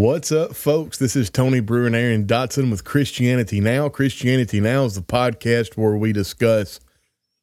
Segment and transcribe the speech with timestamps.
[0.00, 0.96] What's up, folks?
[0.96, 3.90] This is Tony Brewer and Aaron Dotson with Christianity Now.
[3.90, 6.80] Christianity Now is the podcast where we discuss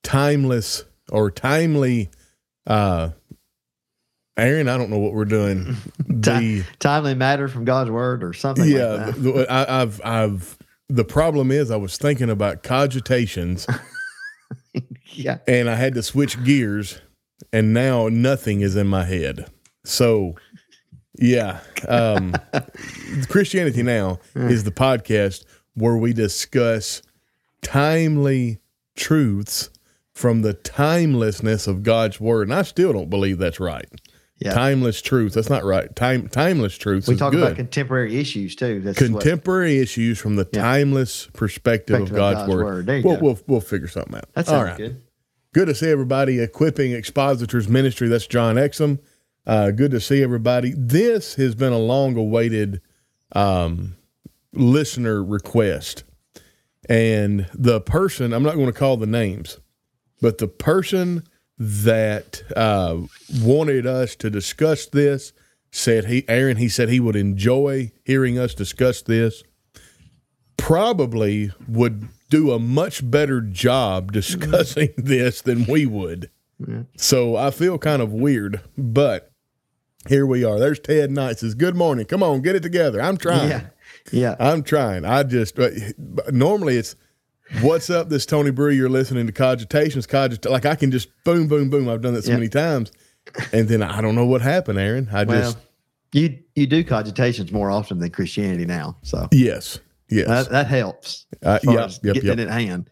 [0.03, 2.09] timeless or timely.
[2.65, 3.11] Uh,
[4.37, 5.75] Aaron, I don't know what we're doing.
[6.23, 8.67] Ti- timely matter from God's word or something.
[8.67, 9.21] yeah, like that.
[9.21, 10.57] the- the- I, I've, I've.
[10.89, 13.67] The problem is, I was thinking about cogitations,
[15.13, 15.37] yeah.
[15.47, 17.01] and I had to switch gears,
[17.53, 19.45] and now nothing is in my head.
[19.85, 20.35] So,
[21.17, 22.33] yeah, um,
[23.29, 25.45] Christianity Now is the podcast
[25.75, 27.01] where we discuss
[27.61, 28.59] timely
[28.95, 29.69] truths
[30.13, 32.47] from the timelessness of God's word.
[32.47, 33.85] And I still don't believe that's right.
[34.39, 34.53] Yeah.
[34.53, 35.33] Timeless truth.
[35.33, 35.95] That's not right.
[35.95, 37.41] Time timeless truths we talk good.
[37.43, 38.81] about contemporary issues too.
[38.81, 40.61] That's what- Contemporary issues from the Yeah.
[40.61, 42.63] timeless perspective, of Perspective of God's, God's word.
[42.87, 43.03] word.
[43.03, 43.21] We'll, go.
[43.23, 44.31] we'll we'll figure something out.
[44.35, 44.77] that All right.
[44.77, 45.01] good.
[45.53, 48.07] Good to see everybody equipping expositors ministry.
[48.09, 48.99] That's John Exum.
[49.47, 50.73] Uh, good to see everybody.
[50.75, 52.81] This has been a long awaited
[53.31, 53.95] um,
[54.51, 56.03] listener request.
[56.89, 59.59] And the person, I'm not going to call the names,
[60.21, 61.23] but the person
[61.57, 62.97] that uh,
[63.41, 65.31] wanted us to discuss this
[65.71, 69.43] said he, Aaron, he said he would enjoy hearing us discuss this
[70.57, 76.29] probably would do a much better job discussing this than we would.
[76.97, 79.31] So I feel kind of weird, but
[80.07, 80.59] here we are.
[80.59, 82.05] There's Ted Knight says, "Good morning.
[82.05, 83.01] Come on, get it together.
[83.01, 83.49] I'm trying.
[83.49, 83.61] Yeah.
[84.11, 84.35] Yeah.
[84.39, 85.05] I'm trying.
[85.05, 85.69] I just uh,
[86.31, 86.95] normally it's."
[87.61, 88.09] What's up?
[88.09, 88.71] This Tony Brew.
[88.71, 90.05] You're listening to Cogitations.
[90.05, 91.87] Cogit like I can just boom, boom, boom.
[91.87, 92.91] I've done that so many times,
[93.53, 95.07] and then I don't know what happened, Aaron.
[95.13, 95.57] I well, just
[96.13, 100.27] you you do cogitations more often than Christianity now, so yes, yes.
[100.27, 101.25] that, that helps.
[101.43, 102.39] Uh, yep, getting yep.
[102.39, 102.89] it at hand.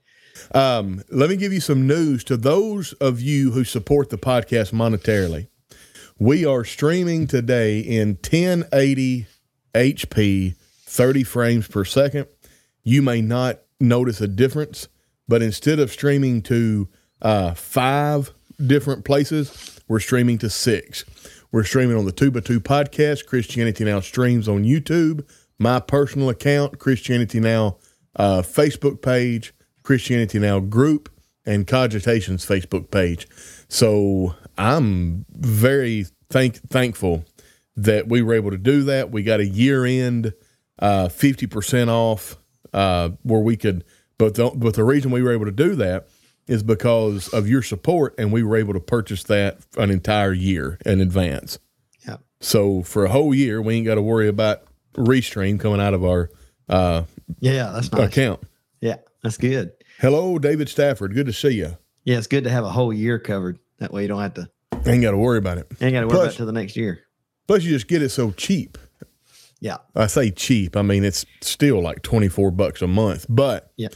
[0.53, 4.73] Um, let me give you some news to those of you who support the podcast
[4.73, 5.47] monetarily.
[6.17, 9.27] We are streaming today in 1080
[9.73, 12.27] HP, 30 frames per second.
[12.83, 14.87] You may not notice a difference,
[15.27, 16.87] but instead of streaming to
[17.21, 18.31] uh, five
[18.65, 21.03] different places, we're streaming to six.
[21.51, 23.25] We're streaming on the Two by Two podcast.
[23.25, 25.27] Christianity Now streams on YouTube.
[25.59, 27.75] My personal account, Christianity Now
[28.15, 31.09] uh, Facebook page, Christianity Now group,
[31.45, 33.27] and Cogitations Facebook page.
[33.67, 37.25] So I'm very thank thankful
[37.75, 39.11] that we were able to do that.
[39.11, 40.33] We got a year end
[40.79, 42.37] uh, fifty percent off
[42.73, 43.83] uh, where we could,
[44.17, 46.07] but the, but the reason we were able to do that
[46.47, 50.77] is because of your support, and we were able to purchase that an entire year
[50.85, 51.57] in advance.
[52.07, 52.17] Yeah.
[52.39, 54.61] So for a whole year, we ain't got to worry about
[54.93, 56.29] restream coming out of our
[56.69, 57.03] uh,
[57.39, 58.07] Yeah, that's nice.
[58.09, 58.41] account.
[58.79, 59.71] Yeah, that's good.
[59.99, 61.15] Hello, David Stafford.
[61.15, 61.77] Good to see you.
[62.03, 63.57] Yeah, it's good to have a whole year covered.
[63.79, 64.49] That way you don't have to.
[64.85, 65.67] Ain't got to worry about it.
[65.81, 66.99] Ain't got to worry Plus- about it till the next year.
[67.47, 68.77] Plus, you just get it so cheap.
[69.59, 69.77] Yeah.
[69.95, 70.75] I say cheap.
[70.75, 73.87] I mean, it's still like 24 bucks a month, but Yeah.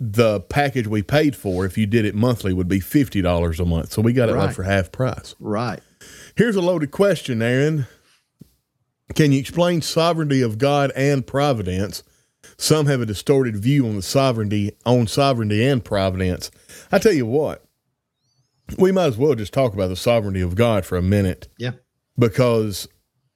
[0.00, 3.92] the package we paid for, if you did it monthly, would be $50 a month.
[3.92, 5.34] So we got it like for half price.
[5.38, 5.80] Right.
[6.36, 7.86] Here's a loaded question, Aaron.
[9.14, 12.02] Can you explain sovereignty of God and providence?
[12.56, 16.50] Some have a distorted view on the sovereignty on sovereignty and providence.
[16.92, 17.64] I tell you what,
[18.76, 21.72] we might as well just talk about the sovereignty of God for a minute Yeah.
[22.18, 22.88] because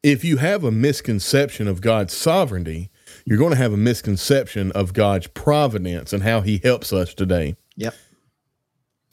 [0.03, 2.91] if you have a misconception of God's sovereignty,
[3.25, 7.57] you're going to have a misconception of God's providence and how he helps us today.
[7.77, 7.95] Yep.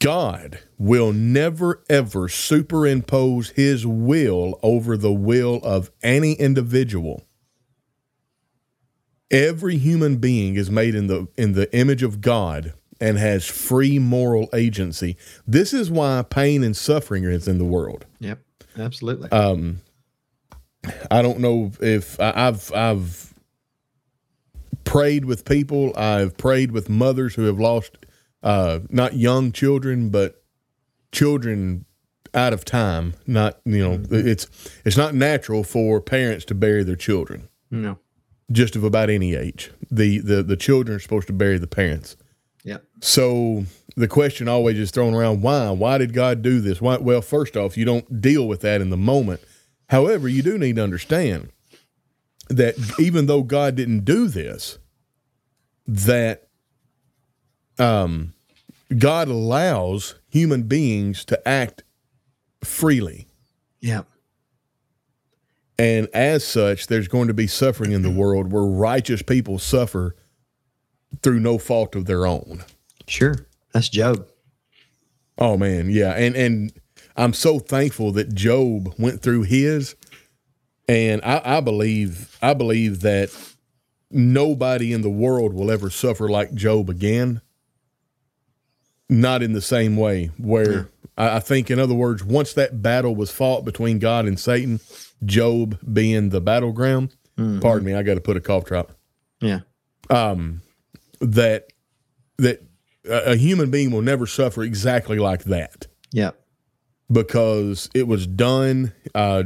[0.00, 7.22] God will never ever superimpose his will over the will of any individual.
[9.30, 13.98] Every human being is made in the in the image of God and has free
[13.98, 15.16] moral agency.
[15.46, 18.06] This is why pain and suffering is in the world.
[18.20, 18.40] Yep.
[18.78, 19.30] Absolutely.
[19.32, 19.80] Um,
[21.10, 23.34] I don't know if I, I've I've
[24.84, 25.96] prayed with people.
[25.96, 27.98] I've prayed with mothers who have lost
[28.42, 30.42] uh, not young children, but
[31.12, 31.84] children
[32.32, 33.14] out of time.
[33.26, 34.46] Not you know it's
[34.84, 37.98] it's not natural for parents to bury their children no.
[38.50, 39.70] just of about any age.
[39.90, 42.16] The the the children are supposed to bury the parents.
[42.64, 42.84] Yep.
[43.00, 43.64] So
[43.96, 45.70] the question always is thrown around why?
[45.70, 46.80] Why did God do this?
[46.80, 46.98] Why?
[46.98, 49.40] Well, first off, you don't deal with that in the moment.
[49.88, 51.50] However, you do need to understand
[52.48, 54.78] that even though God didn't do this,
[55.86, 56.48] that
[57.78, 58.34] um,
[58.96, 61.82] God allows human beings to act
[62.62, 63.26] freely.
[63.80, 64.02] Yeah.
[65.78, 70.14] And as such, there's going to be suffering in the world where righteous people suffer
[71.22, 72.64] through no fault of their own.
[73.06, 73.46] Sure.
[73.72, 74.26] That's Job.
[75.38, 76.12] Oh man, yeah.
[76.12, 76.72] And and
[77.16, 79.96] I'm so thankful that Job went through his
[80.90, 83.30] And I, I believe I believe that
[84.10, 87.42] nobody in the world will ever suffer like Job again.
[89.08, 90.32] Not in the same way.
[90.36, 94.38] Where I, I think, in other words, once that battle was fought between God and
[94.38, 94.80] Satan,
[95.24, 97.14] Job being the battleground.
[97.38, 97.60] Mm-hmm.
[97.60, 98.90] Pardon me, I got to put a cough drop.
[99.40, 99.60] Yeah.
[100.10, 100.60] Um,
[101.20, 101.72] That
[102.38, 102.62] that
[103.08, 105.86] a human being will never suffer exactly like that.
[106.12, 106.30] Yeah.
[107.10, 108.92] because it was done.
[109.14, 109.44] Uh,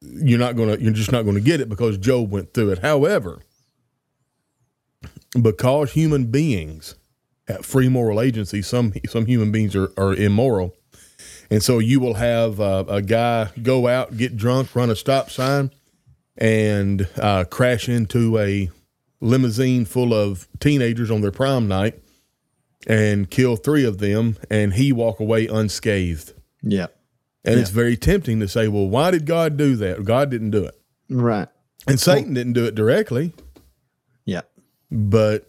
[0.00, 0.76] you're not gonna.
[0.76, 2.78] You're just not going to get it because Job went through it.
[2.78, 3.40] However,
[5.40, 6.94] because human beings
[7.46, 10.74] have free moral agency, some some human beings are, are immoral,
[11.50, 15.30] and so you will have uh, a guy go out, get drunk, run a stop
[15.30, 15.70] sign,
[16.36, 18.70] and uh, crash into a
[19.20, 22.00] limousine full of teenagers on their prom night,
[22.86, 26.32] and kill three of them, and he walk away unscathed.
[26.62, 26.86] Yeah.
[27.44, 30.04] And it's very tempting to say, well, why did God do that?
[30.04, 30.74] God didn't do it.
[31.08, 31.48] Right.
[31.86, 33.32] And Satan didn't do it directly,
[34.26, 34.42] Yeah.
[34.90, 35.46] but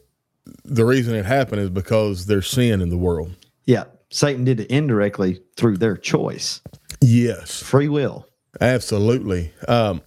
[0.63, 3.35] the reason it happened is because there's sin in the world.
[3.65, 3.85] Yeah.
[4.11, 6.61] Satan did it indirectly through their choice,
[7.01, 8.25] Yes, free will.
[8.61, 9.53] absolutely.
[9.67, 10.01] Um,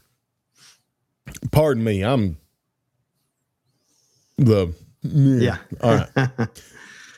[1.50, 2.38] pardon me, I'm
[4.46, 5.58] the Yeah.
[5.80, 6.48] All right.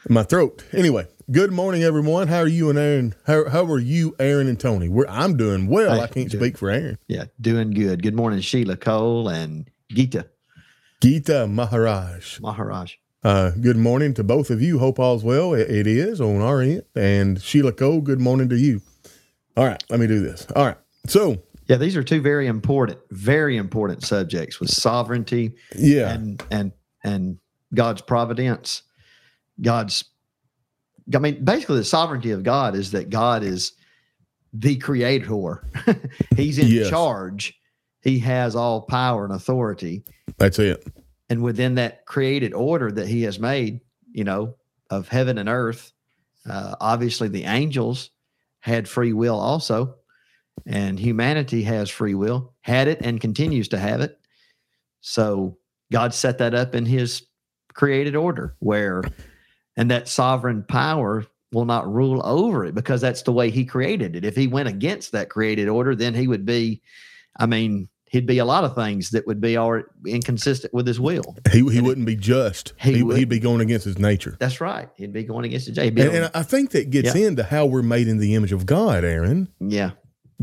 [0.08, 0.64] My throat.
[0.72, 2.28] Anyway, good morning, everyone.
[2.28, 3.14] How are you and Aaron?
[3.26, 4.88] How, how are you, Aaron and Tony?
[4.88, 5.94] We're, I'm doing well.
[5.94, 6.98] Hey, I can't speak for Aaron.
[7.08, 7.24] Yeah.
[7.40, 8.02] Doing good.
[8.02, 10.26] Good morning, Sheila Cole and Gita
[11.00, 12.40] Gita Maharaj.
[12.40, 12.94] Maharaj.
[13.22, 14.78] Uh, good morning to both of you.
[14.78, 15.54] Hope all's well.
[15.54, 16.82] It, it is on our end.
[16.94, 18.82] And Sheila Cole, good morning to you.
[19.56, 20.46] All right, let me do this.
[20.54, 20.76] All right.
[21.06, 26.72] So, Yeah, these are two very important, very important subjects with sovereignty yeah, and and
[27.04, 27.38] and
[27.74, 28.82] God's providence.
[29.60, 30.04] God's
[31.14, 33.72] I mean, basically the sovereignty of God is that God is
[34.54, 35.62] the creator.
[36.36, 36.88] He's in Yes.
[36.88, 37.54] charge.
[38.00, 40.04] He has all power and authority.
[40.38, 40.86] that's it.
[41.28, 43.80] And within that created order that he has made,
[44.12, 44.56] you know,
[44.90, 45.92] of heaven and earth,
[46.48, 48.10] uh, obviously the angels
[48.60, 49.96] had free will also,
[50.66, 54.18] and humanity has free will, had it and continues to have it.
[55.00, 55.58] So
[55.94, 57.22] God set that up in his
[57.72, 59.02] created order where,
[59.76, 64.16] and that sovereign power will not rule over it because that's the way he created
[64.16, 64.24] it.
[64.24, 66.82] If he went against that created order, then he would be,
[67.38, 70.98] I mean, he'd be a lot of things that would be all inconsistent with his
[70.98, 71.36] will.
[71.52, 72.72] He, he wouldn't be just.
[72.80, 74.36] He He, would- he'd be going against his nature.
[74.40, 74.88] That's right.
[74.96, 75.88] He'd be going against the J.
[75.88, 79.04] And, and I think that gets into how we're made in the image of God,
[79.04, 79.46] Aaron.
[79.60, 79.92] yeah.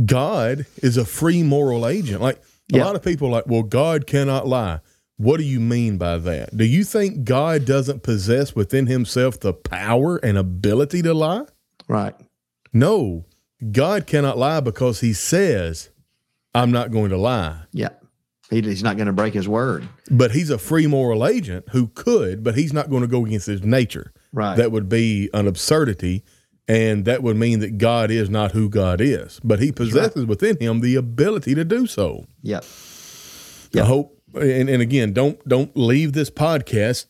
[0.06, 2.22] God is a free moral agent.
[2.22, 2.38] Like
[2.74, 2.86] a Yeah.
[2.86, 4.80] lot of people are like, well, God cannot lie.
[5.22, 6.58] What do you mean by that?
[6.58, 11.46] Do you think God doesn't possess within himself the power and ability to lie?
[11.88, 12.16] Right.
[12.74, 13.26] No.
[13.72, 15.92] God cannot lie because he says,
[16.56, 17.66] I'm not going to lie.
[17.72, 17.90] Yeah.
[18.50, 19.88] He, he's not going to break his word.
[20.10, 23.46] But he's a free moral agent who could, but he's not going to go against
[23.46, 24.14] his nature.
[24.34, 24.56] Right.
[24.58, 26.24] That would be an absurdity.
[26.68, 29.40] And that would mean that God is not who God is.
[29.44, 32.26] But he possesses within him the ability to do so.
[33.72, 33.84] yep.
[33.84, 37.06] I hope and, and again, don't don't leave this podcast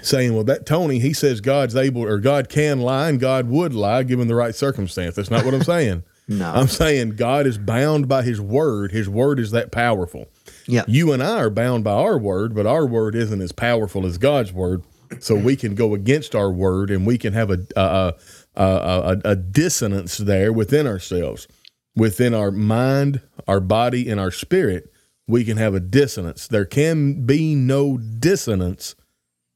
[0.00, 3.74] saying, Well, that Tony, he says God's able or God can lie and God would
[3.74, 5.16] lie given the right circumstance.
[5.16, 6.04] That's not what I'm saying.
[6.28, 6.50] No.
[6.52, 8.92] I'm saying God is bound by his word.
[8.92, 10.28] His word is that powerful.
[10.66, 10.84] Yeah.
[10.86, 14.18] You and I are bound by our word, but our word isn't as powerful as
[14.18, 14.84] God's word.
[15.18, 18.14] So we can go against our word and we can have a a,
[18.54, 21.48] a, a, a dissonance there within ourselves,
[21.96, 24.91] within our mind, our body, and our spirit.
[25.28, 26.48] We can have a dissonance.
[26.48, 28.94] There can be no dissonance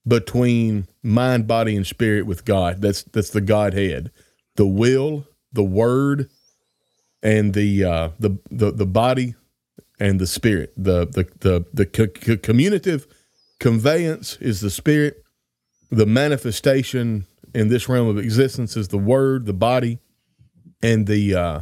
[0.06, 2.80] between mind, body, and spirit with God.
[2.80, 4.10] That's that's the Godhead,
[4.54, 6.30] the will, the word,
[7.22, 9.34] and the uh, the, the the body
[9.98, 10.72] and the spirit.
[10.76, 12.36] The the the the co-
[13.58, 15.22] conveyance is the spirit.
[15.90, 19.98] The manifestation in this realm of existence is the word, the body,
[20.82, 21.60] and the uh,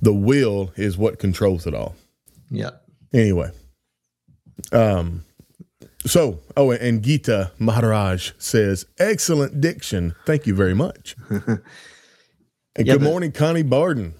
[0.00, 1.94] the will is what controls it all.
[2.50, 2.70] Yeah.
[3.12, 3.50] Anyway,
[4.72, 5.24] um,
[6.06, 10.14] so oh, and Gita Maharaj says, "Excellent diction.
[10.26, 11.60] Thank you very much." and
[12.78, 14.14] Yeah, good morning, Connie Barden.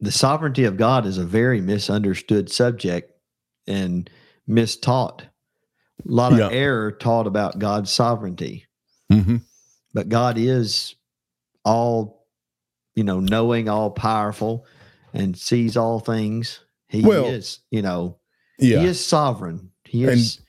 [0.00, 3.12] The sovereignty of God is a very misunderstood subject
[3.66, 4.08] and
[4.48, 5.22] mistaught.
[5.22, 5.26] A
[6.04, 6.50] lot of Yeah.
[6.50, 8.66] error taught about God's sovereignty,
[9.12, 9.38] Mm-hmm.
[9.94, 10.94] but God is
[11.64, 12.26] all,
[12.94, 14.64] you know, knowing, all powerful,
[15.12, 16.60] and sees all things.
[16.88, 18.16] He Well, is, you know,
[18.58, 19.70] Yeah, He is sovereign.
[19.84, 20.40] He And- is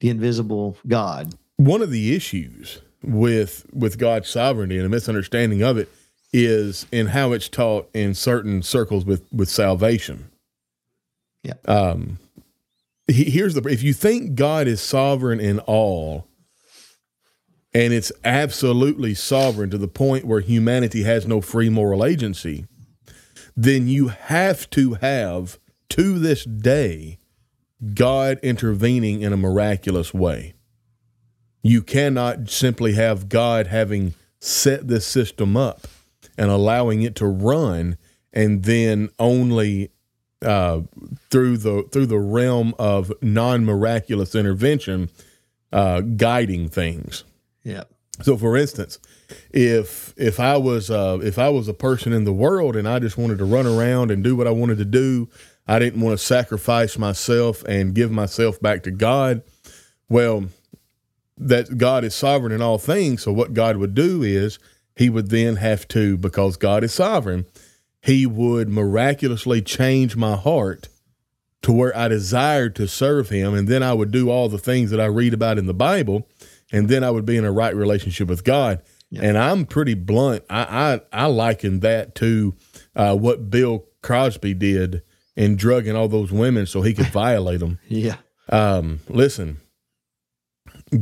[0.00, 1.34] the invisible God.
[1.56, 5.88] one of the issues with with God's sovereignty and a misunderstanding of it
[6.32, 10.26] is in how it's taught in certain circles with with salvation.
[11.42, 11.54] Yeah.
[11.64, 12.18] Um,
[13.06, 16.26] he- here's the if you think God is sovereign in all,
[17.72, 22.66] and it's absolutely sovereign to the point where humanity has no free moral agency,
[23.56, 25.58] then you have to have
[25.90, 27.18] to this day
[27.94, 30.54] God intervening in a miraculous way.
[31.62, 35.86] You cannot simply have God having set this system up
[36.36, 37.96] and allowing it to run,
[38.32, 39.90] and then only
[40.42, 40.82] uh,
[41.30, 45.10] through the through the realm of non miraculous intervention,
[45.72, 47.24] uh, guiding things.
[47.64, 47.84] Yeah.
[48.22, 48.98] So, for instance,
[49.50, 52.98] if if I was uh, if I was a person in the world and I
[52.98, 55.28] just wanted to run around and do what I wanted to do,
[55.68, 59.42] I didn't want to sacrifice myself and give myself back to God.
[60.08, 60.48] Well,
[61.36, 63.22] that God is sovereign in all things.
[63.22, 64.58] So, what God would do is
[64.96, 67.44] He would then have to, because God is sovereign,
[68.02, 70.88] He would miraculously change my heart
[71.62, 74.90] to where I desired to serve Him, and then I would do all the things
[74.90, 76.26] that I read about in the Bible,
[76.72, 78.80] and then I would be in a right relationship with God.
[79.18, 80.44] And I'm pretty blunt.
[80.48, 82.54] I I, I liken that to
[82.96, 85.02] uh, what Bill Cosby did
[85.38, 87.78] in drugging all those women so he could violate them.
[87.88, 88.16] Yeah.
[88.48, 89.58] Um, listen,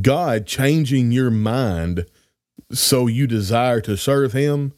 [0.03, 2.07] God changing your mind
[2.71, 4.75] so you desire to serve Him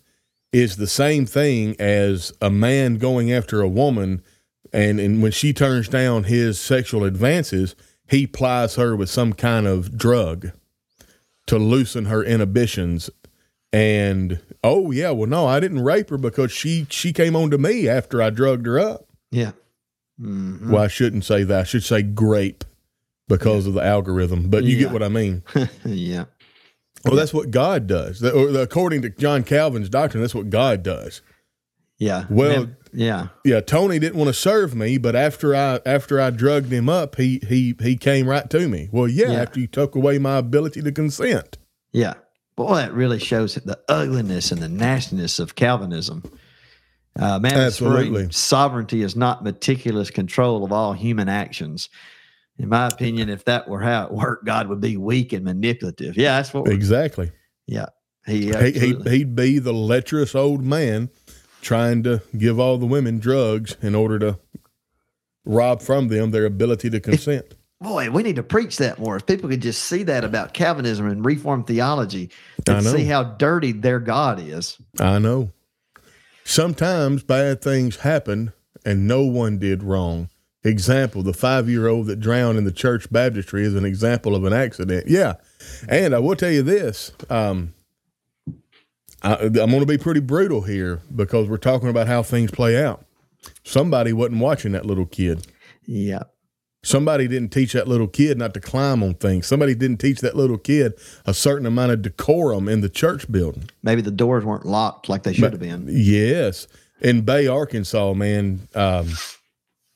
[0.53, 4.23] is the same thing as a man going after a woman,
[4.73, 7.75] and, and when she turns down his sexual advances,
[8.07, 10.53] he plies her with some kind of drug
[11.47, 13.11] to loosen her inhibitions.
[13.73, 17.59] And oh yeah, well no, I didn't rape her because she she came on to
[17.59, 19.08] me after I drugged her up.
[19.31, 19.53] Yeah.
[20.21, 20.71] Mhm.
[20.71, 21.61] Well, I shouldn't say that.
[21.61, 22.65] I should say grape
[23.29, 24.49] because of the algorithm.
[24.51, 24.83] But you Yeah.
[24.85, 25.43] get what I mean.
[25.85, 26.25] yeah.
[27.05, 28.23] Well, that's what God does.
[28.25, 31.23] Or according to John Calvin's doctrine, that's what God does.
[31.99, 32.25] Yeah.
[32.29, 33.29] Well- yeah.
[33.45, 37.17] Yeah, Tony didn't want to serve me, but after I after I drugged him up,
[37.17, 38.89] he he he came right to me.
[38.91, 39.43] Well, yeah, Yeah.
[39.43, 41.59] after you took away my ability to consent.
[41.93, 42.15] Yeah.
[42.57, 46.23] Boy, that really shows the ugliness and the nastiness of Calvinism.
[47.17, 48.29] Uh, man, Absolutely.
[48.31, 51.89] sovereignty is not meticulous control of all human actions.
[52.59, 56.17] In my opinion, if that were how it worked, God would be weak and manipulative.
[56.17, 56.69] Yeah, that's what.
[56.69, 57.31] Exactly.
[57.67, 57.87] Yeah,
[58.27, 61.11] he he he he'd be the lecherous old man
[61.61, 64.39] trying to give all the women drugs in order to
[65.45, 67.55] rob from them their ability to consent.
[67.81, 69.15] Boy, we need to preach that more.
[69.17, 72.31] If people could just see that about Calvinism and Reformed theology,
[72.67, 74.79] and see how dirty their God is.
[74.99, 75.53] I know.
[76.49, 80.31] Sometimes bad things happen and no one did wrong.
[80.65, 84.45] Example, the five year old that drowned in the church baptistry is an example of
[84.45, 85.09] an accident.
[85.09, 85.35] Yeah.
[85.91, 87.75] And I will tell you this um,
[89.23, 92.83] I, I'm going to be pretty brutal here because we're talking about how things play
[92.83, 93.05] out.
[93.63, 95.47] Somebody wasn't watching that little kid.
[95.85, 96.23] Yeah,
[96.85, 99.47] Somebody didn't teach that little kid not to climb on things.
[99.47, 100.93] Somebody didn't teach that little kid
[101.27, 103.69] a certain amount of decorum in the church building.
[103.83, 105.87] maybe the doors weren't locked like they should have been.
[105.91, 106.69] Yes,
[107.01, 108.69] in Bay, Arkansas, man.
[108.75, 109.09] Um,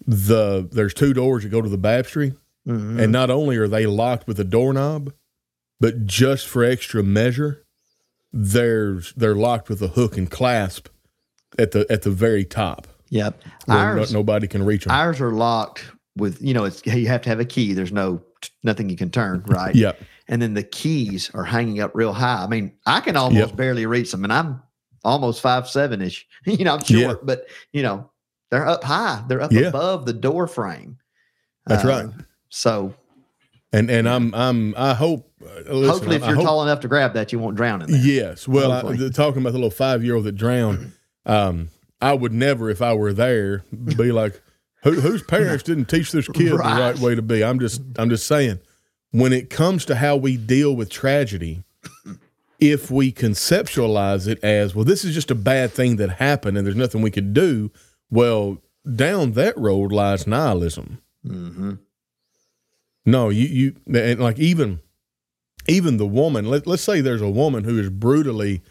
[0.06, 2.34] the there's two doors that go to the baptistry,
[2.66, 2.98] Mhm.
[3.00, 5.12] and not only are they locked with a doorknob,
[5.78, 7.64] but just for extra measure,
[8.32, 10.88] there's they're locked with a hook and clasp
[11.58, 12.88] at the at the very top.
[13.10, 14.92] Yep, where no- nobody can reach them.
[14.92, 15.84] ours are locked
[16.16, 17.73] with you know it's you have to have a key.
[17.73, 18.23] There's no
[18.62, 19.75] nothing you can turn right.
[19.75, 19.92] yeah
[20.28, 22.42] and then the keys are hanging up real high.
[22.45, 23.57] I mean, I can almost Yep.
[23.57, 24.62] barely reach them, and I'm
[25.04, 26.26] almost five seven ish.
[26.47, 27.25] You know, I'm short, Yeah.
[27.25, 28.11] but you know,
[28.50, 29.23] they're up high.
[29.28, 29.69] They're up Yeah.
[29.69, 30.99] above the door frame.
[31.66, 32.07] That's Uh, right.
[32.50, 32.95] So
[33.73, 35.28] And and I'm I'm I hope.
[35.42, 37.83] Uh, listen, hopefully, if I you're hope- tall enough to grab that, you won't drown
[37.83, 38.00] in there.
[38.00, 38.47] Yes.
[38.47, 40.92] Well, I, the, talking about the little five year old that drowned,
[41.26, 44.40] um, I would never, if I were there, be like,
[44.82, 46.74] Who, whose parents didn't teach this kid Right.
[46.74, 47.44] the right way to be?
[47.44, 48.58] I'm just, I'm just saying,
[49.12, 51.62] when it comes to how we deal with tragedy,
[52.58, 56.66] if we conceptualize it as, well, this is just a bad thing that happened and
[56.66, 57.70] there's nothing we could do,
[58.10, 58.58] well,
[58.96, 60.98] down that road lies nihilism.
[61.24, 61.74] hmm
[63.06, 64.80] No, you you and like even
[65.68, 66.46] even the woman.
[66.46, 68.62] Let, let's say there's a woman who is brutally,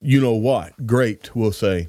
[0.00, 1.36] you know what, great.
[1.36, 1.88] We'll say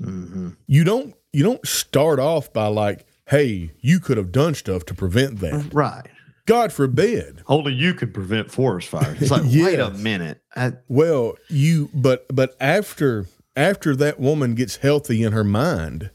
[0.00, 4.86] hmm you don't you don't start off by like, hey, you could have done stuff
[4.86, 5.74] to prevent that.
[5.74, 6.06] Right.
[6.46, 7.42] God forbid.
[7.46, 9.20] Only you could prevent forest fires.
[9.20, 10.40] It's like, wait a minute.
[10.54, 16.08] I, Well, you but but after after that woman gets healthy in her mind,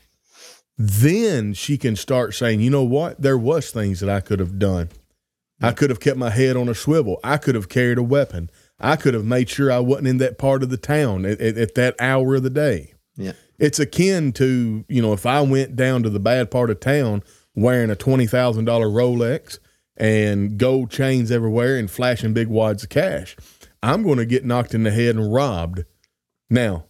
[0.75, 4.57] then she can start saying, you know what, there was things that I could have
[4.57, 4.89] done.
[5.61, 7.19] I could have kept my head on a swivel.
[7.23, 8.49] I could have carried a weapon.
[8.79, 11.59] I could have made sure I wasn't in that part of the town at, at,
[11.59, 12.95] at that hour of the day.
[13.15, 13.33] yeah.
[13.61, 17.23] It's akin to, you know, if I went down to the bad part of town
[17.55, 19.59] wearing a twenty thousand dollar Rolex
[19.95, 23.37] and gold chains everywhere and flashing big wads of cash.
[23.83, 25.85] I'm going to get knocked in the head and robbed.
[26.49, 26.85] Now,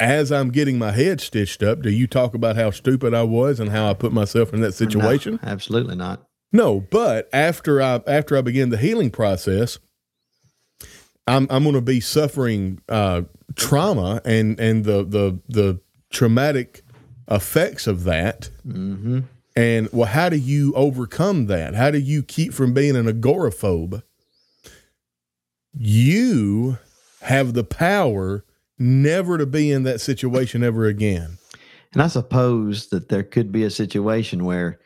[0.00, 3.60] as I'm getting my head stitched up, do you talk about how stupid I was
[3.60, 5.38] and how I put myself in that situation?
[5.40, 6.26] No, absolutely not.
[6.52, 9.78] No, but after I after I begin the healing process,
[11.26, 13.22] I'm I'm going to be suffering uh,
[13.54, 15.80] trauma and and the the the
[16.10, 16.82] traumatic
[17.30, 18.50] effects of that.
[18.66, 19.20] Mm-hmm.
[19.56, 21.74] And well, how do you overcome that?
[21.74, 24.02] How do you keep from being an agoraphobe?
[25.72, 26.78] You
[27.22, 28.44] have the power
[28.78, 31.38] never to be in that situation ever again.
[31.92, 34.78] And I suppose that there could be a situation where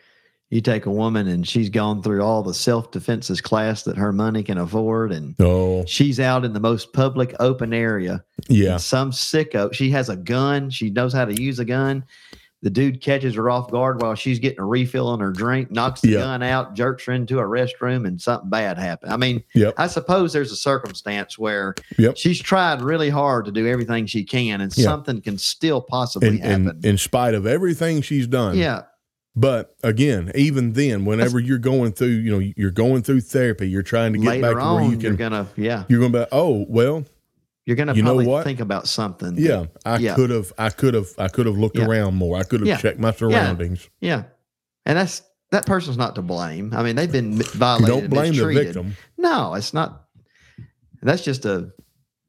[0.50, 4.12] you take a woman and she's gone through all the self defenses class that her
[4.12, 8.25] money can afford, and Oh, she's out in the most public open area.
[8.49, 8.76] yeah.
[8.76, 10.71] some sicko, she has a gun.
[10.71, 12.04] She knows how to use a gun.
[12.62, 16.02] The dude catches her off guard while she's getting a refill on her drink, knocks
[16.02, 16.19] the Yeah.
[16.21, 19.12] gun out, jerks her into a restroom, and something bad happened.
[19.14, 19.75] I mean, Yep.
[19.78, 22.19] I suppose there's a circumstance where Yep.
[22.19, 26.35] she's tried really hard to do everything she can, and something can still possibly In,
[26.35, 26.80] in, happen.
[26.85, 28.59] in spite of everything she's done.
[28.59, 28.83] yeah,
[29.37, 33.83] But again, even then, whenever you're going through, you know, you're going through therapy, you're
[33.85, 36.21] trying to get later back to where you you're can, gonna yeah, you're going to
[36.23, 37.05] be, oh, well,
[37.65, 38.43] you're gonna You know what?
[38.45, 39.35] think about something.
[39.37, 40.17] that- yeah, I Yeah.
[40.17, 41.87] could have, I could have, I could have looked Yeah.
[41.87, 42.37] around more.
[42.37, 42.79] I could have Yeah.
[42.79, 43.89] checked my surroundings.
[44.01, 44.25] yeah,
[44.85, 45.23] and that's
[45.53, 46.73] that person's not to blame.
[46.75, 47.89] I mean, they've been violated.
[47.89, 48.97] Don't blame the victim.
[49.19, 50.07] No, it's not.
[51.03, 51.71] That's just a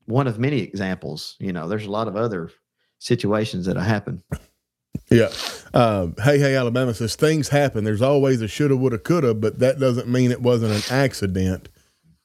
[0.06, 1.36] one of many examples.
[1.40, 2.52] You know, there's a lot of other
[3.00, 4.22] situations that have happened.
[5.10, 5.30] Yeah.
[5.74, 7.84] Uh, hey, hey, Alabama says things happen.
[7.84, 11.70] There's always a shoulda, woulda, coulda, but that doesn't mean it wasn't an accident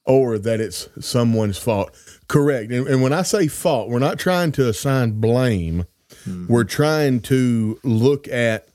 [0.05, 1.91] or that it's someone's fault.
[2.27, 2.71] Correct.
[2.71, 5.85] And, and when I say fault, we're not trying to assign blame.
[6.49, 8.67] We're trying to look at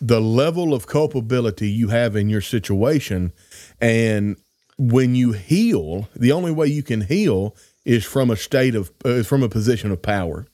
[0.00, 3.32] the level of culpability you have in your situation.
[3.80, 4.36] And
[4.78, 9.22] when you heal, the only way you can heal is from a state of, uh,
[9.22, 10.46] from a position of power.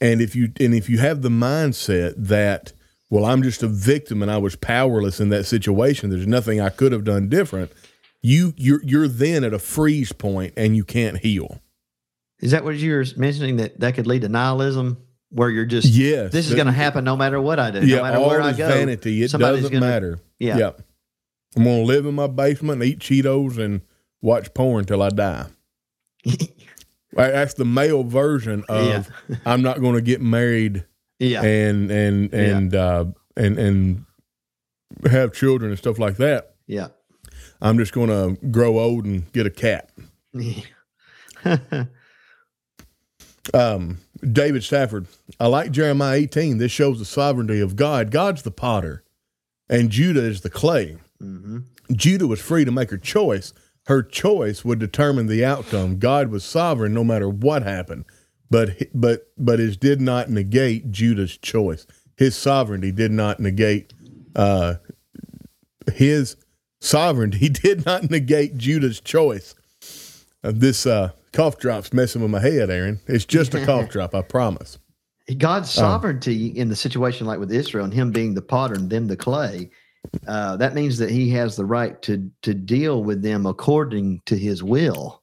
[0.00, 2.72] And if you and if you have the mindset that
[3.10, 6.68] well I'm just a victim and I was powerless in that situation, there's nothing I
[6.68, 7.72] could have done different.
[8.22, 11.60] You you're you're then at a freeze point and you can't heal.
[12.40, 14.98] Is that what you were mentioning that that could lead to nihilism,
[15.30, 17.96] where you're just Yes, this is going to happen no matter what I do, Yeah,
[17.98, 18.68] no matter all where I go.
[18.68, 19.22] vanity.
[19.22, 20.18] It doesn't gonna- matter.
[20.38, 20.58] Yeah.
[20.58, 20.70] Yeah.
[21.56, 23.80] I'm gonna live in my basement and eat Cheetos and
[24.20, 25.46] watch porn till I die.
[27.16, 29.36] Right, That's the male version of Yeah.
[29.46, 30.84] I'm not going to get married
[31.18, 32.38] yeah, and and Yeah.
[32.56, 33.04] and uh,
[33.36, 34.04] and and
[35.10, 36.54] have children and stuff like that.
[36.66, 36.88] yeah.
[37.62, 39.90] I'm just going to grow old and get a cat.
[43.52, 45.06] Um, David Stafford,
[45.38, 46.56] I like Jeremiah 18.
[46.58, 48.10] This shows the sovereignty of God.
[48.10, 49.04] God's the potter,
[49.68, 50.96] and Judah is the clay.
[51.20, 51.58] hmm
[51.92, 53.52] Judah was free to make her choice.
[53.86, 55.98] Her choice would determine the outcome.
[55.98, 58.04] God was sovereign no matter what happened,
[58.50, 61.86] but but but it did not negate Judah's choice.
[62.16, 63.92] His sovereignty did not negate
[64.36, 64.74] uh,
[65.92, 66.36] his
[66.80, 69.54] sovereignty did not negate Judah's choice.
[70.42, 73.00] Uh, this uh, cough drop's messing with my head, Aaron.
[73.06, 74.78] It's just a cough drop, I promise.
[75.38, 75.80] God's Oh.
[75.80, 79.16] sovereignty in the situation like with Israel and Him being the potter and them the
[79.16, 79.70] clay.
[80.26, 84.36] Uh, that means that He has the right to to deal with them according to
[84.36, 85.22] His will.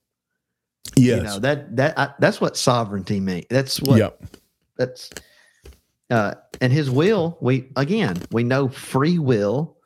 [0.96, 1.18] Yes.
[1.18, 3.46] You know that that I, that's what sovereignty means.
[3.50, 4.22] That's what yep.
[4.78, 5.10] that's
[6.10, 9.78] uh and his will we again we know free will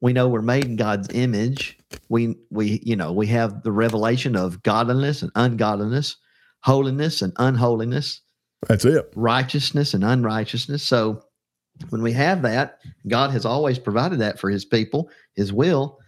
[0.00, 4.34] we know we're made in god's image we we you know we have the revelation
[4.34, 6.16] of godliness and ungodliness
[6.62, 8.20] holiness and unholiness
[8.68, 9.12] That's it.
[9.14, 11.22] righteousness and unrighteousness so
[11.88, 15.98] when we have that god has always provided that for his people his will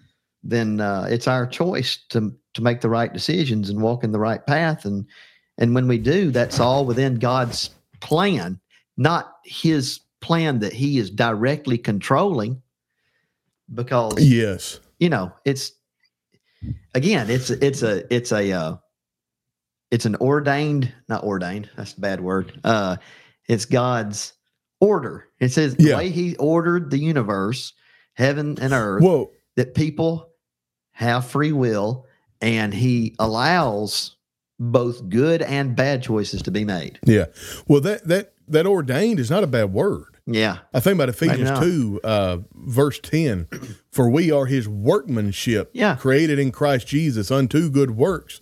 [0.44, 4.18] then uh, it's our choice to to make the right decisions and walk in the
[4.18, 5.06] right path and
[5.58, 8.58] and when we do that's all within god's plan
[8.96, 12.60] not his plan that he is directly controlling
[13.74, 14.80] because Yes.
[14.98, 15.72] you know it's
[16.94, 18.76] again it's it's a it's a uh
[19.90, 22.96] it's an ordained not ordained that's a bad word uh
[23.48, 24.34] it's god's
[24.80, 25.96] order it says the Yeah.
[25.98, 27.72] way he ordered the universe
[28.14, 30.30] heaven and earth Well, that people
[30.92, 32.06] have free will
[32.40, 34.16] and he allows
[34.58, 37.26] both good and bad choices to be made yeah.
[37.66, 40.16] Well, that that that ordained is not a bad word.
[40.26, 43.48] yeah I think about Ephesians 2, uh, verse 10.
[43.92, 45.96] For we are his workmanship, Yeah.
[45.96, 48.40] created in Christ Jesus unto good works.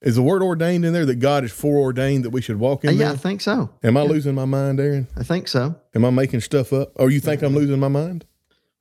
[0.00, 2.96] Is the word ordained in there that God is foreordained that we should walk in?
[2.96, 5.08] Yeah i think so Am I losing my mind, Aaron?
[5.16, 6.92] i think so Am I making stuff up?
[6.96, 8.24] Or you think I'm losing my mind?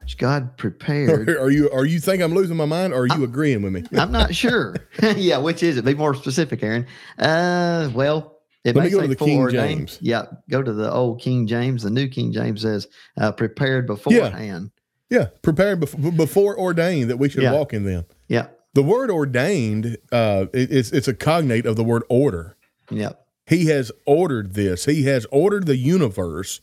[0.02, 1.28] which God prepared.
[1.30, 3.84] Are you are you think I'm losing my mind or are you agreeing with me?
[4.00, 4.76] I'm not sure.
[5.18, 5.84] yeah, which is it?
[5.86, 6.86] Be more specific, Aaron.
[7.18, 9.50] Uh, well, it Let me go to the King.
[9.50, 9.98] James.
[10.02, 11.84] Yeah, go to the old King James.
[11.84, 12.88] The new King James says
[13.20, 14.72] uh, prepared beforehand.
[15.10, 17.54] Yeah, prepared before, before ordained that we should Yeah.
[17.54, 18.06] walk in them.
[18.30, 22.56] Yeah, The word ordained, uh, it- it's it's a cognate of the word order.
[22.92, 23.14] yeah,
[23.48, 24.86] He has ordered this.
[24.86, 26.62] He has ordered the universe,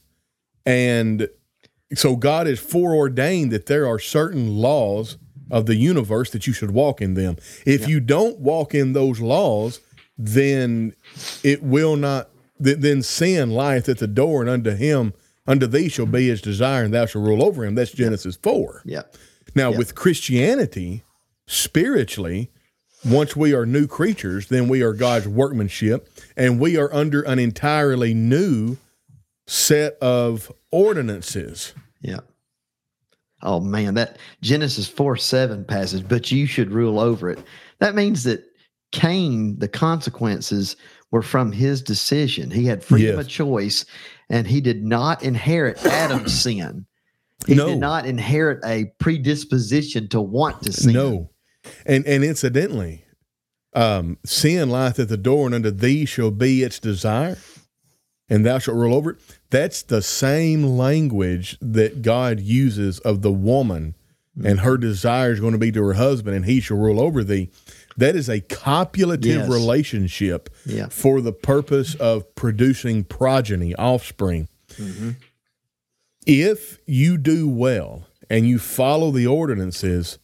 [0.64, 1.28] and
[1.92, 5.16] so God has foreordained that there are certain laws
[5.50, 7.36] of the universe that you should walk in them.
[7.66, 9.80] If you don't walk in those laws,
[10.16, 10.94] then
[11.42, 12.30] it will not.
[12.62, 15.12] th- Then sin lieth at the door, and unto him,
[15.48, 17.74] unto thee shall be his desire, and thou shalt rule over him.
[17.74, 18.82] That's Genesis four.
[18.84, 19.02] yeah,
[19.56, 21.02] Now, with Christianity,
[21.46, 22.50] spiritually,
[23.04, 27.38] once we are new creatures, then we are God's workmanship, and we are under an
[27.38, 28.76] entirely new
[29.46, 31.74] set of ordinances.
[32.00, 32.20] yeah.
[33.42, 37.38] Oh man, that Genesis 4 7 passage, but you should rule over it.
[37.78, 38.42] That means that
[38.90, 40.76] Cain, the consequences
[41.10, 42.50] were from his decision.
[42.50, 43.26] He had freedom Yes.
[43.26, 43.84] of choice
[44.30, 46.86] and he did not inherit Adam's sin.
[47.46, 47.66] He No.
[47.66, 50.94] did not inherit a predisposition to want to sin.
[50.94, 51.30] No.
[51.86, 53.04] And and incidentally,
[53.74, 57.38] um, sin lieth at the door, and unto thee shall be its desire,
[58.28, 59.16] and thou shalt rule over it.
[59.50, 63.94] That's the same language that God uses of the woman,
[64.44, 67.22] and her desire is going to be to her husband, and he shall rule over
[67.24, 67.50] thee.
[67.96, 69.48] That is a copulative Yes.
[69.48, 70.88] relationship Yeah.
[70.88, 74.48] for the purpose of producing progeny, offspring.
[76.26, 80.18] If you do well and you follow the ordinances,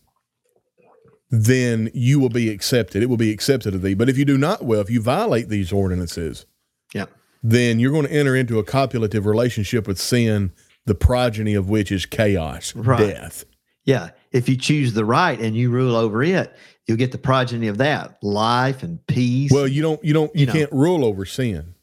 [1.31, 3.03] then you will be accepted.
[3.03, 3.95] It will be accepted of thee.
[3.95, 6.47] But if you do not well, if you violate these ordinances,
[6.93, 7.07] Yeah.
[7.43, 10.53] then you're going to enter into a copulative relationship with sin,
[10.87, 12.99] the progeny of which is chaos, Right.
[12.99, 13.45] death.
[13.85, 14.11] Yeah.
[14.33, 16.53] If you choose the right and you rule over it,
[16.87, 19.51] you'll get the progeny of that life and peace.
[19.53, 20.53] Well, you don't, you don't, you, You know.
[20.53, 21.75] can't rule over sin.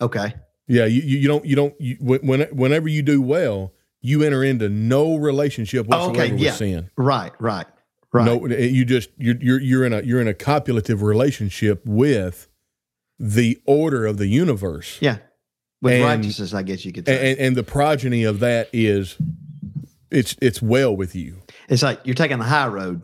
[0.00, 0.34] okay.
[0.66, 1.74] Yeah, you, you, don't, you don't.
[1.78, 6.32] You, when, when- whenever you do well, you enter into no relationship Oh, whatsoever okay,
[6.32, 6.52] with yeah.
[6.52, 6.90] sin.
[6.96, 7.32] Right.
[7.38, 7.66] Right.
[8.14, 8.26] Right.
[8.26, 12.48] No, eh, you just you're, you're you're in a you're in a copulative relationship with
[13.18, 15.18] the order of the universe, Yeah.
[15.82, 17.32] With And- righteousness, I guess you could say.
[17.32, 19.18] and, and the progeny of that is
[20.12, 21.42] it's it's well with you.
[21.68, 23.02] it's like you're taking the high road.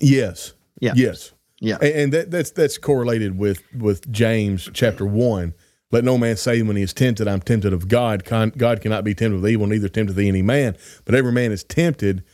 [0.00, 0.54] Yes.
[0.80, 0.94] Yeah.
[0.96, 1.32] Yes.
[1.60, 1.76] Yeah.
[1.82, 5.52] And, and that that's that's correlated with with James chapter one.
[5.90, 8.24] Let no man say when he is tempted, I'm tempted of God.
[8.24, 10.74] Con, God cannot be tempted with evil, neither tempteth he any man.
[11.04, 12.24] But every man is tempted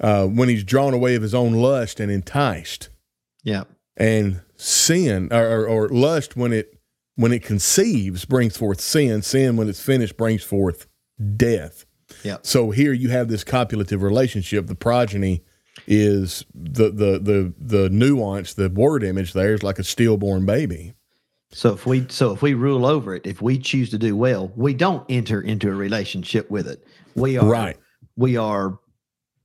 [0.00, 2.88] uh, when he's drawn away of his own lust and enticed.
[3.42, 3.64] Yeah.
[3.96, 6.78] and sin or, or, or lust when it
[7.16, 10.86] when it conceives brings forth sin sin when it's finished brings forth
[11.36, 11.84] death
[12.24, 12.38] Yeah.
[12.42, 15.42] so here you have this copulative relationship the progeny
[15.86, 20.94] is the the the the nuance the word image there is like a stillborn baby
[21.52, 24.50] So if we so if we rule over it, if we choose to do well,
[24.56, 26.82] we don't enter into a relationship with it.
[27.14, 27.76] We are Right.
[28.16, 28.78] We are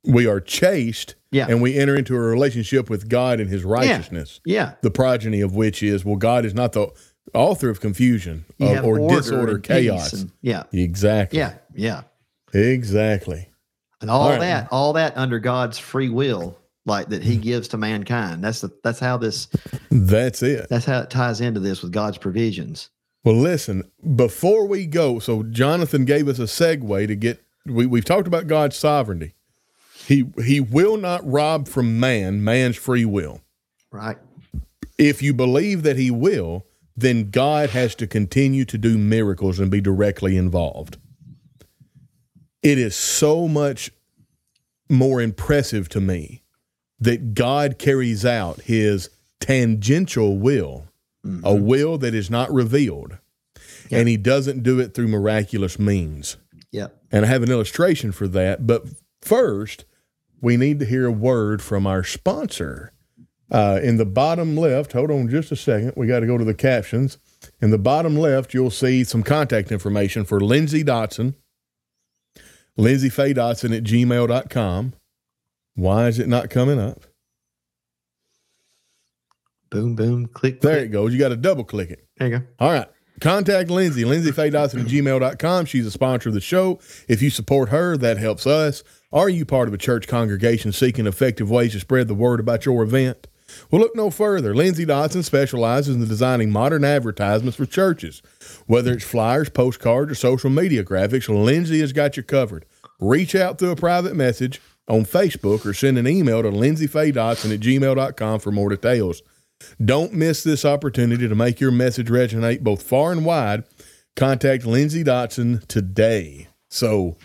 [0.10, 1.48] we are chaste Yeah.
[1.50, 4.74] and we enter into a relationship with god and his righteousness yeah.
[4.82, 6.88] the progeny of which is well god is not the
[7.34, 10.64] author of confusion of, or order disorder chaos and- yeah.
[10.74, 11.54] exactly Yeah.
[11.76, 12.02] Yeah.
[12.54, 13.48] exactly
[14.02, 14.40] And all, All right.
[14.40, 18.42] that, all that under God's free will, like that He gives to mankind.
[18.44, 19.48] That's the that's how this
[19.92, 22.90] that's it that's how it ties into this with God's provisions.
[23.26, 23.84] Well, listen,
[24.16, 28.48] before we go, so Jonathan gave us a segue to get we, we've talked about
[28.48, 29.36] God's sovereignty.
[30.10, 33.42] He he will not rob from man, man's free will.
[33.92, 34.18] Right.
[34.98, 36.66] If you believe that he will,
[36.98, 40.98] then God has to continue to do miracles and be directly involved.
[42.64, 43.92] It is so much
[44.90, 46.42] more impressive to me
[47.00, 50.88] that God carries out his tangential will,
[51.24, 51.66] a mm-hmm.
[51.68, 53.20] will that is not revealed,
[53.92, 56.38] and he doesn't do it through miraculous means.
[56.72, 56.88] Yeah.
[57.12, 58.66] And I have an illustration for that.
[58.66, 58.88] But
[59.22, 59.86] first,
[60.42, 62.94] we need to hear a word from our sponsor.
[63.52, 65.94] Uh, in the bottom left, hold on just a second.
[65.96, 67.18] We got to go to the captions.
[67.62, 71.34] In the bottom left, you'll see some contact information for Lindsay Dotson,
[72.78, 74.94] Lindsay Faye Dotson at gmail.com.
[75.76, 77.06] Why is it not coming up?
[79.72, 80.62] Boom, boom, click.
[80.62, 80.86] There click.
[80.86, 81.14] it goes.
[81.14, 82.06] You got to double click it.
[82.18, 82.46] There you go.
[82.60, 82.88] All right.
[83.20, 85.66] Contact Lindsay, Lindsay Faye Dotson at gmail.com.
[85.66, 86.80] She's a sponsor of the show.
[87.08, 88.84] If you support her, that helps us.
[89.12, 92.66] Are you part of a church congregation seeking effective ways to spread the word about
[92.66, 93.28] your event?
[93.72, 94.54] Well, look no further.
[94.54, 98.22] Lindsay Dotson specializes in designing modern advertisements for churches.
[98.68, 102.66] Whether it's flyers, postcards, or social media graphics, Lindsay has got you covered.
[103.00, 107.60] Reach out through a private message on Facebook or send an email to lindsayfaydotson at
[107.60, 109.22] gmail.com for more details.
[109.84, 113.64] Don't miss this opportunity to make your message resonate both far and wide.
[114.16, 116.48] Contact Lindsay Dotson today.
[116.70, 117.18] So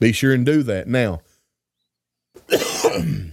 [0.00, 0.86] be sure and do that.
[0.88, 1.20] Now,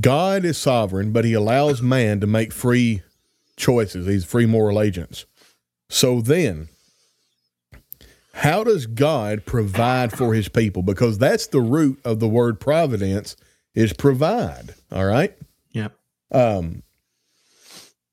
[0.00, 3.02] God is sovereign, but he allows man to make free
[3.56, 4.06] choices.
[4.06, 5.26] He's free moral agents.
[5.88, 6.68] So then,
[8.34, 10.82] how does God provide for his people?
[10.82, 13.36] Because that's the root of the word providence
[13.74, 14.74] is provide.
[14.90, 15.36] All right.
[16.32, 16.82] Um,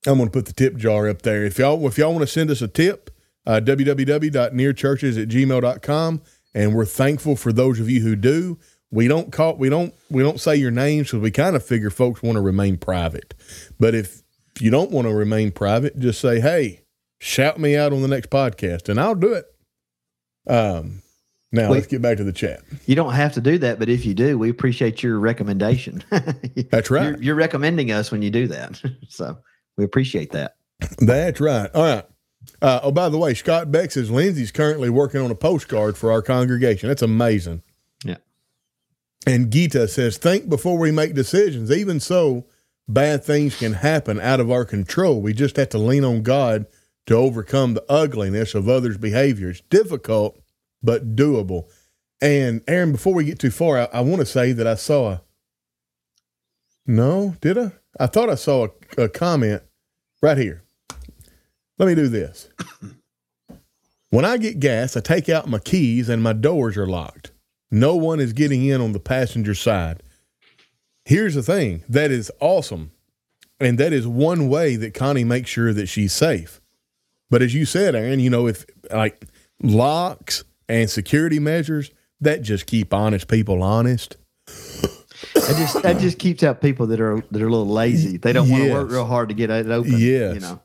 [0.05, 1.43] I'm going to put the tip jar up there.
[1.43, 3.09] If y'all if y'all want to send us a tip,
[3.45, 6.21] uh, www.nearchurches at gmail.com.
[6.53, 8.57] And we're thankful for those of you who do.
[8.91, 11.89] We don't call we don't we don't say your names because we kind of figure
[11.91, 13.33] folks want to remain private.
[13.79, 14.23] But if
[14.59, 16.81] you don't want to remain private, just say, "Hey,
[17.19, 19.45] shout me out on the next podcast," and I'll do it.
[20.47, 21.03] Um,
[21.51, 21.77] now Wait.
[21.77, 22.61] let's get back to the chat.
[22.85, 26.03] You don't have to do that, but if you do, we appreciate your recommendation.
[26.69, 27.09] That's right.
[27.09, 28.81] You're, you're recommending us when you do that.
[29.09, 29.37] so
[29.77, 30.55] we appreciate that.
[30.99, 31.69] That's right.
[31.73, 32.05] All right.
[32.61, 36.11] Uh, oh, by the way, Scott Beck says Lindsay's currently working on a postcard for
[36.11, 36.87] our congregation.
[36.87, 37.63] That's amazing.
[38.03, 38.17] Yeah.
[39.25, 41.71] And Gita says, think before we make decisions.
[41.71, 42.45] Even so,
[42.87, 45.21] bad things can happen out of our control.
[45.21, 46.65] We just have to lean on God
[47.07, 49.61] to overcome the ugliness of others' behaviors.
[49.69, 50.39] Difficult,
[50.81, 51.69] but doable.
[52.21, 55.11] And Aaron, before we get too far, I, I want to say that I saw
[55.11, 55.21] a.
[56.85, 57.71] No, did I?
[57.99, 59.61] I thought I saw a, a comment
[60.21, 60.63] right here.
[61.77, 62.49] Let me do this.
[64.11, 67.31] When I get gas, I take out my keys and my doors are locked.
[67.69, 70.01] No one is getting in on the passenger side.
[71.05, 72.91] Here's the thing that is awesome.
[73.59, 76.61] And that is one way that Connie makes sure that she's safe.
[77.29, 79.25] But as you said, Aaron, you know, if like
[79.61, 84.15] locks and security measures, that just keep honest people honest.
[85.33, 88.15] That just that just keeps out people that are that are a little lazy.
[88.17, 89.91] They don't want to work real hard to get it open.
[89.97, 90.35] Yes.
[90.35, 90.61] You know.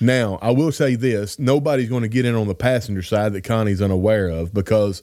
[0.00, 3.42] Now, I will say this nobody's going to get in on the passenger side that
[3.44, 5.02] Connie's unaware of because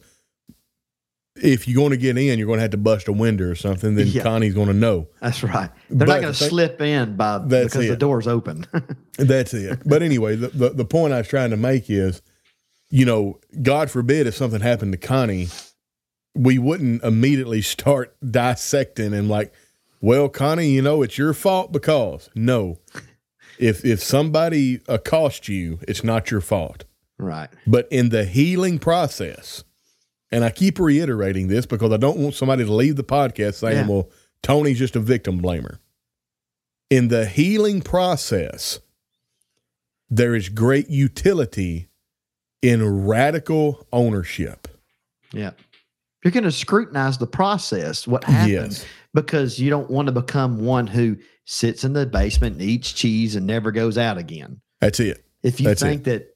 [1.41, 3.55] if you're going to get in, you're going to have to bust a window or
[3.55, 4.21] something, then Yeah.
[4.21, 5.07] Connie's going to know.
[5.19, 5.69] That's right.
[5.89, 8.67] They're But not going to slip in by because the door's open.
[9.17, 9.79] That's it.
[9.83, 12.21] But anyway, the, the, the point I was trying to make is,
[12.95, 15.47] you know, God forbid if something happened to Connie,
[16.35, 19.51] we wouldn't immediately start dissecting and like,
[19.99, 22.77] well, Connie, you know, it's your fault because no.
[23.57, 26.83] If if somebody accosts you, it's not your fault.
[27.17, 27.49] right.
[27.65, 29.63] But in the healing process,
[30.31, 33.77] and I keep reiterating this because I don't want somebody to leave the podcast saying,
[33.77, 33.87] Yeah.
[33.87, 34.09] well,
[34.43, 35.79] Tony's just a victim blamer.
[36.91, 38.79] In the healing process,
[40.11, 41.87] there is great utility
[42.63, 44.67] in radical ownership.
[45.33, 45.51] Yeah.
[46.23, 48.49] You're going to scrutinize the process, what happens,
[48.79, 48.85] Yes.
[49.13, 53.35] because you don't want to become one who sits in the basement and eats cheese
[53.35, 54.61] and never goes out again.
[54.79, 55.25] That's it.
[55.43, 55.85] If you That's it.
[55.85, 56.29] think that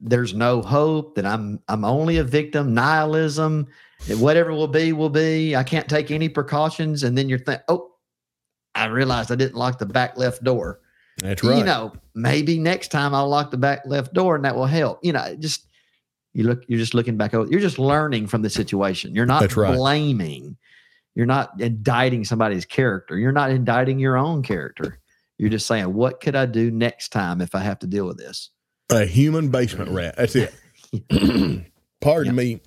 [0.00, 3.66] there's no hope, that I'm I'm only a victim, nihilism,
[4.06, 5.56] that whatever will be will be.
[5.56, 7.90] I can't take any precautions, and then you're think, oh,
[8.76, 10.80] I realized I didn't lock the back left door.
[11.18, 11.58] That's right.
[11.58, 15.00] You know, maybe next time I'll lock the back left door, and that will help.
[15.02, 15.66] You know, just
[16.34, 17.50] you look, you're just looking back over.
[17.50, 19.14] You're just learning from the situation.
[19.14, 19.74] You're not right.
[19.76, 20.56] blaming.
[21.14, 23.18] You're not indicting somebody's character.
[23.18, 24.98] You're not indicting your own character.
[25.38, 28.18] You're just saying, what could I do next time if I have to deal with
[28.18, 28.50] this?
[28.90, 30.16] a human basement rat.
[30.16, 30.52] That's it.
[32.00, 32.60] Pardon me.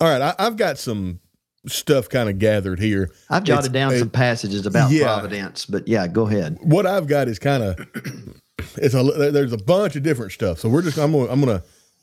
[0.00, 0.22] All right.
[0.22, 1.20] I, I've got some
[1.66, 3.10] stuff kind of gathered here.
[3.30, 5.04] I've jotted It's- down it- some passages about yeah.
[5.04, 6.58] providence, but yeah, go ahead.
[6.62, 7.78] what I've got is kind of
[8.76, 9.02] it's a
[9.32, 10.60] there's a bunch of different stuff.
[10.60, 11.62] So we're just I'm gonna I'm gonna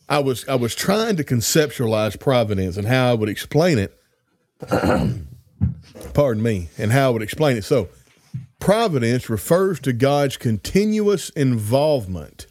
[0.10, 3.98] I was I was trying to conceptualize providence and how I would explain it.
[6.14, 7.64] Pardon me, and how I would explain it.
[7.64, 7.90] So
[8.60, 12.48] providence refers to God's continuous involvement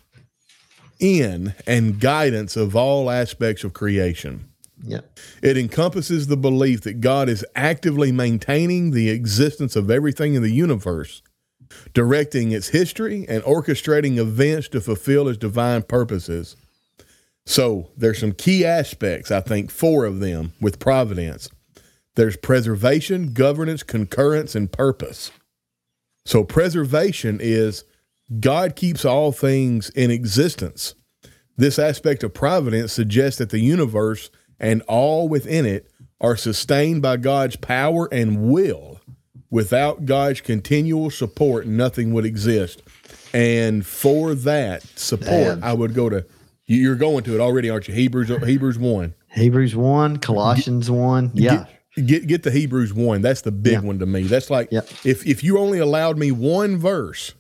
[0.99, 4.49] in and guidance of all aspects of creation.
[4.85, 5.01] Yeah.
[5.43, 10.51] It encompasses the belief that God is actively maintaining the existence of everything in the
[10.51, 11.23] universe,
[11.95, 16.57] directing its history and orchestrating events to fulfill his divine purposes.
[17.47, 21.49] So there's some key aspects, I think, four of them with providence.
[22.15, 25.31] There's preservation, governance, concurrence, and purpose.
[26.25, 27.85] So preservation is
[28.39, 30.95] God keeps all things in existence.
[31.57, 37.17] This aspect of providence suggests that the universe and all within it are sustained by
[37.17, 39.01] God's power and will.
[39.51, 42.83] Without God's continual support, nothing would exist.
[43.35, 45.63] And for that support, Man.
[45.63, 46.25] I would go to
[46.77, 47.95] you're going to it already, aren't you?
[47.95, 49.15] Hebrews Hebrews one.
[49.29, 51.33] Hebrews 1, Colossians 1.
[51.35, 51.65] Yeah.
[52.07, 53.21] Get get to Hebrews one.
[53.23, 53.81] That's the big Yeah.
[53.81, 54.23] one to me.
[54.23, 54.89] That's like Yep.
[55.05, 57.35] if if you only allowed me one verse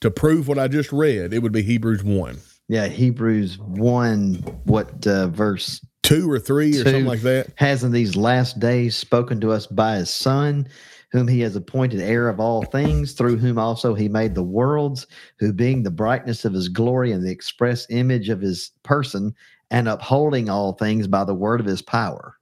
[0.00, 5.06] to prove what I just read, it would be Hebrews one, Yeah, Hebrews 1, what
[5.06, 7.48] uh, verse two or three or something like that.
[7.56, 10.66] has in these last days spoken to us by his Son,
[11.10, 15.06] whom he has appointed heir of all things, through whom also he made the worlds,
[15.38, 19.34] who being the brightness of his glory and the express image of his person,
[19.70, 22.36] and upholding all things by the word of his power.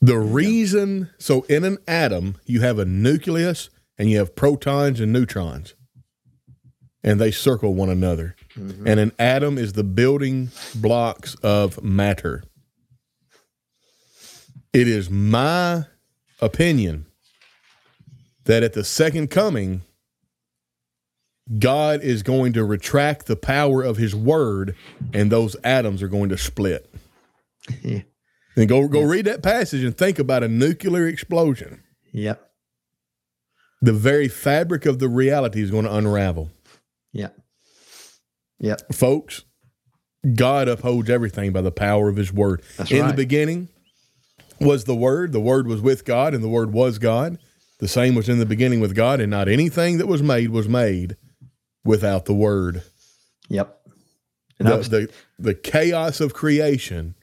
[0.00, 5.12] The reason, so in an atom, you have a nucleus and you have protons and
[5.12, 5.74] neutrons,
[7.04, 8.34] and they circle one another.
[8.56, 8.86] Mm-hmm.
[8.86, 12.42] And an atom is the building blocks of matter.
[14.72, 15.84] It is my
[16.42, 17.06] opinion
[18.44, 19.82] that at the second coming,
[21.58, 24.76] God is going to retract the power of his word,
[25.14, 26.92] and those atoms are going to split.
[27.82, 28.02] Yeah.
[28.54, 31.82] Then go go read that passage and think about a nuclear explosion.
[32.12, 32.50] Yep.
[33.80, 36.50] The very fabric of the reality is going to unravel.
[37.12, 37.36] Yep.
[38.60, 38.94] Yep.
[38.94, 39.44] Folks,
[40.34, 42.62] God upholds everything by the power of his word.
[42.76, 43.68] That's In the beginning
[44.64, 47.38] was the word, the word was with God, and the word was God.
[47.78, 50.68] The same was in the beginning with God, and not anything that was made was
[50.68, 51.16] made
[51.84, 52.82] without the word.
[53.48, 53.78] Yep.
[54.58, 57.16] And The, was, the, the chaos of creation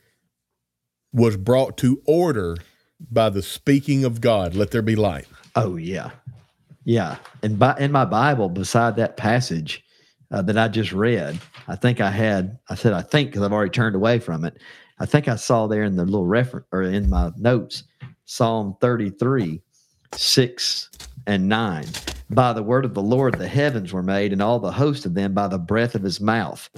[1.13, 2.57] was brought to order
[3.09, 4.53] by the speaking of God.
[4.55, 5.27] Let there be light.
[5.55, 6.11] oh yeah,
[6.83, 7.17] yeah.
[7.41, 9.83] And by in my Bible, beside that passage
[10.31, 12.59] uh, that I just read, I think I had.
[12.69, 14.57] I said I think because I've already turned away from it.
[14.99, 17.83] I think I saw there in the little reference or in my notes,
[18.25, 19.61] Psalm thirty-three,
[20.13, 20.89] six
[21.25, 21.87] and nine.
[22.29, 25.13] By the word of the Lord, the heavens were made, and all the host of
[25.13, 26.69] them by the breath of his mouth.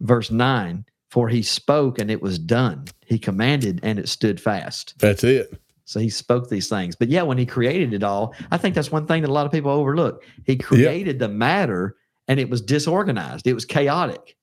[0.00, 0.84] Verse nine.
[1.10, 2.84] For he spoke and it was done.
[3.04, 4.94] He commanded and it stood fast.
[5.00, 5.60] That's it.
[5.84, 6.94] So he spoke these things.
[6.94, 9.44] But yeah, when he created it all, I think that's one thing that a lot
[9.44, 10.22] of people overlook.
[10.44, 11.96] He created the matter
[12.28, 14.36] and it was disorganized, it was chaotic.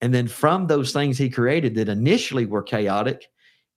[0.00, 3.26] And then from those things he created that initially were chaotic,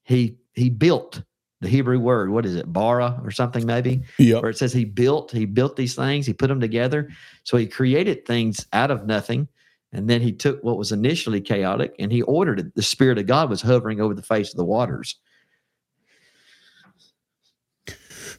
[0.04, 1.22] he he built
[1.62, 4.42] the Hebrew word, what is it, bara or something maybe, Yep.
[4.42, 7.10] where it says he built, he built these things, he put them together.
[7.44, 9.48] So he created things out of nothing.
[9.94, 12.76] And then he took what was initially chaotic and he ordered it.
[12.76, 15.16] The Spirit of God was hovering over the face of the waters.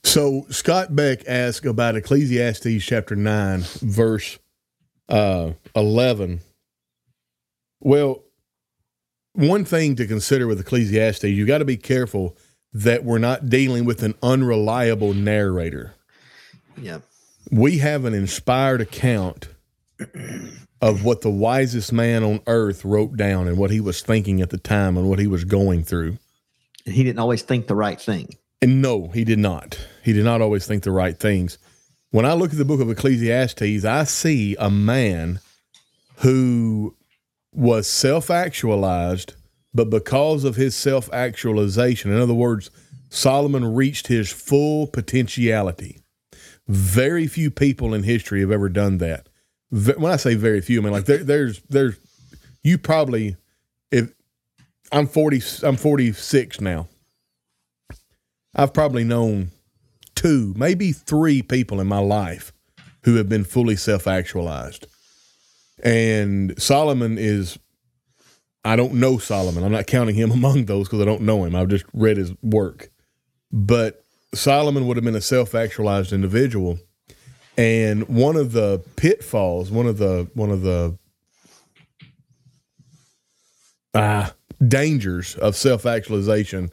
[0.03, 4.39] So Scott Beck asked about Ecclesiastes chapter 9, verse
[5.09, 6.41] uh, 11.
[7.85, 8.25] Well,
[9.35, 12.37] one thing to consider with Ecclesiastes, you got to be careful
[12.73, 15.95] that we're not dealing with an unreliable narrator.
[16.77, 17.01] Yeah.
[17.51, 19.49] We have an inspired account
[20.81, 24.51] of what the wisest man on earth wrote down and what he was thinking at
[24.51, 26.19] the time and what he was going through.
[26.87, 28.31] And he didn't always think the right thing.
[28.63, 29.79] And no, he did not.
[30.03, 31.59] He did not always think the right things.
[32.11, 35.41] When I look at the book of Ecclesiastes, I see a man
[36.19, 36.97] who
[37.55, 39.35] was self actualized,
[39.73, 42.71] but because of his self actualization, in other words,
[43.09, 46.01] Solomon reached his full potentiality.
[46.67, 49.29] Very few people in history have ever done that.
[49.71, 51.97] When I say very few, I mean like there, there's there's
[52.63, 53.37] you probably
[53.91, 54.13] if
[54.91, 56.89] I'm forty I'm forty six now.
[58.55, 59.51] I've probably known
[60.15, 62.53] two, maybe three people in my life
[63.03, 64.87] who have been fully self actualized.
[65.83, 67.59] And Solomon is,
[68.65, 69.65] I don't know Solomon.
[69.65, 71.55] I'm not counting him among those because I don't know him.
[71.55, 72.91] I've just read his work.
[73.53, 74.03] But
[74.35, 76.79] Solomon would have been a self actualized individual.
[77.57, 80.99] And one of the pitfalls, one of the, one of the,
[83.95, 84.31] uh,
[84.67, 86.71] dangers of self actualization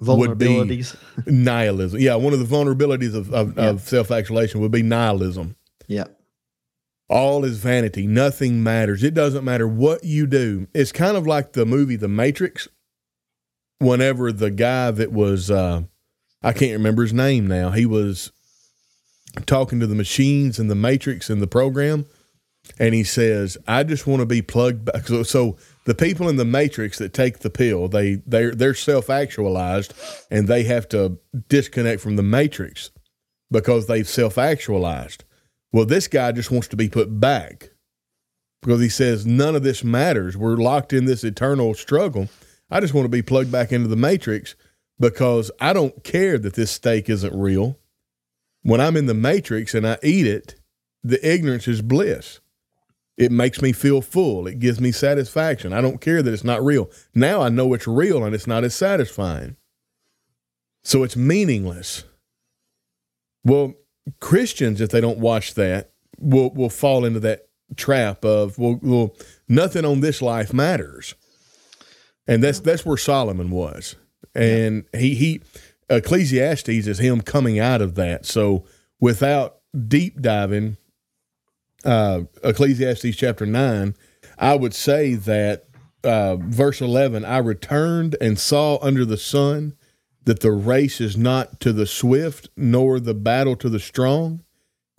[0.00, 0.84] would be-
[1.26, 2.00] nihilism.
[2.00, 3.70] Yeah, one of the vulnerabilities of, of, Yeah.
[3.70, 5.56] of self actualization would be nihilism.
[5.86, 6.04] yeah.
[7.08, 8.06] All is vanity.
[8.06, 9.02] Nothing matters.
[9.02, 10.68] It doesn't matter what you do.
[10.74, 12.68] It's kind of like the movie The Matrix.
[13.80, 15.82] Whenever the guy that was, uh,
[16.42, 18.32] I can't remember his name now, he was
[19.46, 22.06] talking to the machines in the Matrix in the program,
[22.78, 26.36] and he says, "I just want to be plugged back." So, so the people in
[26.36, 29.94] the Matrix that take the pill, they they're, they're self actualized,
[30.30, 32.90] and they have to disconnect from the Matrix
[33.50, 35.24] because they've self actualized.
[35.72, 37.70] Well, this guy just wants to be put back
[38.62, 40.36] because he says none of this matters.
[40.36, 42.28] We're locked in this eternal struggle.
[42.70, 44.56] I just want to be plugged back into the matrix
[44.98, 47.78] because I don't care that this steak isn't real.
[48.62, 50.56] When I'm in the matrix and I eat it,
[51.04, 52.40] the ignorance is bliss.
[53.16, 54.46] It makes me feel full.
[54.46, 55.72] It gives me satisfaction.
[55.72, 56.90] I don't care that it's not real.
[57.14, 59.56] Now I know it's real and it's not as satisfying.
[60.84, 62.04] So it's meaningless.
[63.44, 63.74] Well,
[64.20, 69.16] Christians, if they don't watch that, will will fall into that trap of well, well,
[69.48, 71.14] nothing on this life matters,
[72.26, 73.96] and that's that's where Solomon was,
[74.34, 75.42] and he he
[75.90, 78.26] Ecclesiastes is him coming out of that.
[78.26, 78.64] So
[79.00, 80.76] without deep diving,
[81.84, 83.94] uh, Ecclesiastes chapter nine,
[84.38, 85.66] I would say that
[86.04, 89.74] uh, verse eleven, I returned and saw under the sun
[90.28, 94.44] that the race is not to the swift, nor the battle to the strong,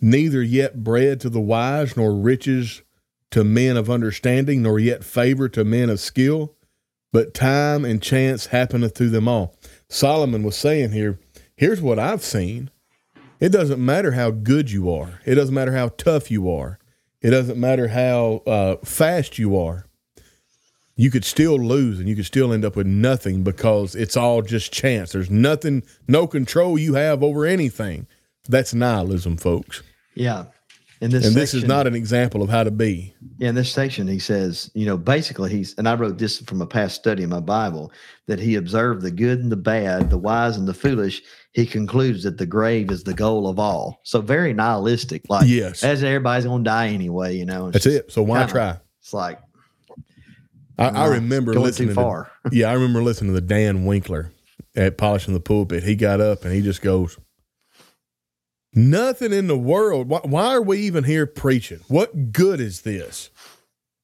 [0.00, 2.82] neither yet bread to the wise, nor riches
[3.30, 6.56] to men of understanding, nor yet favor to men of skill,
[7.12, 9.54] but time and chance happeneth to them all.
[9.88, 11.20] Solomon was saying here,
[11.54, 12.68] here's what I've seen.
[13.38, 16.80] It doesn't matter how good you are, it doesn't matter how tough you are,
[17.22, 19.86] it doesn't matter how uh, fast you are
[21.00, 24.42] you could still lose and you could still end up with nothing because it's all
[24.42, 25.12] just chance.
[25.12, 28.06] There's nothing, no control you have over anything.
[28.46, 29.82] That's nihilism, folks.
[30.14, 30.44] Yeah.
[31.00, 33.14] In this and section, this is not an example of how to be.
[33.38, 36.60] Yeah, in this section, he says, you know, basically, he's, and I wrote this from
[36.60, 37.90] a past study in my Bible,
[38.26, 41.22] that he observed the good and the bad, the wise and the foolish.
[41.52, 44.00] He concludes that the grave is the goal of all.
[44.02, 45.22] So very nihilistic.
[45.30, 45.82] Like, Yes.
[45.82, 47.70] as everybody's going to die anyway, you know.
[47.70, 48.12] That's it.
[48.12, 48.76] So why kinda- try?
[49.00, 49.38] It's like,
[50.80, 54.32] I, I remember going listening too to yeah, I remember listening to the Dan Winkler
[54.74, 55.82] at polishing the pulpit.
[55.82, 57.18] He got up and he just goes,
[58.72, 60.08] "Nothing in the world.
[60.08, 61.80] Why, why are we even here preaching?
[61.88, 63.30] What good is this?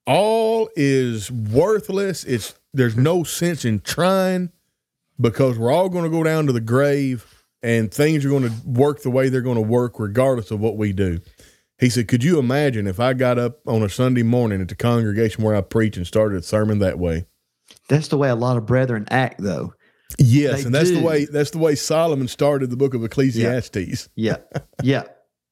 [0.07, 2.25] All is worthless.
[2.25, 4.53] It's there's no sense in trying
[5.19, 8.53] because we're all going to go down to the grave." And things are going to
[8.65, 11.21] work the way they're going to work, regardless of what we do.
[11.79, 14.75] He said, Could you imagine if I got up on a Sunday morning at the
[14.75, 17.27] congregation where I preach and started a sermon that way?
[17.89, 19.75] that's the way a lot of brethren act, though.
[20.19, 24.09] Yes, They and that's the way that's the way Solomon started the book of Ecclesiastes.
[24.17, 24.37] Yeah.
[24.83, 25.05] Yeah.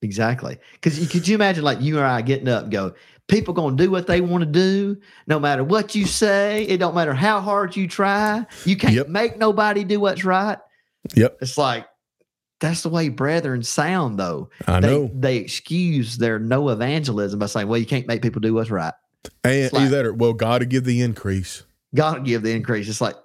[0.02, 0.58] Exactly.
[0.74, 2.94] Because could you imagine like you or I getting up and go,
[3.26, 4.96] people gonna do what they want to do,
[5.26, 6.64] no matter what you say.
[6.64, 8.46] It don't matter how hard you try.
[8.64, 9.08] You can't Yep.
[9.08, 10.58] make nobody do what's right.
[11.14, 11.86] Yep, It's like
[12.64, 14.50] that's the way brethren sound, though.
[14.66, 15.10] I they, know.
[15.14, 18.94] They excuse their no evangelism by saying, "Well, you can't make people do what's right.
[19.44, 21.62] And like- either well, God to give the increase.
[21.94, 23.16] God will give the increase." It's like,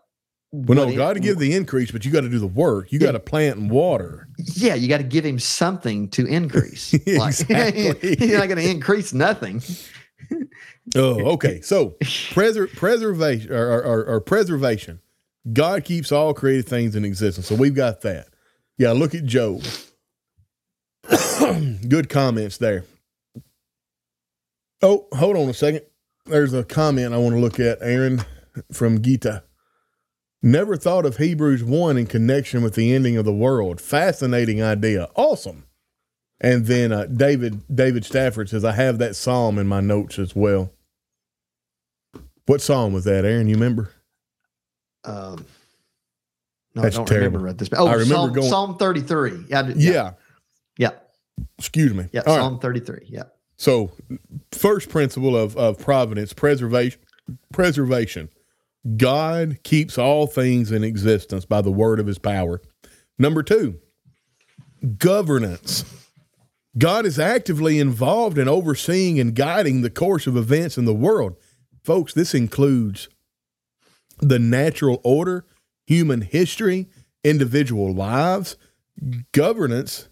[0.51, 2.91] Well, no, God to give the increase, but you got to do the work.
[2.91, 3.07] You Yeah.
[3.07, 4.27] got to plant and water.
[4.55, 6.93] Yeah, you got to give him something to increase.
[7.07, 8.17] Like, Exactly.
[8.27, 9.61] you're not going to increase nothing.
[10.95, 11.61] Oh, okay.
[11.61, 14.99] So preser- preservation or, or, or preservation.
[15.53, 17.45] God keeps all created things in existence.
[17.47, 18.28] So we've got that.
[18.79, 19.61] Yeah, look at Job.
[21.89, 22.85] Good comments there.
[24.81, 25.81] Oh, hold on a second.
[26.25, 28.23] There's a comment I want to look at, Aaron,
[28.71, 29.43] from Gita.
[30.41, 33.81] Never thought of Hebrews 1 in connection with the ending of the world.
[33.81, 35.09] Fascinating idea.
[35.15, 35.65] Awesome.
[36.39, 40.33] And then uh, David David Stafford says, I have that psalm in my notes as
[40.33, 40.71] well.
[42.45, 43.49] What psalm was that, Aaron?
[43.49, 43.91] You remember?
[45.03, 45.45] Um,
[46.75, 47.25] no, That's I don't terrible.
[47.39, 47.69] remember at this.
[47.75, 49.45] Oh, I remember Psalm, going- Psalm 33.
[49.49, 49.73] Yeah, Yeah.
[49.75, 50.11] yeah,
[50.77, 50.91] yeah,
[51.57, 52.07] Excuse me.
[52.11, 52.21] yeah.
[52.25, 52.41] All right.
[52.41, 53.07] Psalm 33.
[53.09, 53.23] Yeah,
[53.57, 53.91] So,
[54.51, 56.99] first principle of, of providence, preservation,
[57.51, 58.29] preservation.
[58.97, 62.61] God keeps all things in existence by the word of his power.
[63.17, 63.79] Number two,
[64.97, 65.83] governance.
[66.77, 71.35] God is actively involved in overseeing and guiding the course of events in the world.
[71.83, 73.09] Folks, this includes
[74.19, 75.45] the natural order,
[75.89, 76.87] human history,
[77.23, 78.55] individual lives.
[79.31, 80.07] Governance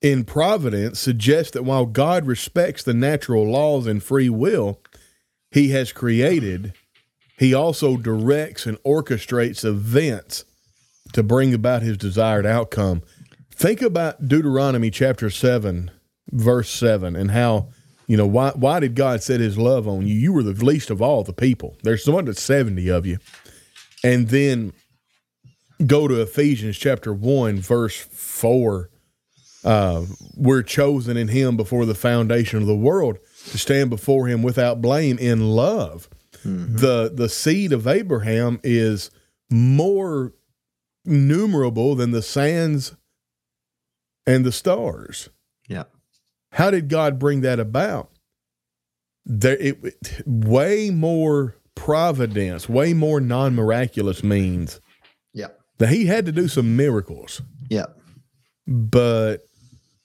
[0.00, 4.80] in providence suggests that while God respects the natural laws and free will
[5.50, 6.72] he has created,
[7.36, 10.44] he also directs and orchestrates events
[11.14, 13.02] to bring about his desired outcome.
[13.52, 15.90] Think about Deuteronomy chapter 7,
[16.30, 17.70] verse 7, and how,
[18.06, 20.14] you know, why, why did God set his love on you?
[20.14, 21.76] You were the least of all the people.
[21.82, 23.18] There's 170 of you.
[24.04, 24.72] And then
[25.86, 28.90] go to Ephesians chapter 1, verse 4
[29.64, 30.04] uh,
[30.36, 33.18] we're chosen in him before the foundation of the world
[33.50, 36.08] to stand before him without blame in love.
[36.44, 39.10] The the seed of Abraham is
[39.48, 40.32] more
[41.04, 42.96] numerable than the sands
[44.26, 45.28] and the stars.
[45.68, 45.84] yeah,
[46.50, 48.10] How did God bring that about?
[49.24, 54.80] There, it way more providence, way more non miraculous means
[55.82, 57.42] that He had to do some miracles.
[57.68, 57.86] yeah.
[58.68, 59.48] But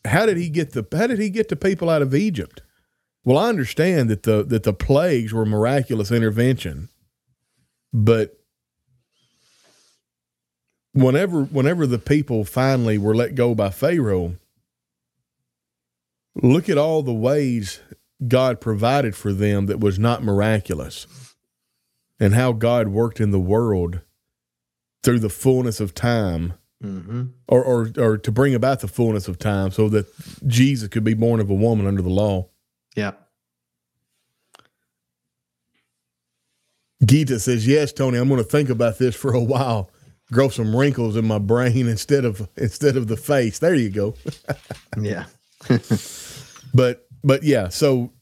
[0.04, 2.62] how did he get the how did he get the people out of Egypt?
[3.24, 6.90] Well, I understand that the that the plagues were miraculous intervention,
[7.94, 8.40] but
[10.94, 14.38] whenever whenever the people finally were let go by Pharaoh,
[16.42, 17.80] look at all the ways
[18.28, 21.06] God provided for them that was not miraculous,
[22.20, 24.02] and how God worked in the world
[25.04, 27.24] through the fullness of time, Mm-hmm.
[27.48, 30.06] or or or to bring about the fullness of time, so that
[30.45, 32.50] Jesus could be born of a woman under the law.
[32.95, 33.14] Yeah.
[37.04, 39.89] Gita says, "Yes, Tony, I'm going to think about this for a while.
[40.32, 43.60] Grow some wrinkles in my brain instead of instead of the face.
[43.60, 44.14] There you go."
[45.00, 45.26] Yeah.
[46.74, 48.14] But but yeah, so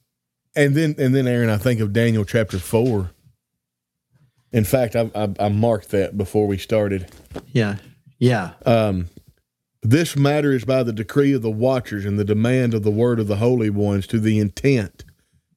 [0.56, 3.12] and then and then Aaron, I think of Daniel chapter four.
[4.52, 7.12] In fact, I I, I marked that before we started.
[7.52, 7.78] Yeah.
[8.20, 8.54] Yeah.
[8.66, 9.10] Um,
[9.82, 13.20] this matter is by the decree of the watchers and the demand of the word
[13.20, 15.04] of the holy ones to the intent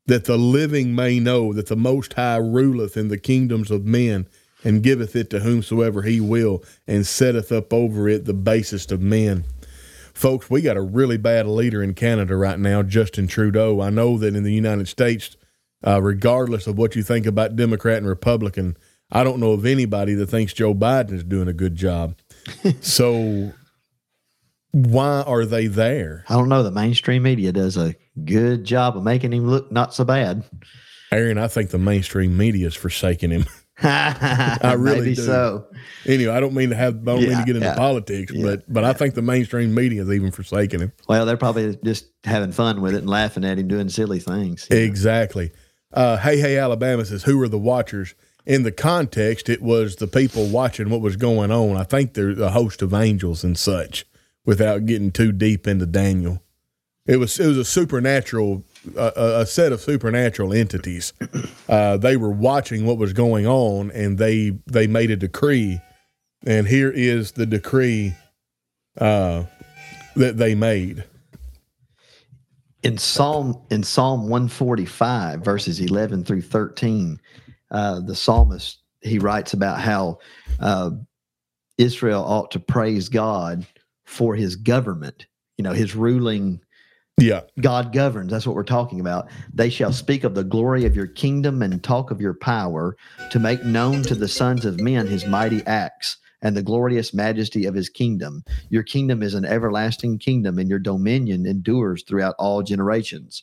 [0.09, 4.27] that the living may know that the Most High ruleth in the kingdoms of men
[4.65, 9.01] and giveth it to whomsoever he will and setteth up over it the basest of
[9.01, 9.45] men.
[10.15, 13.81] Folks, we got a really bad leader in Canada right now, Justin Trudeau.
[13.81, 15.37] I know that in the United States,
[15.87, 18.77] uh, regardless of what you think about Democrat and Republican,
[19.11, 22.17] I don't know of anybody that thinks Joe Biden is doing a good job.
[22.81, 23.53] so
[24.73, 26.25] why are they there?
[26.29, 26.63] I don't know.
[26.63, 30.45] The mainstream media does a good job of making him look not so bad.
[31.11, 33.47] Aaron, I think the mainstream media is forsaking him.
[33.83, 35.23] I really Maybe do.
[35.23, 35.67] so.
[36.05, 38.43] anyway, I don't mean to have, I don't mean to get into yeah, politics, yeah,
[38.43, 40.93] but but I think the mainstream media is even forsaking him.
[41.09, 44.67] Well, they're probably just having fun with it and laughing at him doing silly things.
[44.71, 45.53] Exactly.
[45.93, 48.15] Uh, hey, hey, Alabama says, who are the watchers?
[48.45, 51.77] In the context, it was the people watching what was going on.
[51.77, 54.07] I think they're a host of angels and such,
[54.47, 56.43] without getting too deep into Daniel.
[57.07, 58.65] It was it was a supernatural,
[58.97, 61.13] a a set of supernatural entities.
[61.69, 65.81] Uh, they were watching what was going on, and they they made a decree.
[66.47, 68.15] And here is the decree
[68.99, 69.45] uh,
[70.17, 71.05] that they made.
[72.83, 77.21] In Psalm in Psalm 145 verses 11 through 13
[77.71, 80.19] uh, the psalmist he writes about how
[80.61, 80.91] uh,
[81.77, 83.67] Israel ought to praise God
[84.07, 85.27] for his government
[85.57, 86.61] you know his ruling
[87.21, 88.31] Yeah, God governs.
[88.31, 89.29] That's what we're talking about.
[89.53, 92.97] They shall speak of the glory of your kingdom and talk of your power
[93.31, 97.65] to make known to the sons of men his mighty acts and the glorious majesty
[97.67, 102.63] of his kingdom your kingdom is an everlasting kingdom, and your dominion endures throughout all
[102.63, 103.43] generations.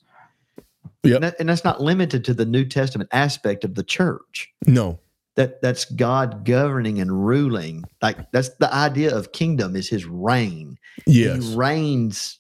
[1.04, 1.16] Yep.
[1.16, 4.50] And, that- and that's not limited to the New Testament aspect of the church.
[4.66, 5.00] no,
[5.36, 7.84] That that's God governing and ruling.
[8.02, 10.78] Like that's the idea of kingdom is His reign.
[11.06, 12.40] yes, He reigns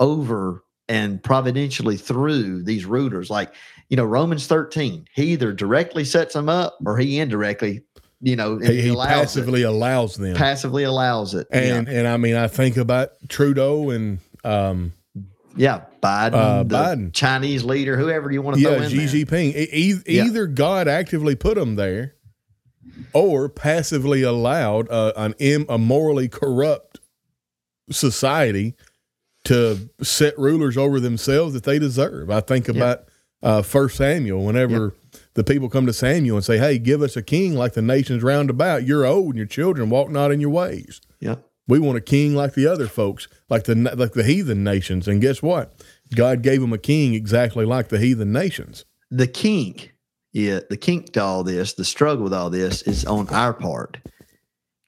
[0.00, 3.30] over and providentially through these rulers.
[3.30, 3.54] Like
[3.90, 5.06] you know, Romans thirteen.
[5.14, 7.82] He either directly sets them up or he indirectly,
[8.24, 9.10] you know, he, he allows it.
[9.10, 10.34] passively allows them.
[10.34, 11.46] passively allows it.
[11.52, 11.58] Yeah.
[11.76, 14.92] and and I mean, I think about Trudeau and um,
[15.56, 17.12] Yeah, Biden, Uh, the Biden.
[17.12, 19.26] Chinese leader, whoever you want to throw yeah, in Xi there.
[19.26, 19.54] Jinping.
[19.54, 20.24] E- e- Yeah.
[20.24, 22.14] Either God actively put them there,
[23.12, 27.00] or passively allowed uh, an Im- a morally corrupt
[27.90, 28.74] society
[29.44, 32.30] to set rulers over themselves that they deserve.
[32.30, 33.04] I think about
[33.42, 34.44] uh, First Samuel.
[34.44, 34.94] Whenever
[35.34, 38.22] the people come to Samuel and say, "Hey, give us a king like the nations
[38.22, 38.86] round about.
[38.86, 42.34] You're old, and your children walk not in your ways." Yeah, We want a king
[42.34, 45.08] like the other folks, like the like the heathen nations.
[45.08, 45.72] And guess what?
[46.14, 48.84] God gave them a king exactly like the heathen nations.
[49.10, 49.94] the kink,
[50.32, 53.98] yeah, the kink to all this, the struggle with all this is on our part.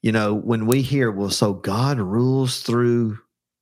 [0.02, 3.18] You know, when we hear, well, so God rules through,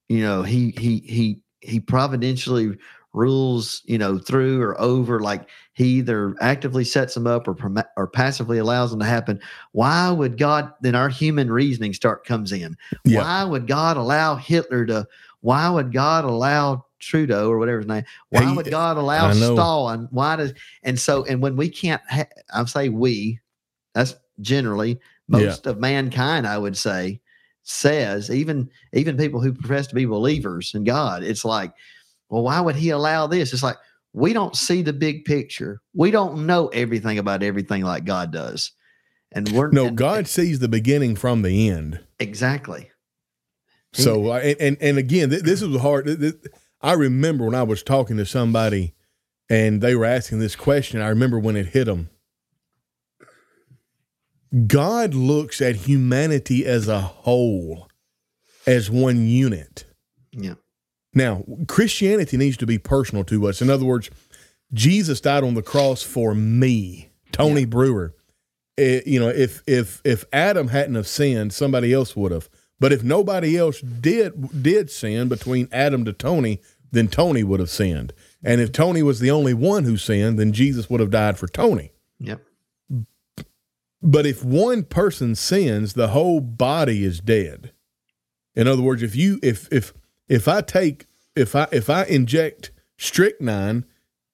[0.08, 2.76] you know, he he he he providentially
[3.14, 7.56] rules, you know, through or over, like he either actively sets them up or
[7.96, 9.40] or passively allows them to happen.
[9.72, 10.72] Why would God?
[10.80, 12.76] Then our human reasoning start comes in.
[13.04, 13.20] Yeah.
[13.20, 15.06] Why would God allow Hitler to?
[15.40, 18.04] Why would God allow Trudeau or whatever his name?
[18.30, 19.30] Why Hey, would God allow.
[19.32, 20.08] Stalin?
[20.10, 20.54] Why does
[20.84, 23.40] and so and when we can't, ha- I say we,
[23.94, 24.90] that's generally
[25.28, 25.38] Yeah.
[25.40, 26.46] most of mankind.
[26.46, 27.20] I would say
[27.64, 31.22] says even even people who profess to be believers in God.
[31.24, 31.72] It's like,
[32.28, 33.52] well, why would He allow this?
[33.52, 33.76] It's like
[34.14, 35.82] we don't see the big picture.
[35.92, 38.72] We don't know everything about everything like God does,
[39.32, 42.00] and we're No, and- God sees the beginning from the end.
[42.18, 42.90] exactly.
[43.92, 46.08] So, I- and and, and again, th- this was hard.
[46.80, 48.94] I remember when I was talking to somebody,
[49.50, 51.00] and they were asking this question.
[51.00, 52.08] I remember when it hit them.
[54.66, 57.88] God looks at humanity as a whole,
[58.66, 59.84] as one unit.
[60.32, 60.54] Yeah.
[61.14, 63.62] Now, Christianity needs to be personal to us.
[63.62, 64.10] In other words,
[64.72, 68.14] Jesus died on the cross for me, Tony Brewer.
[68.76, 72.48] it, you know, if if if Adam hadn't have sinned, somebody else would have.
[72.80, 76.60] But if nobody else did did sin between Adam to Tony,
[76.90, 78.12] then Tony would have sinned.
[78.42, 81.46] And if Tony was the only one who sinned, then Jesus would have died for
[81.46, 81.92] Tony.
[82.18, 82.40] Yep.
[84.02, 87.72] But if one person sins, the whole body is dead.
[88.54, 89.94] In other words, if you if if
[90.28, 91.06] if I take
[91.36, 93.84] if I if I inject strychnine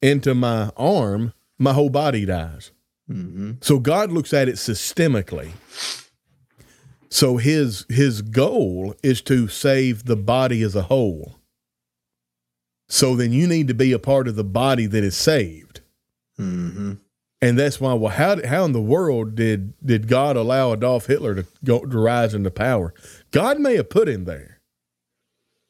[0.02, 2.72] into my arm, my whole body dies.
[3.10, 3.52] Mm-hmm.
[3.60, 5.52] So God looks at it systemically.
[7.10, 11.36] So his his goal is to save the body as a whole.
[12.88, 15.80] So then you need to be a part of the body that is saved.
[16.38, 16.94] Mm-hmm.
[17.42, 21.34] And that's why well how how in the world did did God allow Adolf Hitler
[21.34, 22.94] to go to rise into power?
[23.32, 24.59] God may have put him there.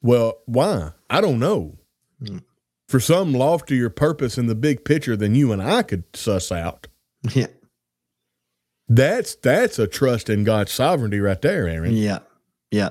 [0.02, 0.92] Well, why?
[1.08, 1.78] I don't know.
[2.22, 2.42] Mm.
[2.88, 6.88] For some loftier purpose in the big picture than you and I could suss out.
[7.34, 7.46] Yeah.
[8.88, 11.94] That's that's a trust in God's sovereignty right there, Aaron.
[11.94, 12.20] Yeah.
[12.70, 12.90] Yeah.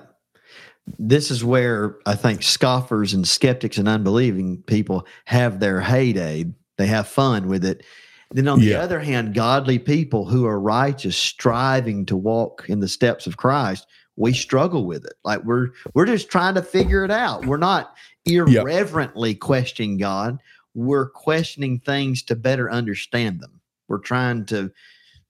[0.98, 6.46] This is where I think scoffers and skeptics and unbelieving people have their heyday.
[6.78, 7.84] They have fun with it.
[8.32, 8.80] Then on the Yeah.
[8.82, 13.86] other hand, godly people who are righteous, striving to walk in the steps of Christ,
[14.20, 15.14] we struggle with it.
[15.24, 17.46] Like we're we're just trying to figure it out.
[17.46, 17.96] We're not
[18.26, 20.38] irreverently questioning God.
[20.76, 23.62] We're questioning things to better understand them.
[23.88, 24.72] We're trying to,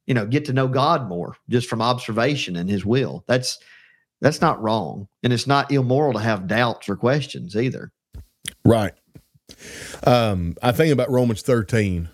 [0.07, 3.23] you know, get to know God more just from observation and his will.
[3.27, 3.59] That's
[4.21, 5.07] that's not wrong.
[5.23, 7.91] And it's not immoral to have doubts or questions either.
[8.65, 8.93] Right.
[10.03, 12.09] Um, I think about Romans 13.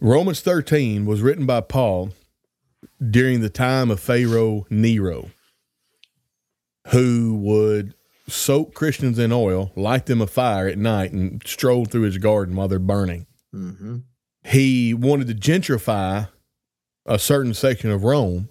[0.00, 2.10] Romans 13 was written by Paul
[3.10, 5.30] during the time of Pharaoh Nero,
[6.88, 7.94] who would
[8.28, 12.56] soak Christians in oil, light them a fire at night, and stroll through his garden
[12.56, 13.26] while they're burning.
[13.54, 13.98] Mm-hmm.
[14.44, 16.28] He wanted to gentrify
[17.04, 18.48] a certain section of Rome,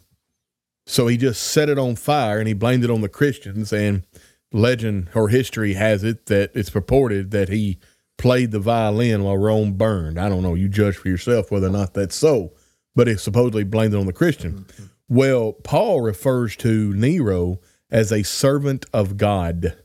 [0.86, 3.74] so he just set it on fire and he blamed it on the Christians.
[3.74, 4.04] And
[4.52, 7.78] legend or history has it that it's purported that he
[8.18, 10.20] played the violin while Rome burned.
[10.20, 10.56] I don't know.
[10.56, 12.54] You judge for yourself whether or not that's so,
[12.96, 14.66] but it's supposedly blamed it on the Christian.
[15.08, 17.60] Well, Paul refers to Nero
[17.92, 19.78] as a servant of God.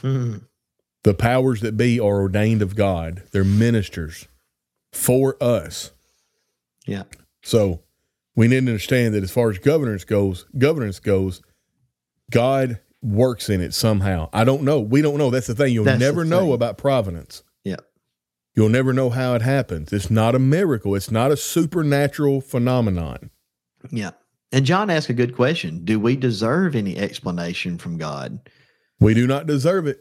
[0.00, 0.38] Hmm.
[1.02, 3.22] The powers that be are ordained of God.
[3.32, 4.28] They're ministers
[4.92, 5.92] for us.
[6.86, 7.04] Yeah.
[7.42, 7.80] So
[8.34, 11.40] we need to understand that as far as governance goes, governance goes,
[12.30, 14.28] God works in it somehow.
[14.32, 14.80] I don't know.
[14.80, 15.30] We don't know.
[15.30, 15.72] That's the thing.
[15.72, 16.52] You'll That's never know thing.
[16.52, 17.42] about providence.
[18.54, 19.92] You'll never know how it happens.
[19.92, 20.94] It's not a miracle.
[20.94, 23.30] It's not a supernatural phenomenon.
[23.90, 24.10] Yeah.
[24.52, 25.84] And John asked a good question.
[25.84, 28.40] Do we deserve any explanation from God?
[28.98, 30.00] We do not deserve it.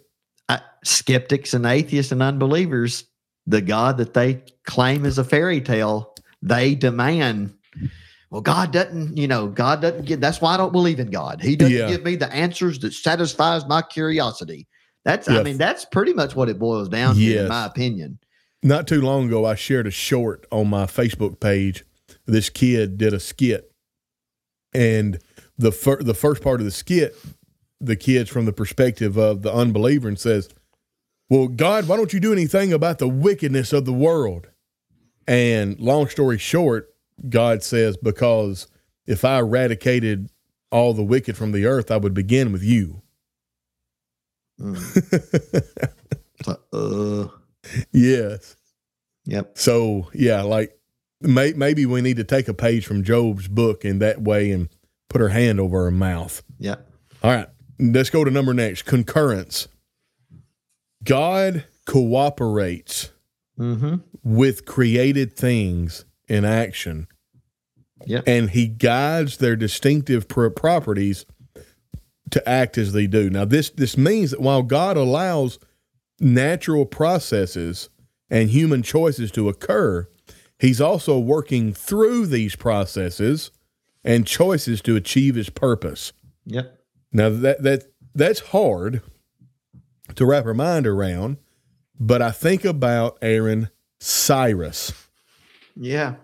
[0.50, 3.04] I, skeptics and atheists and unbelievers,
[3.46, 7.54] the God that they claim is a fairy tale, they demand.
[8.32, 10.20] Well, God doesn't, you know, God doesn't give.
[10.22, 11.42] That's why I don't believe in God.
[11.42, 11.88] He doesn't Yeah.
[11.88, 14.68] give me the answers that satisfies my curiosity.
[15.06, 17.42] That's, I mean, that's pretty much what it boils down to, Yes.
[17.44, 18.20] in my opinion.
[18.62, 21.86] Not too long ago, I shared a short on my Facebook page.
[22.26, 23.72] This kid did a skit,
[24.74, 25.20] and
[25.58, 27.16] the fir- the first part of the skit,
[27.80, 30.50] the kid's from the perspective of the unbeliever and says,
[31.30, 34.48] "Well, God, why don't you do anything about the wickedness of the world?"
[35.26, 36.94] And long story short,
[37.30, 38.68] God says, "Because
[39.08, 40.30] if I eradicated
[40.72, 43.02] all the wicked from the earth, I would begin with you."
[44.60, 45.94] Mm.
[46.72, 47.28] Uh,
[47.92, 48.56] yes.
[49.26, 49.58] yep.
[49.58, 50.78] So yeah, like
[51.22, 54.70] may, maybe we need to take a page from Job's book in that way and
[55.10, 56.44] put her hand over her mouth.
[56.60, 56.88] Yep.
[57.24, 57.48] All right,
[57.80, 58.84] let's go to number next.
[58.84, 59.68] Concurrence.
[61.04, 63.12] God cooperates
[63.60, 63.96] Mm-hmm.
[64.24, 67.08] with created things in action,
[68.06, 68.24] Yep.
[68.26, 71.26] and He guides their distinctive pro- properties
[72.32, 73.30] to act as they do.
[73.30, 75.60] Now, this this means that while God allows
[76.20, 77.90] natural processes
[78.30, 80.08] and human choices to occur,
[80.60, 83.50] He's also working through these processes
[84.04, 86.12] and choices to achieve His purpose.
[86.46, 86.78] Yep.
[87.14, 89.02] Now that that that's hard
[90.16, 91.38] to wrap our mind around,
[92.00, 94.92] but I think about Aaron Cyrus,
[95.76, 96.16] Yeah.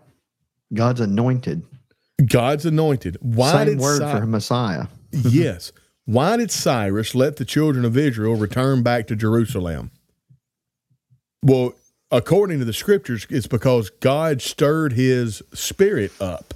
[0.73, 1.63] God's anointed.
[2.25, 3.17] God's anointed.
[3.21, 4.87] Why Same did word Cy- for Messiah.
[5.11, 5.71] yes?
[6.05, 9.91] Why did Cyrus let the children of Israel return back to Jerusalem?
[11.41, 11.73] Well,
[12.11, 16.53] according to the scriptures, it's because God stirred his spirit up.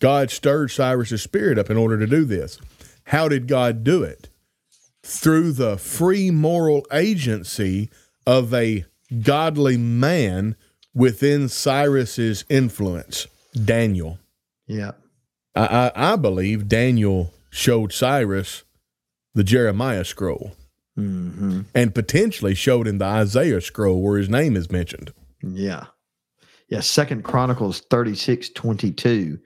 [0.00, 2.58] God stirred Cyrus's spirit up in order to do this.
[3.04, 4.28] How did God do it?
[5.02, 7.88] Through the free moral agency
[8.26, 8.84] of a
[9.22, 10.56] godly man
[10.92, 13.28] within Cyrus's influence.
[13.64, 14.18] Daniel.
[14.66, 14.92] Yeah.
[15.54, 18.64] I, I, I believe Daniel showed Cyrus
[19.34, 20.52] the Jeremiah scroll
[20.94, 25.12] hmm and potentially showed him the Isaiah scroll where his name is mentioned.
[25.42, 25.84] Yeah.
[26.68, 26.80] Yeah.
[26.80, 29.38] Second Chronicles 36 22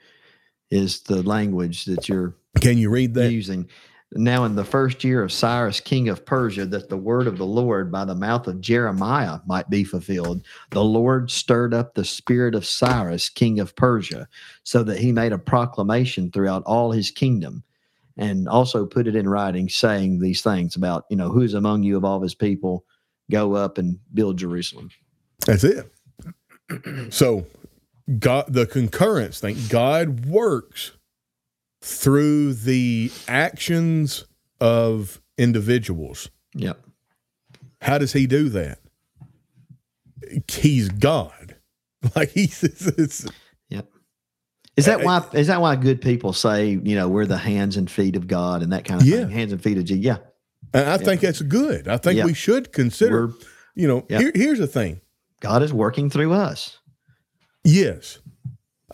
[0.70, 3.32] is the language that you're Can you read that?
[3.32, 3.68] using.
[4.12, 7.46] Now, in the first year of Cyrus, king of Persia, that the word of the
[7.46, 12.56] Lord by the mouth of Jeremiah might be fulfilled, the Lord stirred up the spirit
[12.56, 14.26] of Cyrus, king of Persia,
[14.64, 17.62] so that he made a proclamation throughout all his kingdom
[18.20, 21.96] and also put it in writing, saying these things about, you know, who's among you
[21.96, 22.84] of all his people,
[23.30, 24.90] go up and build Jerusalem.
[25.46, 25.90] That's it.
[27.08, 27.46] So,
[28.18, 30.92] God, the concurrence thing, God works
[31.82, 34.24] through the actions
[34.60, 36.28] of individuals.
[36.54, 36.78] Yep.
[37.80, 38.78] How does He do that?
[40.48, 41.56] He's God.
[42.16, 42.62] Like He's.
[42.62, 43.26] It's, it's.
[44.80, 45.24] Is that why?
[45.32, 48.62] Is that why good people say, you know, we're the hands and feet of God
[48.62, 49.18] and that kind of Yeah.
[49.18, 49.30] thing?
[49.30, 50.04] Hands and feet of Jesus.
[50.04, 50.18] Yeah.
[50.72, 51.88] and I think that's good.
[51.88, 52.24] I think Yeah.
[52.26, 53.26] we should consider.
[53.28, 53.32] We're,
[53.74, 54.18] You know, Yeah.
[54.18, 55.00] here, here's the thing.
[55.40, 56.78] God is working through us.
[57.64, 58.18] Yes.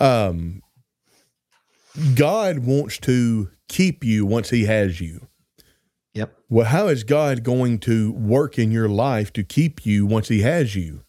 [0.01, 0.63] Um
[2.15, 5.29] God wants to keep you once he has you.
[6.15, 6.35] Yep.
[6.49, 10.41] Well, how is God going to work in your life to keep you once he
[10.43, 11.03] has you?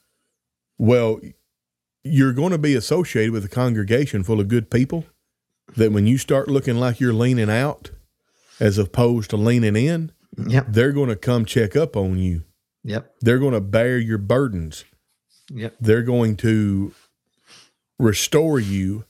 [0.77, 1.19] Well,
[2.07, 5.05] you're going to be associated with a congregation full of good people
[5.75, 7.91] that when you start looking like you're leaning out
[8.59, 10.67] as opposed to leaning in, Yep.
[10.69, 12.43] they're going to come check up on you.
[12.83, 13.15] Yep.
[13.21, 14.85] They're going to bear your burdens.
[15.49, 15.75] Yep.
[15.79, 16.93] they're going to
[17.99, 19.05] restore you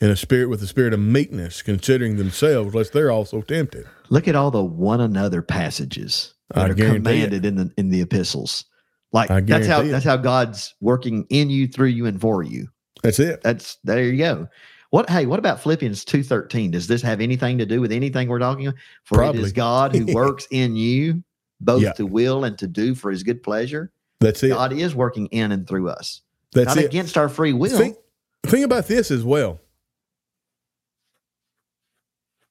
[0.00, 3.86] in a spirit with a spirit of meekness, considering themselves, lest they're also tempted.
[4.08, 6.98] Look at all the one another passages I that are guarantee it.
[7.30, 8.64] commanded in the in the epistles.
[9.12, 9.88] Like that's how it.
[9.88, 12.68] that's how God's working in you, through you, and for you.
[13.02, 13.42] That's it.
[13.42, 14.46] That's there you go.
[14.90, 16.70] What hey, what about Philippians two thirteen?
[16.70, 18.78] Does this have anything to do with anything we're talking about?
[19.04, 19.42] For it Probably.
[19.42, 21.22] is God who works in you,
[21.60, 21.92] both Yeah.
[21.94, 23.92] to will and to do for his good pleasure.
[24.20, 24.50] That's it.
[24.50, 26.22] God is working in and through us.
[26.52, 26.86] That's Not it.
[26.86, 27.76] against our free will.
[27.76, 27.96] Think,
[28.44, 29.60] think about this as well.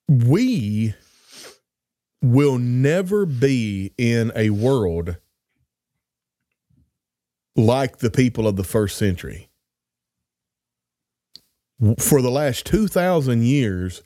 [0.08, 0.96] We
[2.22, 5.18] will never be in a world
[7.60, 9.50] like the people of the first century.
[11.98, 14.04] For the last 2,000 years,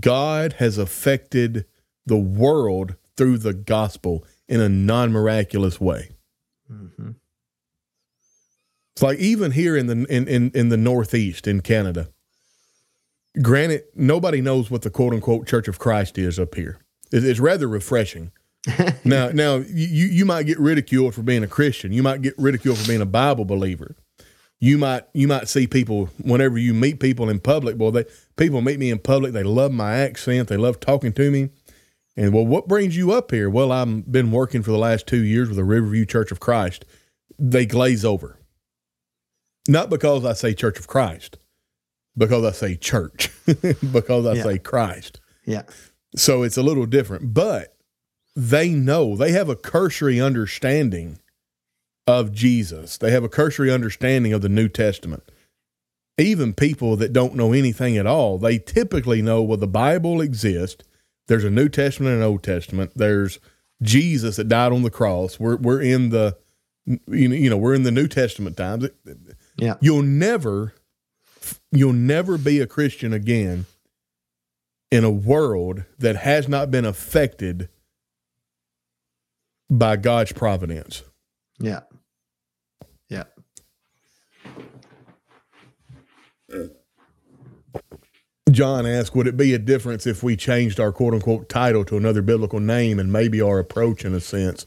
[0.00, 1.66] God has affected
[2.06, 6.10] the world through the gospel in a non miraculous way.
[6.70, 7.16] Mhm.
[8.94, 12.08] It's like even here in the in, in, in the Northeast in Canada.
[13.40, 16.78] Granted, nobody knows what the quote unquote Church of Christ is up here.
[17.12, 18.32] It- It's rather refreshing.
[19.04, 21.92] now, now you you might get ridiculed for being a Christian.
[21.92, 23.96] You might get ridiculed for being a Bible believer.
[24.58, 27.76] You might you might see people whenever you meet people in public.
[27.78, 28.04] Well, they
[28.36, 29.32] people meet me in public.
[29.32, 30.48] They love my accent.
[30.48, 31.48] They love talking to me.
[32.16, 33.48] And well, what brings you up here?
[33.48, 36.84] Well, I've been working for the last two years with the Riverview Church of Christ.
[37.38, 38.38] They glaze over.
[39.68, 41.38] Not because I say Church of Christ,
[42.16, 43.30] because I say church,
[43.92, 44.42] because I Yeah.
[44.42, 45.20] say Christ.
[45.46, 45.62] yeah.
[46.16, 47.76] So it's a little different, but
[48.36, 51.18] they know they have a cursory understanding
[52.06, 52.98] of Jesus.
[52.98, 55.22] They have a cursory understanding of the New Testament.
[56.18, 60.84] Even people that don't know anything at all, they typically know well, the Bible exists.
[61.28, 62.92] There's a New Testament and an Old Testament.
[62.94, 63.38] There's
[63.82, 65.40] Jesus that died on the cross.
[65.40, 66.36] We're we're in the
[66.86, 68.88] you know, you know we're in the New Testament times.
[69.56, 69.76] Yeah.
[69.80, 70.74] You'll never
[71.72, 73.66] you'll never be a Christian again
[74.90, 77.68] in a world that has not been affected
[79.70, 81.04] by God's providence.
[81.60, 81.80] Yeah.
[83.08, 83.24] Yeah.
[88.50, 91.96] John asked, would it be a difference if we changed our quote unquote title to
[91.96, 94.66] another biblical name and maybe our approach in a sense?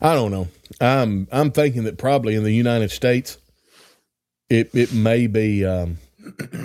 [0.00, 0.48] I don't know.
[0.80, 3.36] I'm I'm thinking that probably in the United States,
[4.48, 5.98] it it may be um,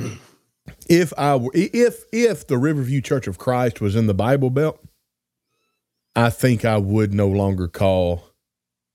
[0.88, 4.80] if I were if if the Riverview Church of Christ was in the Bible Belt,
[6.16, 8.30] I think I would no longer call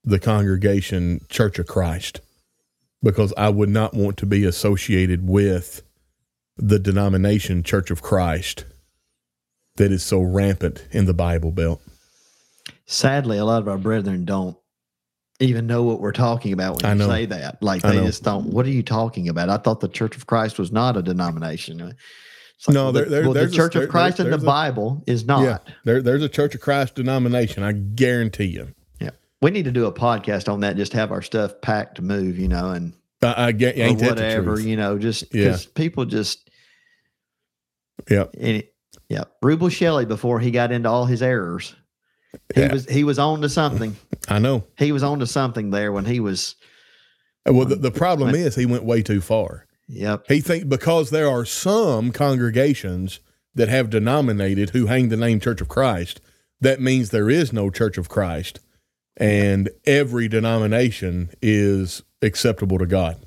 [0.03, 2.21] the congregation Church of Christ
[3.03, 5.83] because I would not want to be associated with
[6.57, 8.65] the denomination Church of Christ
[9.75, 11.81] that is so rampant in the Bible Belt.
[12.85, 14.57] Sadly, a lot of our brethren don't
[15.39, 17.61] even know what we're talking about when you say that.
[17.63, 18.47] Like they just don't.
[18.47, 19.49] What are you talking about?
[19.49, 21.95] I thought the Church of Christ was not a denomination.
[22.67, 24.31] Like, No, there- the, there- well, the there's a- Church there- of Christ there- in
[24.31, 25.43] the a- Bible is not.
[25.43, 27.63] Yeah, there, there's a Church of Christ denomination.
[27.63, 28.69] I guarantee you.
[28.99, 29.09] Yeah.
[29.41, 30.75] We need to do a podcast on that.
[30.77, 32.93] Just have our stuff packed to move, you know, and
[33.23, 35.45] I, I get or whatever, you know, just Yeah.
[35.45, 36.49] because people just
[38.09, 38.25] Yeah.
[38.33, 38.73] it,
[39.09, 39.23] yeah.
[39.43, 41.75] Rubel Shelley before he got into all his errors.
[42.55, 42.73] He Yeah.
[42.73, 43.95] was he was on to something.
[44.27, 44.63] I know.
[44.77, 46.55] He was on to something there when he was
[47.45, 49.65] Well, the, the problem is he went way too far.
[49.91, 50.23] Yep.
[50.27, 53.19] He think because there are some congregations
[53.53, 56.21] that have denominated who hang the name Church of Christ,
[56.61, 58.59] that means there is no Church of Christ,
[59.17, 63.17] and every denomination is acceptable to God.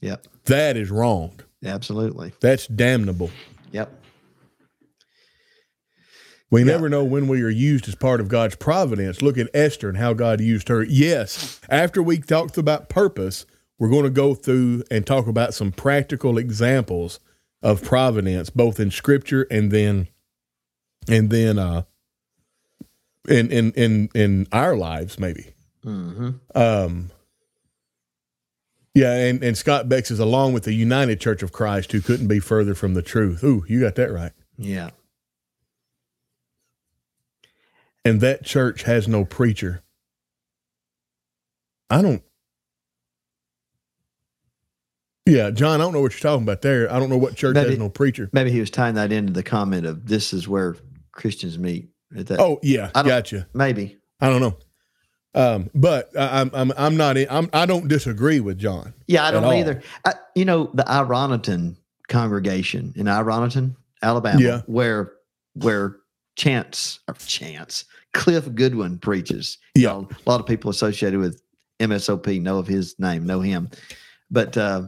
[0.00, 0.26] Yep.
[0.44, 1.40] That is wrong.
[1.64, 2.32] Absolutely.
[2.40, 3.30] That's damnable.
[3.72, 3.92] Yep.
[6.48, 9.20] We never know when we are used as part of God's providence.
[9.20, 10.84] Look at Esther and how God used her.
[10.84, 13.46] Yes, after we talked about purpose,
[13.78, 17.20] we're going to go through and talk about some practical examples
[17.62, 20.08] of providence, both in Scripture and then,
[21.08, 21.82] and then, uh,
[23.28, 25.52] in in in in our lives, maybe.
[25.82, 27.10] hmm Um,
[28.94, 32.28] yeah, and, and Scott Beck is along with the United Church of Christ, who couldn't
[32.28, 33.44] be further from the truth.
[33.44, 34.32] Ooh, you got that right.
[34.56, 34.90] Yeah.
[38.04, 39.82] and that church has no preacher.
[41.90, 42.22] I don't.
[45.26, 46.90] Yeah, John, I don't know what you're talking about there.
[46.92, 48.30] I don't know what church Maybe- has no preacher.
[48.32, 50.76] Maybe he was tying that into the comment of this is where
[51.12, 51.88] Christians meet.
[52.16, 53.48] At that, Oh, yeah, I gotcha.
[53.52, 53.98] maybe.
[54.20, 54.56] I don't know.
[55.34, 58.94] Um, but I, I'm I'm I'm not in, I'm I don't disagree with John.
[59.06, 59.82] Yeah, I don't either.
[60.04, 61.76] I, you know, the Ironiton
[62.08, 64.62] congregation in Ironiton, Alabama, Yeah.
[64.66, 65.12] where
[65.54, 65.96] where
[66.36, 69.58] Chance or Chance Cliff Goodwin preaches.
[69.74, 69.80] Yeah.
[69.96, 71.42] You know, a lot of people associated with
[71.80, 73.68] MSOP know of his name, know him.
[74.30, 74.86] But uh,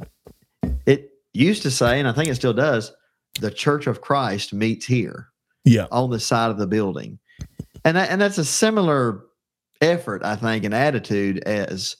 [0.86, 2.92] it used to say, and I think it still does,
[3.40, 5.28] the Church of Christ meets here
[5.64, 7.18] Yeah, on the side of the building,
[7.84, 9.24] and that, and that's a similar
[9.80, 11.96] effort, I think, and attitude as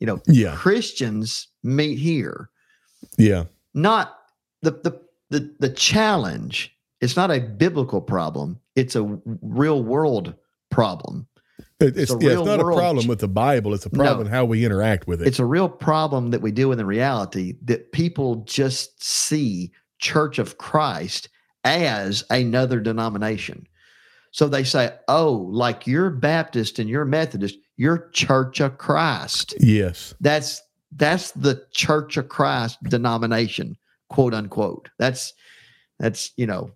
[0.00, 2.50] you know yeah, Christians meet here.
[3.18, 3.44] yeah,
[3.74, 4.18] Not
[4.62, 5.00] the the
[5.30, 6.74] the the challenge.
[7.00, 8.60] It's not a biblical problem.
[8.76, 9.02] It's a
[9.42, 10.34] real world
[10.70, 11.26] problem.
[11.82, 13.74] It- it's a yeah, it's not a problem ch- with the Bible.
[13.74, 14.02] It's a No.
[14.04, 15.28] problem how we interact with it.
[15.28, 20.38] It's a real problem that we deal with in reality that people just see Church
[20.38, 21.28] of Christ
[21.64, 23.66] as another denomination.
[24.32, 30.14] So they say, "Oh, like you're Baptist and you're Methodist, you're Church of Christ." yes,
[30.20, 30.60] that's
[30.94, 33.74] that's the church of christ denomination
[34.10, 35.32] quote unquote that's
[35.98, 36.70] that's you know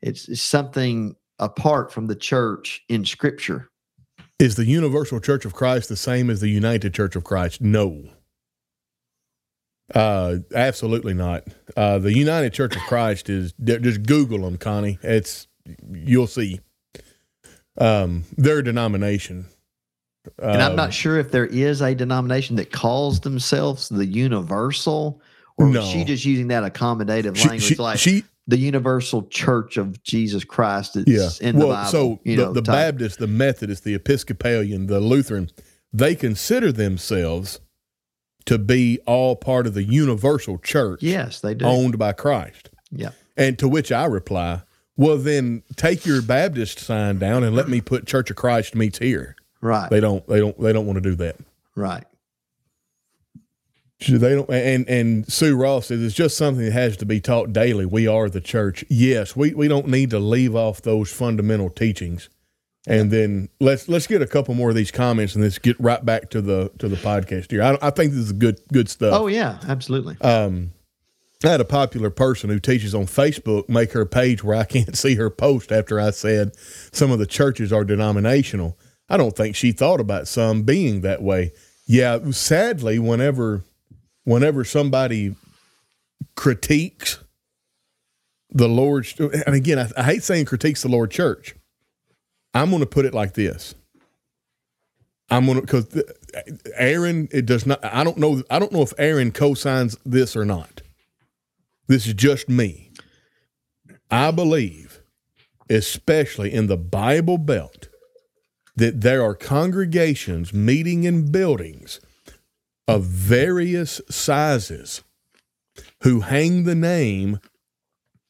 [0.00, 3.68] it's, it's something apart from the church in scripture
[4.42, 7.60] is the Universal Church of Christ the same as the United Church of Christ?
[7.60, 8.02] No.
[9.94, 11.44] Uh, absolutely not.
[11.76, 14.98] Uh, the United Church of Christ is just Google them, Connie.
[15.02, 15.46] It's
[15.92, 16.60] you'll see.
[17.78, 19.46] Um, their denomination.
[20.38, 25.20] and i'm Um, not sure if there is a denomination that calls themselves the universal
[25.56, 25.82] or No.
[25.84, 30.44] she just using that accommodative she, language she, like she the universal church of jesus
[30.44, 31.08] christ that's
[31.40, 31.48] yeah.
[31.48, 32.94] in the well, bible so you the, know the type.
[32.94, 35.48] Baptist, the Methodist, the Episcopalian, the Lutheran,
[35.92, 37.60] they consider themselves
[38.46, 42.70] to be all part of the universal church yes they do owned by Christ.
[42.90, 44.62] yeah And to which I reply,
[44.96, 48.98] well, then take your Baptist sign down and let me put Church of Christ meets
[48.98, 49.36] here.
[49.60, 50.26] right They don't.
[50.26, 50.58] They don't.
[50.60, 51.36] They don't want to do that.
[51.74, 52.04] right
[54.06, 54.50] They don't.
[54.50, 57.86] And and Sue Ross says it's just something that has to be taught daily.
[57.86, 58.84] We are the church.
[58.88, 62.28] Yes, we we don't need to leave off those fundamental teachings.
[62.86, 66.04] And then let's let's get a couple more of these comments and let's get right
[66.04, 67.62] back to the to the podcast here.
[67.62, 69.12] I, I think this is good good stuff.
[69.14, 70.72] oh yeah absolutely um,
[71.44, 74.96] I had a popular person who teaches on Facebook make her page where I can't
[75.04, 76.56] see her post after I said
[76.92, 78.76] some of the churches are denominational.
[79.08, 81.52] I don't think she thought about some being that way.
[81.86, 83.62] Yeah, sadly, whenever
[84.24, 85.34] whenever somebody
[86.36, 87.18] critiques
[88.50, 91.54] the Lord's, and again, I, I hate saying critiques the Lord Church.
[92.54, 93.74] I'm going to put it like this.
[95.30, 96.02] I'm going to because
[96.76, 97.82] Aaron, it does not.
[97.82, 98.42] I don't know.
[98.50, 100.82] I don't know if Aaron co-signs this or not.
[101.88, 102.90] This is just me.
[104.10, 105.00] I believe,
[105.70, 107.88] especially in the Bible Belt,
[108.76, 111.98] that there are congregations meeting in buildings
[112.88, 115.02] of various sizes
[116.02, 117.38] who hang the name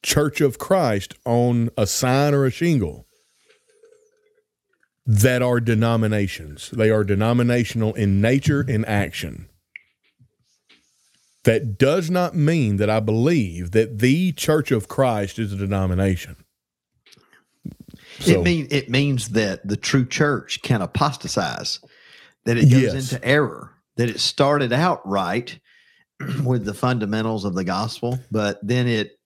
[0.03, 3.07] Church of Christ on a sign or a shingle
[5.05, 6.69] that are denominations.
[6.71, 9.47] They are denominational in nature and action.
[11.45, 16.37] That does not mean that I believe that the Church of Christ is a denomination.
[18.19, 21.79] So- it mean it means that the true church can apostatize,
[22.45, 23.11] that it goes Yes.
[23.13, 25.57] into error, that it started out right,
[26.43, 29.19] with the fundamentals of the gospel, but then it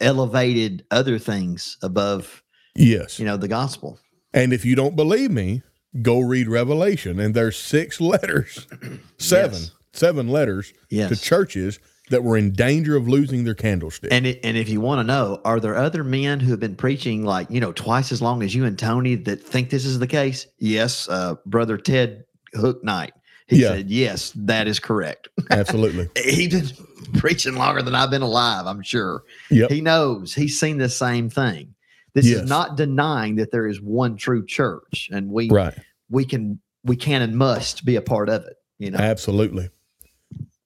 [0.00, 2.42] elevated other things above,
[2.74, 3.18] Yes.
[3.18, 3.98] you know, the gospel.
[4.32, 5.62] And if you don't believe me,
[6.02, 7.18] go read Revelation.
[7.18, 8.66] And there's six letters,
[9.18, 9.70] seven, Yes.
[9.92, 11.08] seven letters Yes.
[11.10, 11.78] to churches
[12.10, 14.10] that were in danger of losing their candlestick.
[14.12, 16.76] And it, and if you want to know, are there other men who have been
[16.76, 19.98] preaching like you know twice as long as you and Tony that think this is
[19.98, 20.46] the case?
[20.58, 22.24] Yes, uh, brother Ted
[22.54, 23.12] Hook Knight.
[23.48, 23.68] He Yeah.
[23.68, 25.28] said yes, that is correct.
[25.50, 26.08] Absolutely.
[26.22, 28.66] He's been preaching longer than I've been alive.
[28.66, 29.22] I'm sure.
[29.50, 29.70] Yep.
[29.70, 30.34] He knows.
[30.34, 31.74] He's seen the same thing.
[32.14, 32.42] This Yes.
[32.42, 35.74] is not denying that there is one true church, and we Right.
[36.10, 38.56] we can we can and must be a part of it.
[38.78, 38.98] You know.
[38.98, 39.68] Absolutely.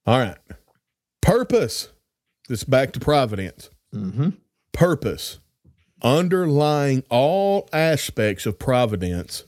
[0.06, 0.36] All right.
[1.20, 1.88] Purpose.
[2.48, 3.70] This back to providence.
[3.94, 4.30] Mm-hmm.
[4.72, 5.38] Purpose.
[6.02, 9.44] Underlying all aspects of providence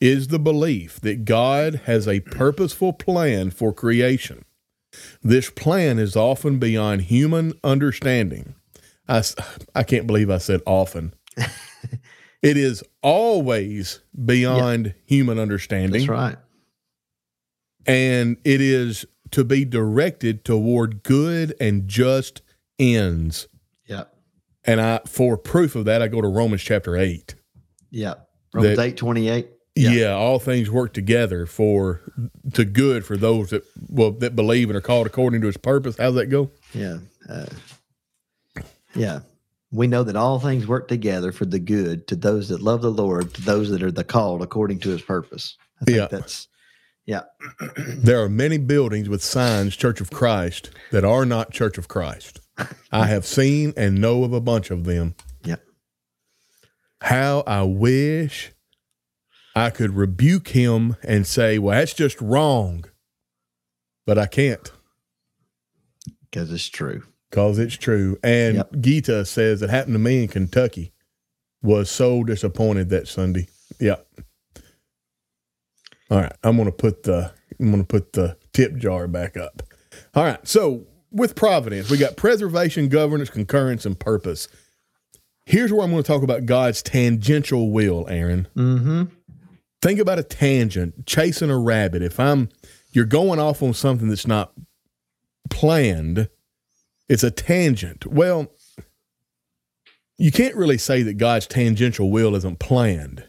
[0.00, 4.44] is the belief that God has a purposeful plan for creation.
[5.22, 8.54] This plan is often beyond human understanding.
[9.08, 9.22] I,
[9.74, 11.14] I can't believe I said often.
[12.42, 15.92] it is always beyond human understanding.
[16.06, 16.36] That's right.
[17.86, 22.42] and it is to be directed toward good and just
[22.78, 23.48] ends.
[23.86, 24.04] Yeah.
[24.64, 27.34] And I, for proof of that, I go to Romans chapter eight.
[27.90, 28.14] Yeah.
[28.54, 29.48] Romans That- eight twenty eight.
[29.76, 29.90] Yeah.
[29.90, 30.12] Yeah.
[30.12, 32.00] all things work together for
[32.54, 35.96] to good for those that well that believe and are called according to His purpose.
[35.98, 36.50] How's that go?
[36.72, 36.98] Yeah.
[37.28, 37.46] Uh,
[38.94, 39.20] yeah.
[39.72, 42.90] We know that all things work together for the good to those that love the
[42.90, 45.56] Lord, to those that are the called according to his purpose.
[45.82, 46.06] I think Yeah.
[46.10, 46.48] that's
[47.04, 47.22] yeah.
[47.76, 52.40] There are many buildings with signs Church of Christ that are not Church of Christ.
[52.90, 55.14] I have seen and know of a bunch of them.
[55.44, 55.56] Yeah.
[57.02, 58.52] How I wish
[59.56, 62.84] I could rebuke him and say, well, that's just wrong.
[64.06, 64.70] But I can't
[66.30, 67.02] Because it's true.
[67.30, 68.18] because it's true.
[68.22, 68.70] And Yep.
[68.80, 70.92] Gita says it happened to me in Kentucky.
[71.62, 73.48] Was so disappointed that Sunday.
[73.80, 73.96] Yeah.
[76.10, 76.32] All right.
[76.44, 79.62] I'm gonna put the I'm gonna put the tip jar back up.
[80.14, 80.46] All right.
[80.46, 84.46] So with providence, we got preservation, governance, concurrence, and purpose.
[85.46, 88.48] Here's where I'm going to talk about God's tangential will, Aaron.
[88.56, 89.04] Mm-hmm.
[89.82, 92.02] Think about a tangent, chasing a rabbit.
[92.02, 92.48] If I'm
[92.92, 94.52] you're going off on something that's not
[95.50, 96.28] planned,
[97.08, 98.06] it's a tangent.
[98.06, 98.50] Well,
[100.18, 103.24] you can't really say that God's tangential will isn't planned.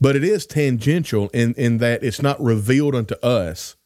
[0.00, 3.76] But it is tangential in, in that it's not revealed unto us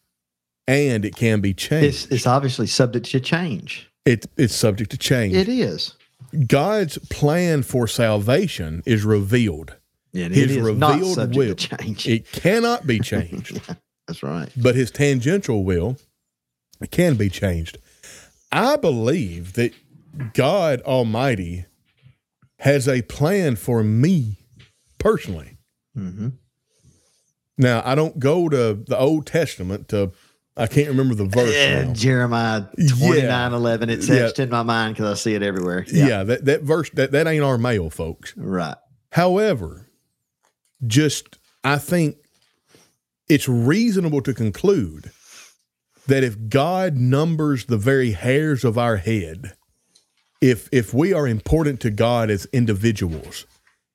[0.66, 2.04] and it can be changed.
[2.04, 3.90] It's it's obviously subject to change.
[4.04, 5.34] It, it's subject to change.
[5.34, 5.94] It is.
[6.46, 9.76] God's plan for salvation is revealed.
[10.14, 11.54] And His it is not revealed will.
[12.06, 13.60] It cannot be changed.
[14.08, 14.48] That's right.
[14.56, 15.96] but his tangential will
[16.90, 17.78] can be changed.
[18.50, 19.72] I believe that
[20.34, 21.66] God Almighty
[22.58, 24.38] has a plan for me
[24.98, 25.58] personally.
[25.96, 26.30] Mm-hmm.
[27.56, 30.10] Now, I don't go to the Old Testament to
[30.56, 31.54] I can't remember the verse.
[31.54, 31.92] now.
[31.92, 32.88] Jeremiah Yeah.
[32.98, 33.88] twenty nine eleven.
[33.88, 34.30] It's Yeah.
[34.36, 35.86] in my mind because I see it everywhere.
[35.90, 38.34] Yeah, that, that verse that, that ain't our mail, folks.
[38.36, 38.74] Right.
[39.12, 39.86] However,
[40.86, 42.16] just I think
[43.28, 45.10] it's reasonable to conclude
[46.06, 49.52] that if God numbers the very hairs of our head,
[50.40, 53.46] if if we are important to God as individuals,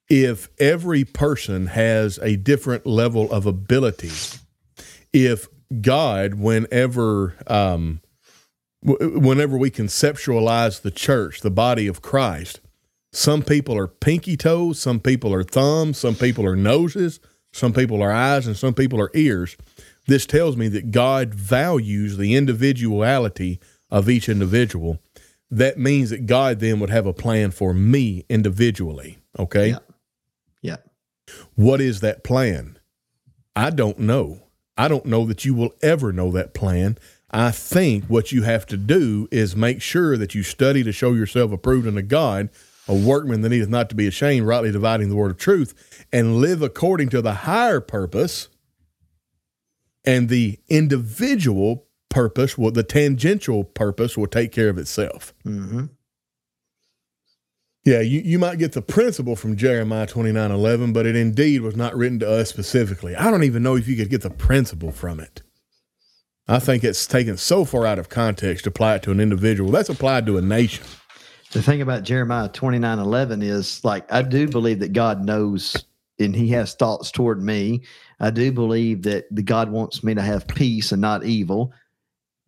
[0.10, 4.12] if every person has a different level of ability,
[5.12, 5.48] if
[5.82, 8.02] God, whenever um,
[8.86, 12.62] w- whenever we conceptualize the church, the body of Christ,
[13.16, 17.22] some people are pinky toes, some people are thumbs, some people are noses,
[17.54, 19.56] some people are eyes, and some people are ears.
[20.06, 25.00] This tells me that God values the individuality of each individual.
[25.50, 29.18] That means that God then would have a plan for me individually.
[29.40, 29.70] Okay.
[29.70, 29.80] Yeah.
[30.62, 30.78] Yeah.
[31.56, 32.78] What is that plan?
[33.56, 34.42] I don't know.
[34.78, 36.98] I don't know that you will ever know that plan.
[37.32, 41.14] I think what you have to do is make sure that you study to show
[41.14, 42.50] yourself approved unto God,
[42.88, 46.38] a workman that needeth not to be ashamed, rightly dividing the word of truth, and
[46.38, 48.50] live according to the higher purpose.
[50.08, 55.34] And the individual purpose, will, the tangential purpose, will take care of itself.
[55.44, 55.86] Mm-hmm.
[57.84, 61.62] Yeah, you, you might get the principle from Jeremiah twenty nine eleven, but it indeed
[61.62, 63.16] was not written to us specifically.
[63.16, 65.42] I don't even know if you could get the principle from it.
[66.48, 69.72] I think it's taken so far out of context to apply it to an individual.
[69.72, 70.86] That's applied to a nation.
[71.56, 75.86] The thing about Jeremiah twenty nine eleven is like I do believe that God knows
[76.20, 77.82] and He has thoughts toward me.
[78.20, 81.72] I do believe that the God wants me to have peace and not evil.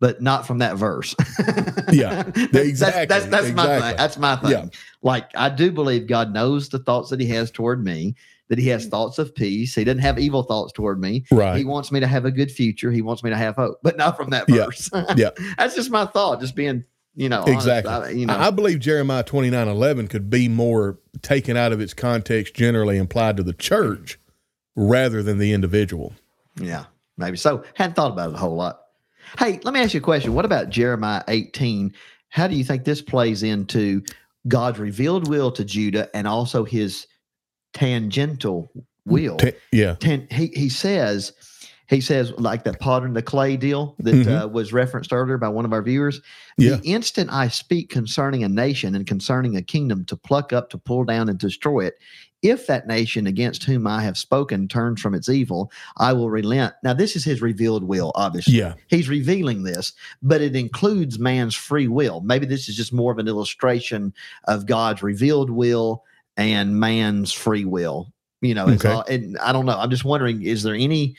[0.00, 1.14] but not from that verse.
[1.90, 3.88] Yeah, That's- exactly, That's, that's, my exactly.
[3.88, 3.96] thing.
[3.96, 4.50] That's my thing.
[4.50, 4.66] Yeah.
[5.00, 8.14] Like I do believe God knows the thoughts that He has toward me.
[8.48, 8.90] That He has mm.
[8.90, 9.74] thoughts of peace.
[9.74, 11.24] He doesn't have evil thoughts toward me.
[11.32, 11.56] Right.
[11.56, 12.92] He wants me to have a good future.
[12.92, 14.66] He wants me to have hope, but not from that Yeah.
[14.66, 14.90] verse.
[15.16, 15.30] Yeah.
[15.58, 16.40] that's just my thought.
[16.40, 16.84] Just being,
[17.18, 17.54] you know, honest.
[17.54, 17.92] Exactly.
[17.92, 21.80] I- you know, I believe Jeremiah twenty nine eleven could be more taken out of
[21.80, 24.18] its context, generally applied to the church
[24.76, 26.14] rather than the individual.
[26.60, 26.84] Yeah,
[27.16, 27.64] maybe so.
[27.74, 28.80] Hadn't thought about it a whole lot.
[29.38, 30.32] Hey, let me ask you a question.
[30.32, 31.92] What about Jeremiah 18?
[32.28, 34.02] How do you think this plays into
[34.46, 37.06] God's revealed will to Judah and also his
[37.72, 38.70] tangential
[39.04, 39.36] will?
[39.36, 39.94] Ta- yeah.
[39.96, 41.32] Tan- he, he says,
[41.88, 44.44] he says, like that potter and the clay deal that Mhm.
[44.44, 46.20] uh, was referenced earlier by one of our viewers.
[46.56, 46.76] Yeah.
[46.76, 50.78] The instant I speak concerning a nation and concerning a kingdom to pluck up, to
[50.78, 51.94] pull down, and destroy it,
[52.42, 56.74] if that nation against whom I have spoken turns from its evil, I will relent.
[56.84, 58.54] Now, this is his revealed will, obviously.
[58.54, 58.74] Yeah.
[58.88, 62.20] He's revealing this, but it includes man's free will.
[62.20, 64.12] Maybe this is just more of an illustration
[64.44, 66.04] of God's revealed will
[66.36, 68.12] and man's free will.
[68.40, 68.88] You know, Okay.
[68.88, 69.76] all, and I don't know.
[69.76, 71.16] I'm just wondering, is there any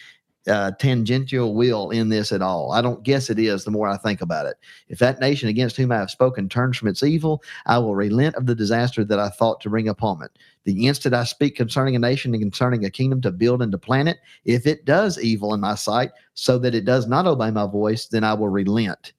[0.50, 2.72] uh, tangential will in this at all?
[2.72, 4.58] I don't guess it is the more I think about it.
[4.88, 8.36] If that nation against whom I have spoken turns from its evil, I will relent
[8.36, 10.32] of the disaster that I thought to bring upon it.
[10.66, 13.78] The instant I speak concerning a nation and concerning a kingdom to build and to
[13.78, 17.52] plan it, if it does evil in my sight, so that it does not obey
[17.52, 19.14] my voice, then I will relent.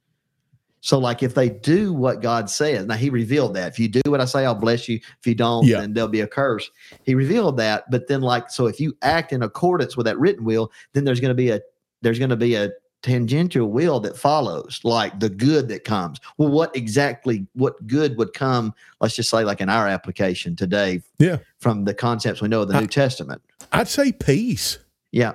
[0.82, 3.68] So, like if they do what God says, now He revealed that.
[3.72, 4.96] If you do what I say, I'll bless you.
[5.18, 5.80] If you don't, Yeah.
[5.80, 6.70] then there'll be a curse.
[7.04, 7.90] He revealed that.
[7.90, 11.20] But then, like, so if you act in accordance with that written will, then there's
[11.20, 11.60] going to be a
[12.02, 12.70] there's going to be a
[13.02, 16.18] tangential will that follows, like the good that comes.
[16.38, 18.74] Well, what exactly what good would come?
[19.00, 21.38] Let's just say, like in our application today, Yeah.
[21.58, 23.42] from the concepts we know of the I- New Testament.
[23.72, 24.78] I'd say peace.
[25.12, 25.28] Yeah,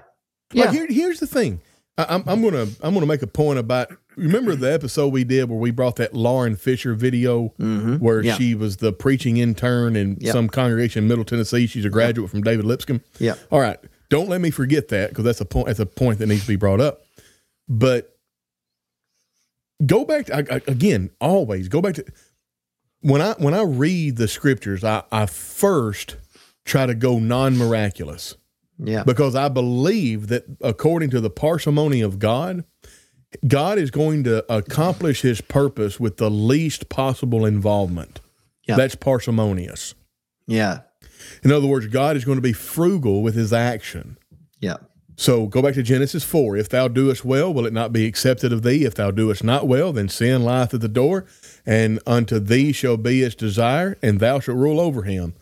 [0.54, 1.60] Like yeah, here, here's the thing.
[1.98, 3.90] I, I'm, I'm gonna I'm gonna make a point about.
[4.18, 8.36] Remember the episode we did where we brought that Lauren Fisher video hmm where Yeah.
[8.38, 10.32] she was the preaching intern in Yep.
[10.34, 11.68] some congregation in Middle Tennessee.
[11.68, 13.02] She's a graduate from David Lipscomb.
[13.20, 13.78] yeah, All right,
[14.10, 15.68] don't let me forget that because that's a point.
[15.68, 17.02] That's a point that needs to be brought up.
[17.68, 18.16] But
[19.86, 21.10] go back to I, I- again.
[21.20, 22.06] Always go back to
[23.02, 24.84] when I when I read the scriptures.
[24.84, 26.16] I, I first
[26.64, 28.36] try to go non miraculous
[28.78, 32.64] yeah, because I believe that according to the parsimony of God,
[33.48, 38.20] God is going to accomplish His purpose with the least possible involvement.
[38.68, 38.76] Yeah.
[38.78, 39.94] That's parsimonious.
[40.48, 40.80] yeah,
[41.44, 44.18] In other words, God is going to be frugal with His action.
[44.60, 44.78] yeah,
[45.18, 46.58] So go back to Genesis 4.
[46.58, 48.84] If thou doest well, will it not be accepted of thee?
[48.84, 51.26] If thou doest not well, then sin lieth at the door,
[51.66, 55.34] and unto thee shall be its desire, and thou shalt rule over him.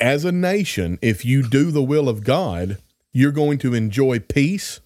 [0.00, 2.78] As a nation, if you do the will of God,
[3.12, 4.80] you're going to enjoy peace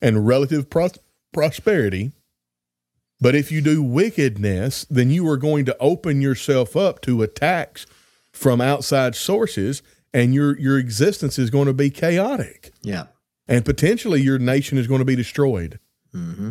[0.00, 0.98] and relative pros-
[1.32, 2.12] prosperity.
[3.20, 7.86] But if you do wickedness, then you are going to open yourself up to attacks
[8.32, 9.82] from outside sources,
[10.14, 13.06] and your your existence is going to be chaotic, yeah.
[13.48, 15.80] and potentially your nation is going to be destroyed.
[16.12, 16.50] hmm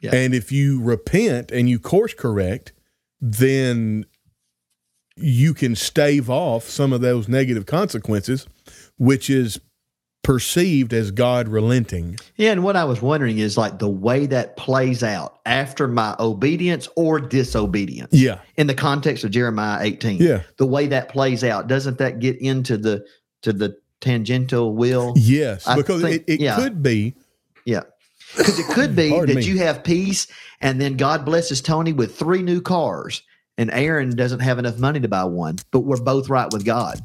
[0.00, 0.14] Yeah.
[0.14, 2.72] And if you repent and you course correct,
[3.20, 4.04] then
[5.16, 8.46] you can stave off some of those negative consequences,
[8.98, 9.60] which is
[10.22, 12.18] perceived as God relenting.
[12.36, 16.16] Yeah, and what I was wondering is like the way that plays out after my
[16.18, 18.12] obedience or disobedience.
[18.12, 20.20] Yeah, In the context of Jeremiah 18.
[20.20, 23.06] yeah, The way that plays out, doesn't that get into the
[23.42, 25.14] to the tangential will?
[25.16, 26.56] yes, I because think- it, it yeah.
[26.56, 27.14] could be.
[27.64, 27.82] Yeah.
[28.36, 29.44] Because it could be that me.
[29.44, 30.26] you have peace
[30.60, 33.22] and then God blesses Tony with three new cars
[33.58, 37.00] and Aaron doesn't have enough money to buy one, but we're both right with God.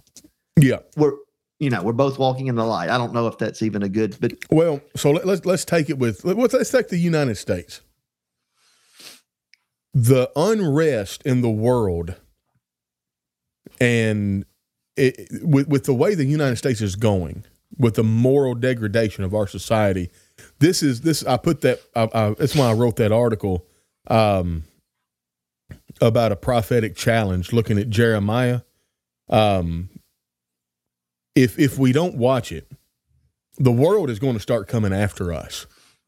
[0.59, 0.79] Yeah.
[0.97, 1.13] We're
[1.59, 2.89] you know, we're both walking in the light.
[2.89, 5.89] I don't know if that's even a good but Well, so let, let's let's take
[5.91, 7.81] it with let's, let's take the United States.
[9.93, 12.15] The unrest in the world,
[13.79, 14.45] and
[14.97, 17.45] it, with with the way the United States is going,
[17.77, 20.09] with the moral degradation of our society,
[20.57, 21.23] this is this.
[21.25, 21.79] I put that.
[21.95, 23.67] I, I, that's why I wrote that article
[24.07, 24.63] um,
[26.01, 28.61] about a prophetic challenge, looking at Jeremiah.
[29.29, 29.89] Um,
[31.35, 32.69] if if we don't watch it,
[33.57, 35.65] the world is going to start coming after us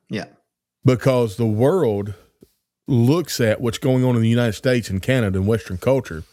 [0.10, 0.26] yeah.
[0.84, 2.14] because the world
[2.88, 6.24] looks at what's going on in the United States and Canada and Western culture.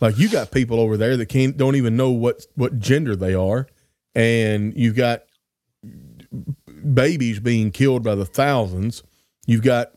[0.00, 3.34] Like you got people over there that can't don't even know what what gender they
[3.34, 3.68] are,
[4.14, 5.22] and you've got
[6.94, 9.02] babies being killed by the thousands.
[9.46, 9.92] You've got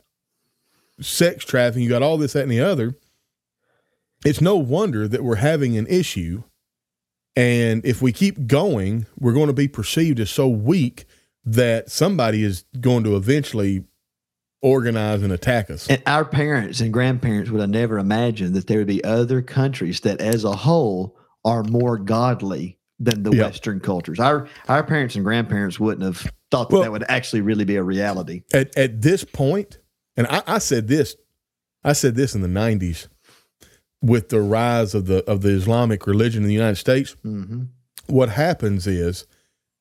[1.00, 1.84] sex trafficking.
[1.84, 2.96] You got all this, that, and the other.
[4.26, 6.44] It's no wonder that we're having an issue,
[7.36, 11.06] and if we keep going, we're going to be perceived as so weak
[11.44, 13.84] that somebody is going to eventually
[14.64, 15.88] organize and attack us.
[15.90, 20.00] And our parents and grandparents would have never imagined that there would be other countries
[20.00, 23.44] that, as a whole, are more godly than the Yeah.
[23.44, 24.20] Western cultures.
[24.20, 27.76] Our our parents and grandparents wouldn't have thought that Well- that would actually really be
[27.76, 28.42] a reality.
[28.54, 29.78] At at this point,
[30.18, 31.16] and I, I said this,
[31.84, 33.08] I said this in the '90s
[34.02, 37.16] with the rise of the of the Islamic religion in the United States.
[37.22, 37.64] hmm
[38.08, 39.26] what happens is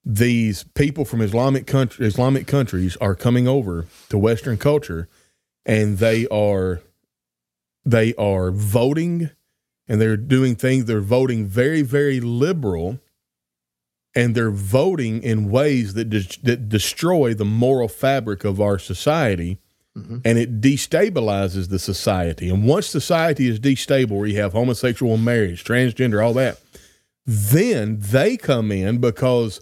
[0.05, 5.09] these people from Islamic country, Islamic countries are coming over to Western culture,
[5.65, 6.81] and they are
[7.85, 9.31] they are voting,
[9.89, 10.87] and they're doing things.
[10.87, 12.99] They're voting very very liberal,
[14.15, 19.59] and they're voting in ways that des- that destroy the moral fabric of our society.
[19.97, 20.23] Mhm.
[20.25, 22.49] And it destabilizes the society.
[22.49, 26.59] And once society is destable, where you have homosexual marriage, transgender, all that,
[27.25, 29.61] then they come in because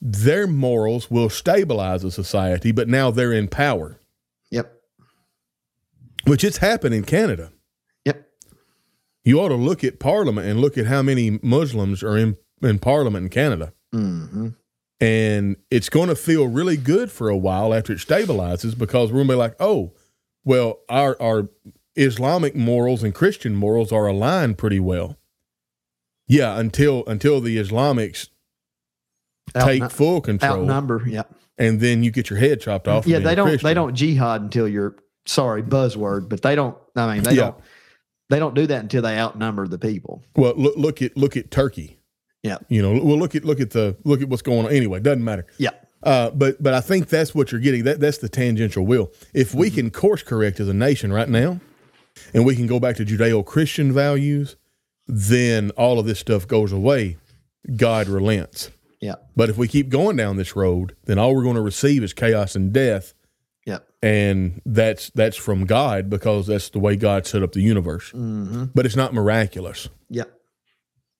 [0.00, 3.98] their morals will stabilize a society, but now they're in power,
[4.50, 4.72] Yep.
[6.24, 7.50] which it's happened in Canada.
[8.04, 8.26] Yep.
[9.24, 12.78] You ought to look at Parliament and look at how many Muslims are in, in
[12.78, 13.72] Parliament in Canada.
[13.92, 14.48] hmm
[15.04, 19.18] And it's going to feel really good for a while after it stabilizes because we're
[19.18, 19.92] going to be like, oh,
[20.44, 21.48] well, our, our
[21.96, 25.16] Islamic morals and Christian morals are aligned pretty well.
[26.26, 28.28] Yeah, until until the Islamics
[29.52, 31.02] take full control, outnumber.
[31.06, 31.30] Yep.
[31.58, 33.06] and then you get your head chopped off.
[33.06, 33.68] Yeah, they don't Christian.
[33.68, 36.76] they don't jihad until you're sorry buzzword, but they don't.
[36.96, 37.42] I mean, they Yeah.
[37.42, 37.56] don't
[38.30, 40.22] they don't do that until they outnumber the people.
[40.34, 41.98] Well, look look at look at Turkey.
[42.44, 42.58] Yeah.
[42.68, 44.70] You know, well look at look at the look at what's going on.
[44.72, 45.46] Anyway, doesn't matter.
[45.58, 45.70] Yeah.
[46.04, 47.82] Uh, but but I think that's what you're getting.
[47.84, 49.10] That that's the tangential will.
[49.32, 49.76] If we Mm-hmm.
[49.76, 51.58] can course correct as a nation right now,
[52.32, 54.56] and we can go back to Judeo-Christian values,
[55.08, 57.16] then all of this stuff goes away.
[57.76, 58.70] God relents.
[59.00, 59.14] Yeah.
[59.34, 62.12] But if we keep going down this road, then all we're going to receive is
[62.12, 63.14] chaos and death,
[63.66, 63.78] Yeah.
[64.02, 68.10] and that's that's from God because that's the way God set up the universe.
[68.10, 69.88] hmm But it's not miraculous.
[70.10, 70.24] Yeah.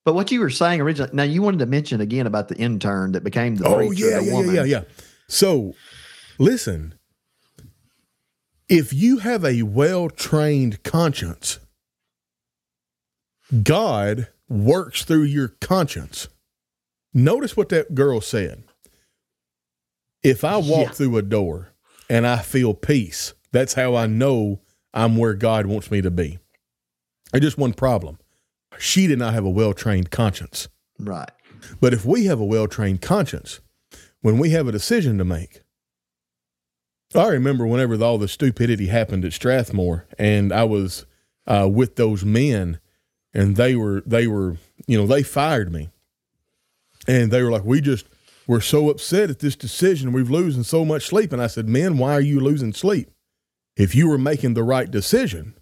[0.05, 3.13] But what you were saying originally, now you wanted to mention again about the intern
[3.13, 4.55] that became the Oh preacher, yeah, the yeah, woman.
[4.55, 4.83] yeah, yeah, yeah.
[5.27, 5.73] So,
[6.37, 6.93] listen,
[8.69, 11.59] if you have a well trained conscience,
[13.63, 16.27] God works through your conscience.
[17.13, 18.63] Notice what that girl said.
[20.21, 20.89] If I walk Yeah.
[20.91, 21.73] through a door
[22.09, 24.61] and I feel peace, that's how I know
[24.93, 26.37] I'm where God wants me to be.
[27.31, 28.19] There's just one problem.
[28.79, 30.67] She did not have a well trained conscience.
[30.99, 31.29] Right.
[31.79, 33.59] But if we have a well trained conscience,
[34.21, 35.61] when we have a decision to make,
[37.15, 41.05] I remember whenever all the stupidity happened at Strathmore, and I was
[41.47, 42.79] uh, with those men,
[43.33, 44.57] and they were they were
[44.87, 45.89] you know they fired me,
[47.07, 48.05] and they were like, "We just
[48.47, 50.11] we're so upset at this decision.
[50.11, 53.09] We've losing so much sleep." And I said, "Men, why are you losing sleep?
[53.77, 55.55] If you were making the right decision,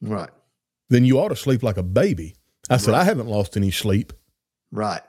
[0.00, 0.30] Right.
[0.88, 2.34] then you ought to sleep like a baby."
[2.70, 3.00] I said, Right.
[3.00, 4.12] "I haven't lost any sleep."
[4.72, 5.00] Right.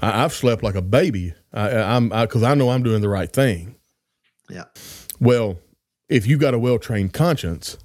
[0.00, 1.34] I, I've slept like a baby.
[1.52, 3.76] I, I- I'm because I know I'm doing the right thing.
[4.48, 4.64] Yeah.
[5.20, 5.58] Well,
[6.08, 7.78] if you've got a well trained conscience,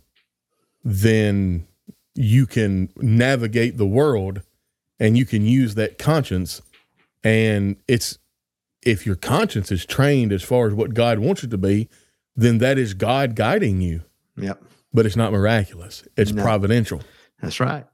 [0.84, 1.68] then
[2.16, 4.42] you can navigate the world,
[5.00, 6.62] and you can use that conscience.
[7.24, 8.18] And it's
[8.84, 11.90] if your conscience is trained as far as what God wants it to be,
[12.36, 14.04] then that is God guiding you.
[14.38, 14.64] Yep.
[14.94, 16.04] But it's not miraculous.
[16.16, 16.42] It's No.
[16.44, 17.02] providential.
[17.42, 17.86] That's right.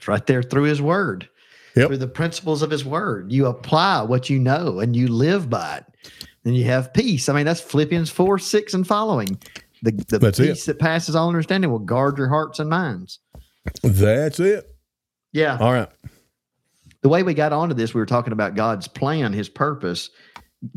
[0.00, 1.28] It's right there through his word.
[1.76, 1.88] Yep.
[1.88, 3.30] Through the principles of his word.
[3.30, 5.84] You apply what you know and you live by it.
[6.42, 7.28] Then you have peace.
[7.28, 9.38] I mean, that's Philippians 4, 6 and following.
[9.82, 10.46] The, the That's it.
[10.48, 13.18] peace that passes all understanding will guard your hearts and minds.
[13.82, 14.74] That's it.
[15.32, 15.58] Yeah.
[15.60, 15.88] All right.
[17.02, 20.08] the way we got onto this, we were talking about God's plan, his purpose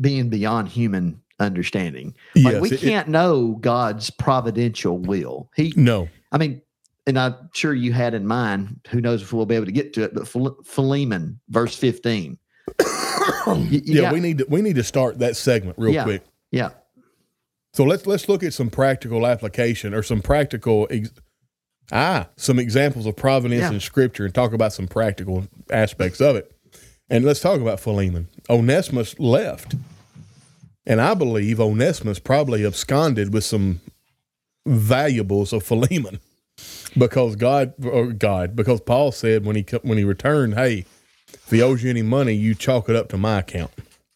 [0.00, 2.14] being beyond human understanding.
[2.36, 2.60] Like Yes.
[2.62, 5.50] we it- it- can't know God's providential will.
[5.56, 6.08] He, no.
[6.30, 6.60] I mean,
[7.06, 9.92] and I'm sure you had in mind, who knows if we'll be able to get
[9.94, 10.26] to it, but
[10.66, 12.38] Philemon, verse 15.
[13.46, 16.04] You- you yeah, got- we need to we need to start that segment real Yeah.
[16.04, 16.22] quick.
[16.50, 16.70] yeah.
[17.74, 21.10] So let's let's look at some practical application or some practical ex-
[21.92, 23.72] ah some examples of providence Yeah.
[23.72, 26.50] in Scripture and talk about some practical aspects of it.
[27.10, 28.28] And let's talk about Philemon.
[28.48, 29.74] Onesimus left,
[30.86, 33.80] and I believe Onesimus probably absconded with some
[34.66, 36.18] valuables of Philemon
[36.96, 40.84] because God or God because Paul said when he when he returned, hey,
[41.32, 43.70] if he owes you any money, you chalk it up to my account.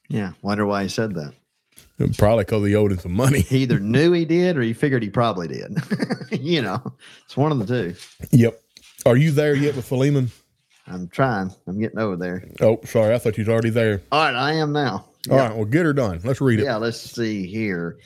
[0.09, 0.33] Yeah.
[0.43, 1.35] Wonder why he said that.
[2.17, 3.41] Probably because he owed him some money.
[3.41, 5.77] He either knew he did or he figured he probably did.
[6.31, 6.81] you know,
[7.25, 7.97] it's one of the two.
[8.31, 8.61] Yep.
[9.05, 10.31] Are you there yet with Philemon?
[10.87, 11.53] I'm trying.
[11.67, 12.49] I'm getting over there.
[12.61, 13.15] Oh, sorry.
[13.15, 14.01] I thought you was already there.
[14.13, 14.35] All right.
[14.35, 15.09] I am now.
[15.31, 16.21] All right, well, get her done.
[16.25, 16.65] Let's read it.
[16.65, 17.99] Yeah, let's see here.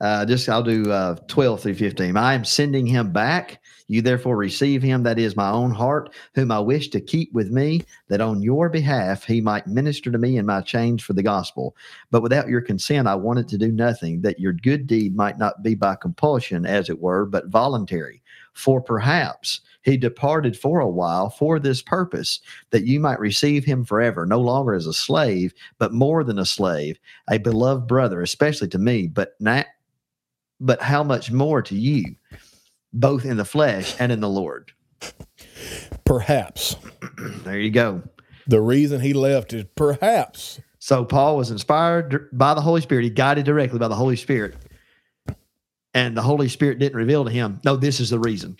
[0.00, 2.16] Uh, just I'll do uh, 12 through 15.
[2.16, 3.60] I am sending him back.
[3.86, 7.50] You therefore receive him, that is my own heart, whom I wish to keep with
[7.50, 11.22] me, that on your behalf he might minister to me in my chains for the
[11.22, 11.76] gospel.
[12.10, 15.62] But without your consent, I wanted to do nothing, that your good deed might not
[15.62, 18.22] be by compulsion, as it were, but voluntary.
[18.54, 22.40] For perhaps he departed for a while for this purpose,
[22.70, 26.46] that you might receive him forever, no longer as a slave, but more than a
[26.46, 26.98] slave,
[27.28, 29.66] a beloved brother, especially to me, but not
[30.60, 32.04] but how much more to you,
[32.94, 34.72] both in the flesh and in the Lord.
[36.04, 36.76] Perhaps.
[37.44, 38.02] There you go.
[38.46, 40.60] The reason he left is perhaps.
[40.78, 43.04] So Paul was inspired by the Holy Spirit.
[43.04, 44.56] He guided directly by the Holy Spirit.
[45.92, 48.56] And the Holy Spirit didn't reveal to him, no, this is the reason.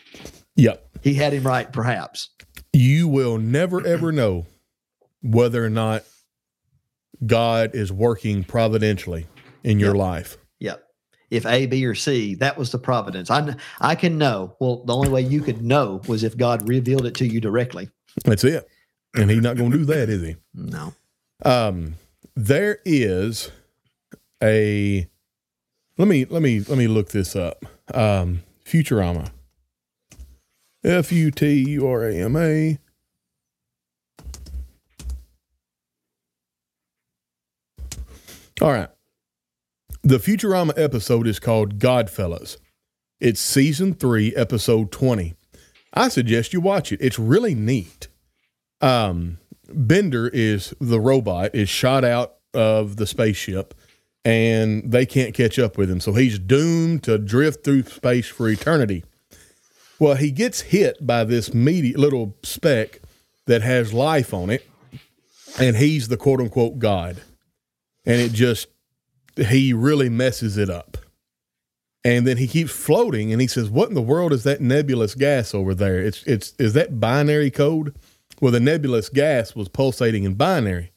[0.57, 0.87] Yep.
[1.03, 2.31] He had him right, perhaps.
[2.73, 4.47] You will never, ever know
[5.23, 6.05] whether or not
[7.27, 9.27] God is working providentially
[9.65, 9.99] in your Yep.
[9.99, 10.37] life.
[11.31, 13.31] If A, B, or C, that was the providence.
[13.31, 14.57] I, I can know.
[14.61, 17.89] Well, the only way you could know was if God revealed it to you directly.
[18.25, 18.69] That's it.
[19.15, 20.37] And he's not going to do that, is he?
[20.55, 20.95] No.
[21.45, 21.95] Um,
[22.37, 23.51] there is
[24.43, 25.09] a
[25.97, 27.65] let me let me let me look this up.
[27.93, 29.31] Um, Futurama.
[30.83, 32.79] F U T U R A M A.
[38.61, 38.89] All right.
[40.07, 42.59] The Futurama episode is called Godfellas.
[43.21, 45.33] It's season three, episode 20.
[45.95, 47.01] I suggest you watch it.
[47.01, 48.09] It's really neat.
[48.83, 53.73] Um, Bender is the robot is shot out of the spaceship
[54.27, 56.01] and they can't catch up with him.
[56.01, 59.05] So he's doomed to drift through space for eternity.
[59.99, 63.01] Well, he gets hit by this meaty little speck
[63.47, 64.69] that has life on it,
[65.59, 67.23] and he's the quote unquote God.
[68.05, 68.69] And it just,
[69.37, 70.97] he really messes it up.
[72.05, 75.15] And then he keeps floating and he says, What in the world is that nebulous
[75.15, 76.01] gas over there?
[76.01, 77.97] It's, it's, is that binary code?
[78.41, 80.93] Well, the nebulous gas was pulsating in binary.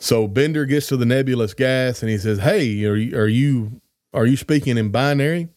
[0.00, 3.80] So Bender gets to the nebulous gas and he says, "Hey, are you are you
[4.14, 5.48] are you speaking in binary?"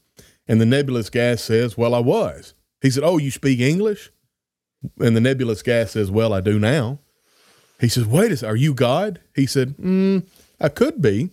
[0.47, 4.11] And the nebulous gas says, "Well, I was." He said, "Oh, you speak English?"
[4.99, 6.99] And the nebulous gas says, "Well, I do now."
[7.79, 10.27] He says, "Wait a second, are you God?" He said, mm,
[10.59, 11.31] "I could be."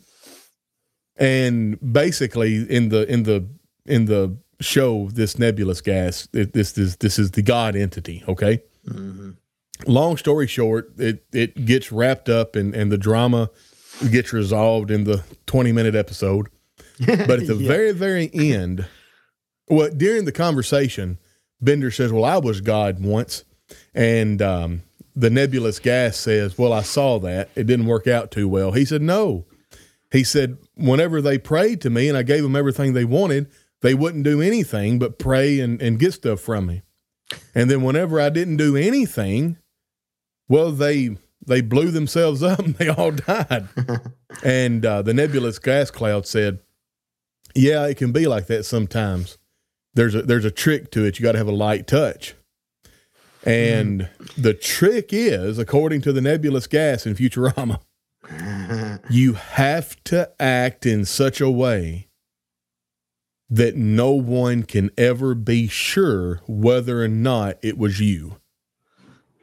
[1.21, 3.47] And basically, in the in the
[3.87, 8.25] in the show, this nebulous gas, it, this is this is the God entity.
[8.27, 8.63] Okay
[9.87, 13.49] long story short, it it gets wrapped up and and the drama
[14.11, 16.49] gets resolved in the 20 minute episode.
[17.07, 17.69] But at the Yeah.
[17.69, 18.87] very very end,
[19.69, 21.19] well, during the conversation,
[21.61, 23.45] Bender says, "Well, I was God once,"
[23.95, 24.83] and um,
[25.17, 27.49] the nebulous gas says, "Well, I saw that.
[27.55, 29.47] It didn't work out too well." He said, "No."
[30.11, 33.51] He said, "Whenever they prayed to me and I gave them everything they wanted,
[33.81, 36.83] they wouldn't do anything but pray and, and get stuff from me."
[37.55, 39.59] And then whenever I didn't do anything,
[40.49, 41.17] well, they
[41.47, 43.69] they blew themselves up and they all died.
[44.45, 46.61] and uh, the nebulous gas cloud said,
[47.55, 49.39] "Yeah, it can be like that sometimes.
[49.95, 51.19] There's a there's a trick to it.
[51.19, 52.35] You got to have a light touch."
[53.43, 57.81] And the trick is, according to the nebulous gas in Futurama,
[59.09, 62.09] you have to act in such a way
[63.49, 68.37] that no one can ever be sure whether or not it was you.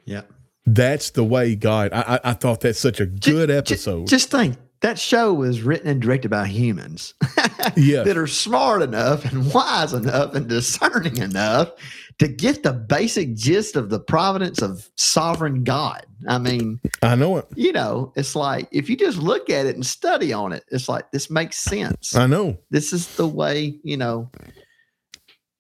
[0.06, 0.22] yeah.
[0.70, 1.94] That's the way God.
[1.94, 4.08] I, I, I thought that's such a good ju- episode.
[4.08, 7.14] just think that show was written and directed by humans
[7.78, 8.04] Yeah.
[8.04, 11.72] that are smart enough and wise enough and discerning enough
[12.20, 16.06] to get the basic gist of the providence of sovereign God.
[16.28, 17.46] I mean, I know it.
[17.56, 20.90] you know, it's like if you just look at it and study on it, it's
[20.90, 22.16] like this makes sense.
[22.16, 22.58] I know.
[22.72, 24.32] this is the way, you know.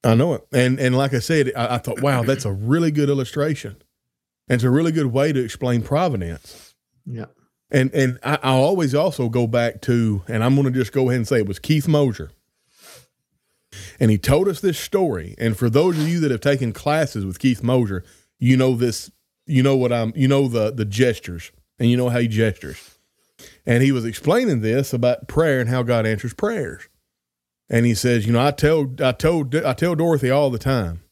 [0.04, 0.48] I know it.
[0.52, 3.78] And and like I said, I, I thought, wow, that's a really good illustration.
[4.50, 6.74] And it's a really good way to explain providence.
[7.06, 7.26] Yeah.
[7.70, 11.10] And and I, I always also go back to, and I'm going to just go
[11.10, 12.32] ahead and say it was Keith Mosher.
[14.00, 15.36] And he told us this story.
[15.38, 18.04] And for those of you that have taken classes with Keith Mosher,
[18.40, 19.12] you know this,
[19.46, 22.98] you know what I'm, you know the the gestures, and you know how he gestures.
[23.66, 26.88] And he was explaining this about prayer and how God answers prayers.
[27.70, 31.04] And he says, you know, I tell I told I tell Dorothy all the time,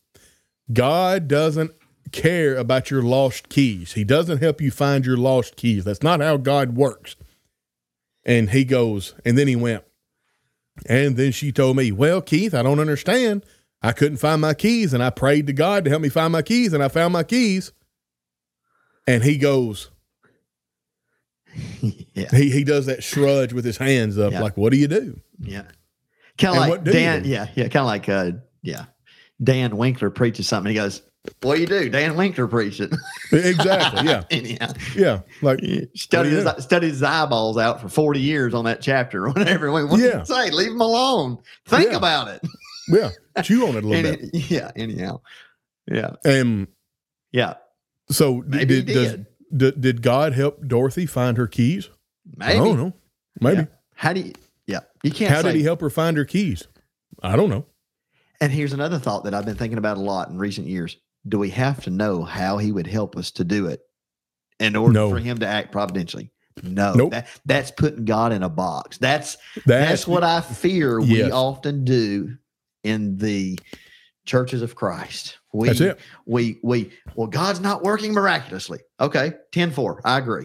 [0.71, 1.71] God doesn't
[2.11, 3.93] care about your lost keys.
[3.93, 5.83] He doesn't help you find your lost keys.
[5.83, 7.15] That's not how God works.
[8.23, 9.83] And he goes, and then he went,
[10.87, 13.43] and then she told me, Well, Keith, I don't understand.
[13.81, 16.41] I couldn't find my keys, and I prayed to God to help me find my
[16.41, 17.71] keys, and I found my keys.
[19.07, 19.91] And he goes,
[21.81, 24.41] yeah, He he does that shrudge with his hands up, Yeah.
[24.41, 25.63] like, "What do you do?" yeah.
[26.37, 27.23] Kind of like Dan.
[27.25, 27.63] Yeah, yeah.
[27.69, 28.31] Kind of like uh,
[28.61, 28.85] yeah.
[29.41, 30.69] Dan Winkler preaches something.
[30.69, 31.01] He goes,
[31.41, 32.93] "What do you do?" Dan Winkler preached it.
[33.31, 34.07] Exactly.
[34.07, 34.23] Yeah.
[34.31, 35.21] Anyhow, Yeah.
[35.41, 35.59] Like,
[35.95, 39.71] studied his, studied his eyeballs out for forty years on that chapter or whatever.
[39.71, 40.23] What Yeah.
[40.23, 40.49] say?
[40.51, 41.37] Leave him alone.
[41.67, 41.97] Think Yeah.
[41.97, 42.41] about it.
[42.87, 43.09] yeah,
[43.43, 44.71] chew on it a little Any- yeah.
[44.75, 45.21] Anyhow.
[45.91, 46.11] Yeah.
[46.23, 46.33] bit.
[46.33, 46.67] And
[47.31, 47.55] Yeah.
[48.09, 49.17] so, Maybe did, does-
[49.55, 49.81] did.
[49.81, 51.89] did God help Dorothy find her keys?
[52.37, 52.53] Maybe.
[52.53, 52.93] I don't know.
[53.39, 53.57] Maybe.
[53.61, 53.65] Yeah.
[53.95, 54.33] How do you?
[54.67, 54.79] Yeah.
[55.03, 55.31] You can't.
[55.33, 56.67] How say, did he help her find her keys?
[57.21, 57.65] I don't know.
[58.41, 60.97] And here's another thought that I've been thinking about a lot in recent years.
[61.27, 63.81] Do we have to know how he would help us to do it
[64.59, 65.09] in order No.
[65.09, 66.31] for him to act providentially?
[66.63, 66.93] No.
[66.93, 67.11] Nope.
[67.11, 68.97] That, that's putting God in a box.
[68.97, 72.37] That's That's, that's what I fear we often do
[72.83, 73.59] in the
[74.25, 75.39] churches of Christ.
[75.53, 75.99] We That's it.
[76.25, 78.79] we we well, God's not working miraculously.
[78.99, 79.99] Okay, 10-4.
[80.05, 80.43] I agree.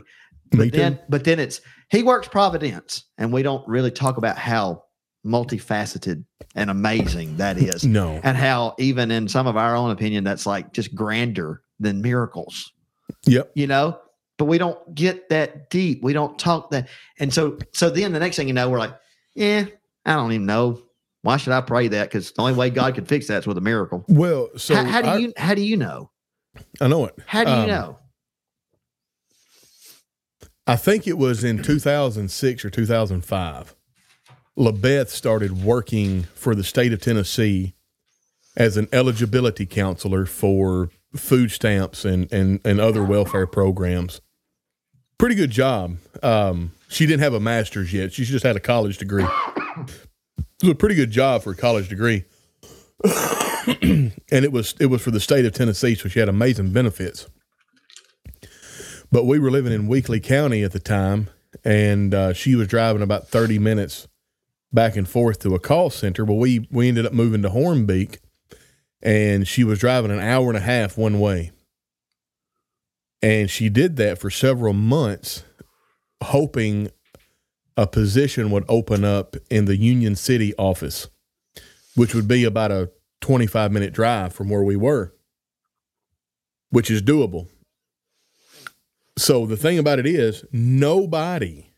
[0.52, 0.70] Me But too.
[0.70, 4.84] then but then it's he works providence, and we don't really talk about how
[5.26, 6.24] multifaceted
[6.54, 7.84] and amazing that is.
[7.84, 8.20] No.
[8.22, 12.72] and how even in some of our own opinion that's like just grander than miracles.
[13.26, 13.52] Yep.
[13.54, 13.98] you know?
[14.38, 16.02] But we don't get that deep.
[16.02, 16.88] We don't talk that.
[17.18, 18.94] And so so then the next thing you know we're like
[19.34, 19.66] yeah
[20.06, 20.82] i don't even know.
[21.22, 22.08] Why should i pray that?
[22.08, 24.04] Because the only way god could fix that's with a miracle.
[24.08, 26.10] Well, so how, how do I, you how do you know?
[26.80, 27.14] I know it.
[27.26, 27.98] how do you Um, know?
[30.66, 33.74] I think it was in 2006 or 2005.
[34.60, 37.72] LaBeth started working for the state of Tennessee
[38.58, 44.20] as an eligibility counselor for food stamps and, and, and other welfare programs.
[45.16, 45.96] Pretty good job.
[46.22, 48.12] Um, she didn't have a master's yet.
[48.12, 49.24] She just had a college degree.
[49.24, 52.26] It was a pretty good job for a college degree.
[53.02, 57.26] and it was it was for the state of Tennessee, so she had amazing benefits.
[59.10, 61.30] But we were living in Weakley County at the time,
[61.64, 64.06] and uh, she was driving about 30 minutes
[64.72, 66.24] back and forth to a call center.
[66.24, 68.18] Well, we, we ended up moving to Hornbeak,
[69.02, 71.50] and she was driving an hour and a half one way.
[73.22, 75.44] And she did that for several months,
[76.22, 76.90] hoping
[77.76, 81.08] a position would open up in the Union City office,
[81.94, 82.90] which would be about a
[83.20, 85.14] 25 minute drive from where we were,
[86.70, 87.48] which is doable.
[89.18, 91.69] So the thing about it is, nobody,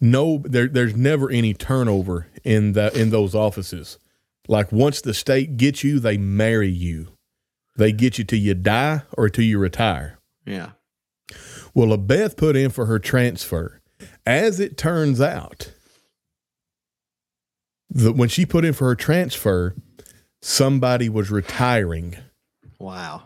[0.00, 3.98] no, there, there's never any turnover in the in those offices.
[4.48, 7.08] Like once the state gets you, they marry you.
[7.76, 10.18] They get you till you die or till you retire.
[10.44, 10.70] yeah
[11.74, 13.80] Well, Beth put in for her transfer.
[14.26, 15.72] As it turns out,
[17.88, 19.74] the, when she put in for her transfer,
[20.40, 22.16] somebody was retiring.
[22.78, 23.22] wow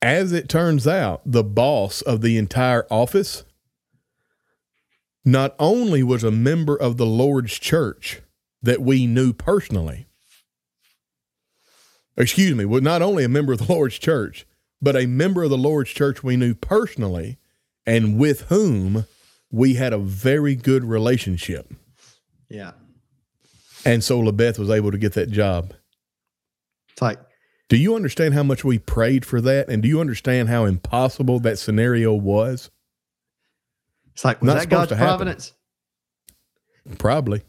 [0.00, 3.44] As it turns out, the boss of the entire office
[5.24, 8.20] not only was a member of the Lord's church
[8.62, 10.06] that we knew personally,
[12.16, 14.46] excuse me, was not only a member of the Lord's church,
[14.80, 17.38] but a member of the Lord's church we knew personally
[17.86, 19.06] and with whom
[19.50, 21.72] we had a very good relationship.
[22.48, 22.72] yeah
[23.84, 25.72] And so LaBeth was able to get that job.
[26.90, 27.18] it's like
[27.68, 29.68] Do you understand how much we prayed for that?
[29.68, 32.70] And do you understand how impossible that scenario was?
[34.14, 35.04] It's like was Not that god's happen.
[35.06, 35.52] providence
[36.98, 37.42] Probably.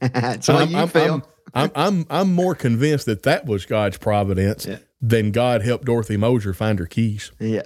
[0.00, 1.22] that's I'm, you I'm, feel I'm,
[1.54, 4.78] I'm, I'm, I'm more convinced that that was God's providence Yeah.
[5.00, 7.30] than God helped Dorothy Mosher find her keys.
[7.38, 7.62] Yeah.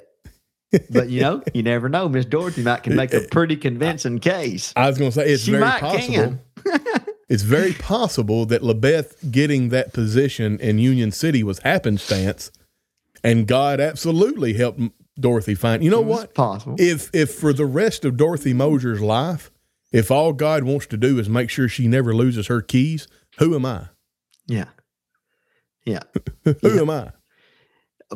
[0.91, 2.09] But you know, you never know.
[2.09, 4.73] Miss Dorothy might can make a pretty convincing case.
[4.77, 6.39] I was going to say it's She very possible.
[7.27, 12.51] It's very possible that LaBeth getting that position in Union City was happenstance,
[13.25, 14.81] and God absolutely helped
[15.19, 15.83] Dorothy find.
[15.85, 16.35] You know It's what?
[16.35, 16.77] possible.
[16.79, 19.51] If if for the rest of Dorothy Mosher's life,
[19.93, 23.07] if all God wants to do is make sure she never loses her keys,
[23.39, 23.87] who am I?
[24.47, 24.67] yeah.
[25.87, 26.01] Yeah.
[26.45, 26.81] Who Yeah.
[26.81, 27.13] am I?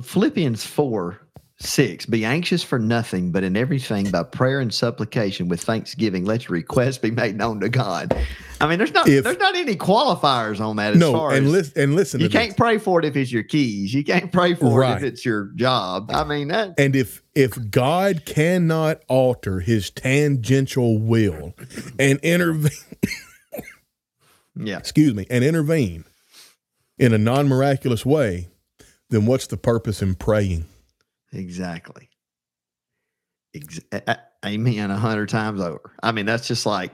[0.02, 1.20] Philippians 4
[1.60, 6.44] 6 Be anxious for nothing, but in everything by prayer and supplication with thanksgiving, let
[6.48, 8.16] your requests be made known to God.
[8.60, 11.46] I mean, there's not If- there's not any qualifiers on that as No, far and
[11.76, 12.20] and listen.
[12.20, 13.94] you can't pray for it if it's your keys.
[13.94, 16.10] You can't pray for it if it's your job.
[16.12, 21.54] I mean that And if if God cannot alter His tangential will
[21.98, 22.70] and intervene,
[24.56, 24.78] yeah.
[24.78, 26.04] excuse me, and intervene
[26.98, 28.48] in a non miraculous way,
[29.10, 30.64] then what's the purpose in praying?
[31.32, 32.08] Exactly.
[33.54, 33.80] Ex-
[34.44, 34.90] amen.
[34.90, 35.92] A hundred times over.
[36.02, 36.92] I mean, that's just like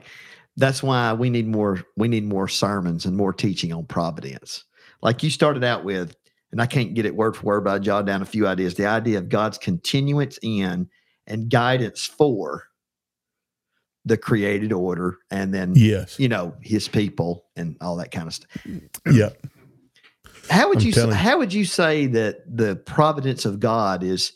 [0.57, 1.83] that's why we need more.
[1.97, 4.63] We need more sermons and more teaching on providence.
[5.01, 6.15] Like you started out with,
[6.51, 8.75] and I can't get it word for word, but I jotted down a few ideas.
[8.75, 10.89] The idea of God's continuance in
[11.27, 12.63] and guidance for
[14.05, 16.19] the created order and then Yes.
[16.19, 18.51] you know his people and all that kind of stuff.
[19.11, 19.29] Yeah.
[20.49, 21.15] How would I'm you telling you.
[21.15, 24.33] how would you say that the providence of God is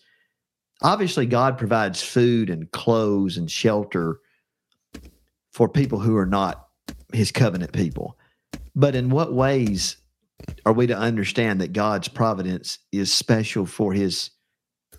[0.81, 4.17] obviously God provides food and clothes and shelter
[5.59, 6.69] for people who are not
[7.11, 8.17] his covenant people.
[8.77, 9.97] But in what ways
[10.65, 14.29] are we to understand that God's providence is special for his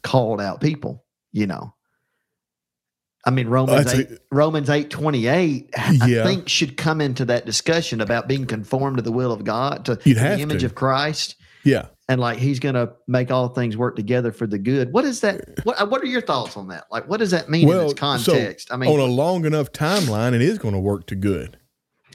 [0.03, 1.73] called out people, you know?
[3.24, 5.70] I mean Romans 8, Romans 8:28
[6.07, 6.24] Yeah.
[6.24, 9.87] I think should come into that discussion about being conformed to the will of God
[9.87, 10.66] to You'd the image to.
[10.66, 11.87] of Christ Yeah.
[12.11, 14.93] And like he's going to make all things work together for the good.
[14.93, 15.61] What is that?
[15.62, 16.85] What what are your thoughts on that?
[16.91, 18.73] Like, what does that mean in Well, its so context?
[18.73, 21.57] I mean, On a long enough timeline, it is going to work to good.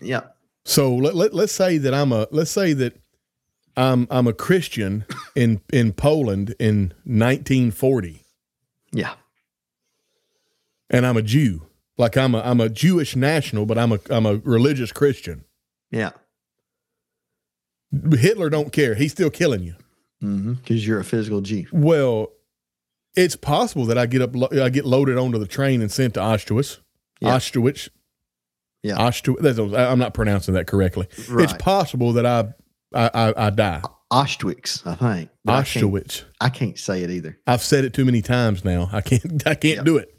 [0.02, 0.22] yeah,
[0.66, 3.00] So let, let let's say that I'm a let's say that
[3.78, 5.06] I'm I'm a Christian
[5.36, 8.22] in in Poland in 1940,
[8.92, 9.14] yeah,
[10.90, 11.68] and I'm a Jew.
[11.98, 15.46] Like I'm a I'm a Jewish national, but I'm a I'm a religious Christian.
[15.90, 16.12] yeah,
[18.12, 18.96] Hitler don't care.
[18.96, 19.76] He's still killing you.
[20.24, 20.54] Mm-hmm.
[20.54, 21.68] because you're a physical G.
[21.72, 22.32] Well,
[23.16, 26.20] it's possible that I get up I get loaded onto the train and sent to
[26.22, 26.80] Auschwitz.
[27.22, 27.36] Yeah.
[27.38, 27.90] Auschwitz.
[28.84, 28.98] Yeah.
[28.98, 29.78] Auschwitz.
[29.78, 31.08] I'm not pronouncing that correctly.
[31.18, 32.54] It's possible that I
[32.94, 33.82] I, I, I die.
[34.12, 35.30] Auschwitz, I think.
[35.44, 37.38] But I can't, I can't say it either.
[37.48, 38.90] I've said it too many times now.
[38.92, 39.84] I can't I can't Yeah.
[39.84, 40.10] do it.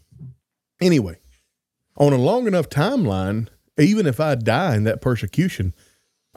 [0.80, 1.18] Anyway,
[1.96, 3.48] on a long enough timeline,
[3.78, 5.74] even if I die in that persecution,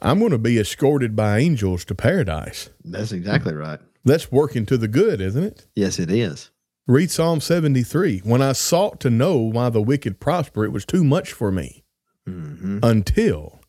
[0.01, 2.69] I'm going to be escorted by angels to paradise.
[2.83, 3.79] That's exactly right.
[4.05, 5.67] That's working to the good, isn't it?
[5.75, 6.51] Yes, it is.
[6.87, 8.19] Read Psalm 73.
[8.19, 11.83] When I sought to know why the wicked prosper, it was too much for me
[12.27, 12.79] Mm-hmm.
[12.83, 13.59] until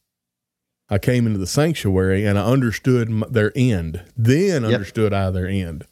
[0.91, 4.03] I came into the sanctuary and I understood their end.
[4.17, 4.73] Then Yep.
[4.75, 5.85] understood I their end.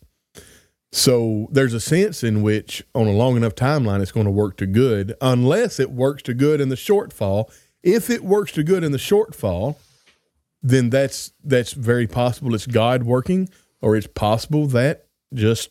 [0.93, 4.56] So there's a sense in which, on a long enough timeline, it's going to work
[4.59, 7.51] to good, unless it works to good in the shortfall.
[7.82, 9.77] If it works to good in the shortfall,
[10.63, 12.55] then that's that's very possible.
[12.55, 13.49] It's God working,
[13.81, 15.71] or it's possible that just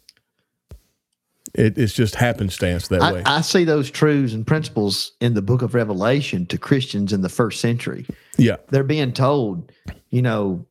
[1.54, 3.24] it, it's just happenstance that way.
[3.26, 7.22] I, I see those truths and principles in the book of Revelation to Christians in
[7.22, 8.06] the first century.
[8.38, 9.72] yeah, they're being told,
[10.10, 10.66] you know,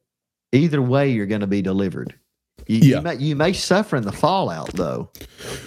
[0.53, 2.15] either way you're going to be delivered.
[2.69, 2.97] You, Yeah.
[2.97, 5.11] you, may, you may suffer in the fallout, though,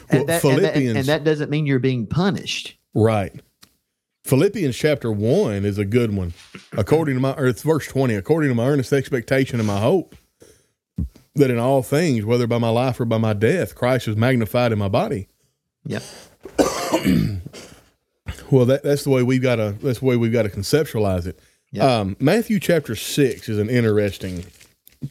[0.09, 2.77] and, Well, that, and, that, Philippians- and that doesn't mean you're being punished.
[2.93, 3.33] Right.
[4.29, 6.35] Philippians chapter 1 is a good one.
[6.73, 10.15] According to my, or it's verse 20, according to my earnest expectation and my hope,
[11.33, 14.71] that in all things, whether by my life or by my death, Christ is magnified
[14.71, 15.27] in my body.
[15.85, 16.03] Yep.
[18.51, 21.27] Well, that, that's the way we've got to, that's the way we've got to conceptualize
[21.27, 21.39] it.
[21.71, 21.99] Yeah.
[21.99, 24.45] Um, Matthew chapter 6 is an interesting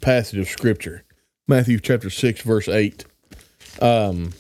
[0.01, 1.05] passage of scripture.
[1.47, 3.05] Matthew chapter 6, verse 8.
[3.81, 4.33] Um,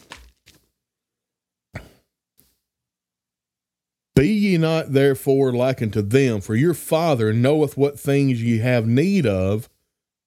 [4.18, 8.84] Be ye not therefore like unto them, for your Father knoweth what things ye have
[8.84, 9.68] need of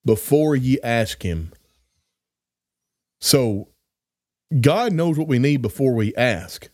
[0.06, 1.52] before ye ask him.
[3.20, 3.68] So,
[4.62, 6.70] God knows what we need before we ask.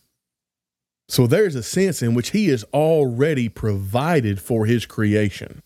[1.08, 5.64] So, there's a sense in which He is already provided for His creation.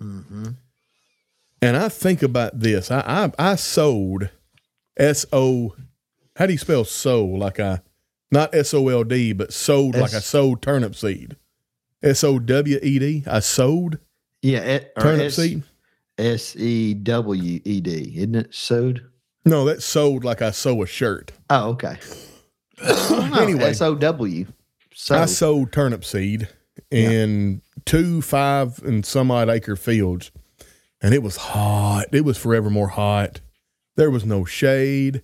[0.00, 0.48] Mm-hmm.
[1.60, 2.90] And I think about this.
[2.90, 3.00] I
[3.38, 4.30] I, I sowed
[4.96, 5.76] S O.
[6.36, 7.24] How do you spell sow?
[7.24, 7.80] Like I,
[8.30, 11.36] not S O L D, but sowed like I sowed turnip seed.
[12.02, 13.24] S O W E D.
[13.26, 13.98] I sowed
[14.42, 14.60] Yeah.
[14.60, 15.62] It, turnip S- seed.
[16.18, 18.54] S E W E D, isn't it?
[18.54, 19.06] Sewed.
[19.44, 21.32] No, that's sewed like I sew a shirt.
[21.50, 21.96] Oh, okay.
[23.38, 23.64] Anyway.
[23.64, 24.46] S O W.
[25.10, 26.48] I sowed turnip seed
[26.90, 30.30] in two, five, and some odd acre fields,
[31.02, 32.06] and it was hot.
[32.12, 33.40] It was forevermore hot.
[33.96, 35.22] There was no shade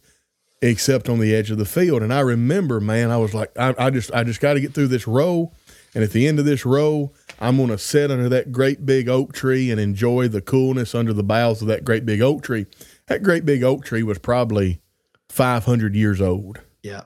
[0.63, 2.03] except on the edge of the field.
[2.03, 4.73] And I remember, man, I was like, I, I just, I just got to get
[4.73, 5.53] through this row,
[5.95, 9.09] and at the end of this row, I'm going to sit under that great big
[9.09, 12.67] oak tree and enjoy the coolness under the boughs of that great big oak tree.
[13.09, 14.81] That great big oak tree was probably
[15.29, 16.61] 500 years old.
[16.83, 17.03] yeah.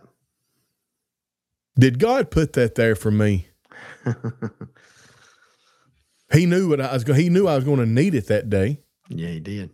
[1.78, 3.48] Did God put that there for me?
[6.32, 7.04] He knew what I was.
[7.04, 8.80] go- He knew I was going to need it that day.
[9.08, 9.70] Yeah, he did.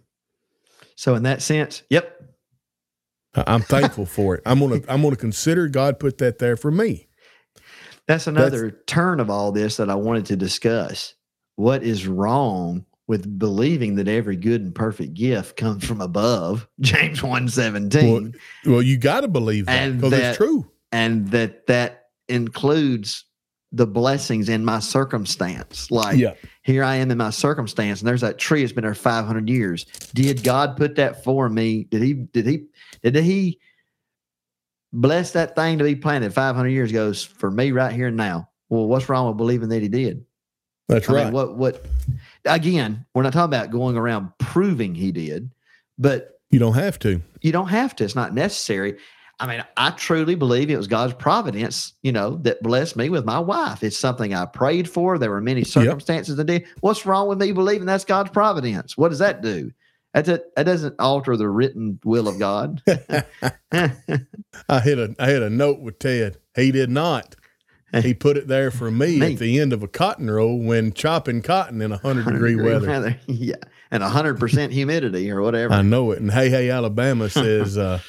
[0.97, 2.22] So in that sense, yep.
[3.35, 4.43] I'm thankful for it.
[4.45, 4.81] I'm gonna.
[4.89, 7.09] I'm gonna consider God put that there for me.
[8.07, 11.15] That's another turn of all this that I wanted to discuss.
[11.57, 16.67] What is wrong with believing that every good and perfect gift comes from above?
[16.81, 18.35] James 1:17
[18.67, 20.71] Well, you got to believe that because it's true.
[20.91, 23.25] and that that includes
[23.75, 25.91] the blessings in my circumstance.
[25.91, 26.35] Like Yeah.
[26.63, 29.87] here I am in my circumstance and there's that tree that's been there 500 years.
[30.15, 31.85] Did God put that for me?
[31.85, 32.65] Did he did he
[33.11, 33.59] did he
[34.93, 38.49] bless that thing to be planted 500 years ago for me right here and now.
[38.69, 40.25] Well, what's wrong with believing that he did?
[40.89, 41.25] That's I right.
[41.25, 41.87] mean, what what
[42.45, 45.51] again, we're not talking about going around proving he did,
[45.99, 47.23] but you don't have to.
[47.41, 48.05] you don't have to.
[48.05, 48.99] It's not necessary.
[49.41, 53.25] I mean, I truly believe it was God's providence, you know, that blessed me with
[53.25, 53.83] my wife.
[53.83, 55.19] It's something I prayed for.
[55.19, 56.67] There were many circumstances that did.
[56.81, 58.97] What's wrong with me believing that's God's providence?
[58.97, 59.73] What does that do?
[60.15, 62.83] That's a, that doesn't alter the written will of God.
[63.73, 66.39] I hit a I hit a note with Ted.
[66.55, 67.35] He did not.
[68.01, 69.35] He put it there for me, Me.
[69.35, 73.19] at the end of a cotton roll when chopping cotton in hundred degree weather.
[73.27, 73.57] yeah,
[73.91, 75.75] and hundred percent humidity or whatever.
[75.75, 76.21] I know it.
[76.21, 78.01] And Hey Hey Alabama says uh,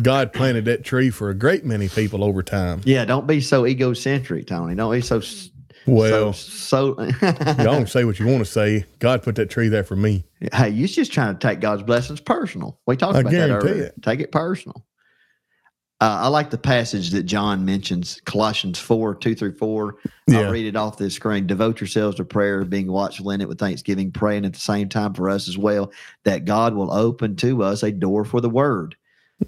[0.00, 2.80] God planted that tree for a great many people over time.
[2.84, 4.74] yeah, don't be so egocentric, Tony.
[4.74, 5.20] Don't be so
[5.88, 6.94] Well, so.
[6.96, 7.02] so
[7.62, 8.84] y'all can say what you want to say.
[8.98, 10.24] God put that tree there for me.
[10.52, 12.78] Hey, you're just trying to take God's blessings personal.
[12.86, 13.84] We talked I about that earlier.
[13.84, 14.02] it.
[14.02, 14.84] Take it personal.
[16.00, 19.96] Uh, I like the passage that John mentions, Colossians 4, 2 through 4.
[20.28, 20.40] Yeah.
[20.40, 21.48] I'll read it off the screen.
[21.48, 25.12] Devote yourselves to prayer, being watchful in it with thanksgiving, praying at the same time
[25.12, 25.90] for us as well,
[26.24, 28.94] that God will open to us a door for the word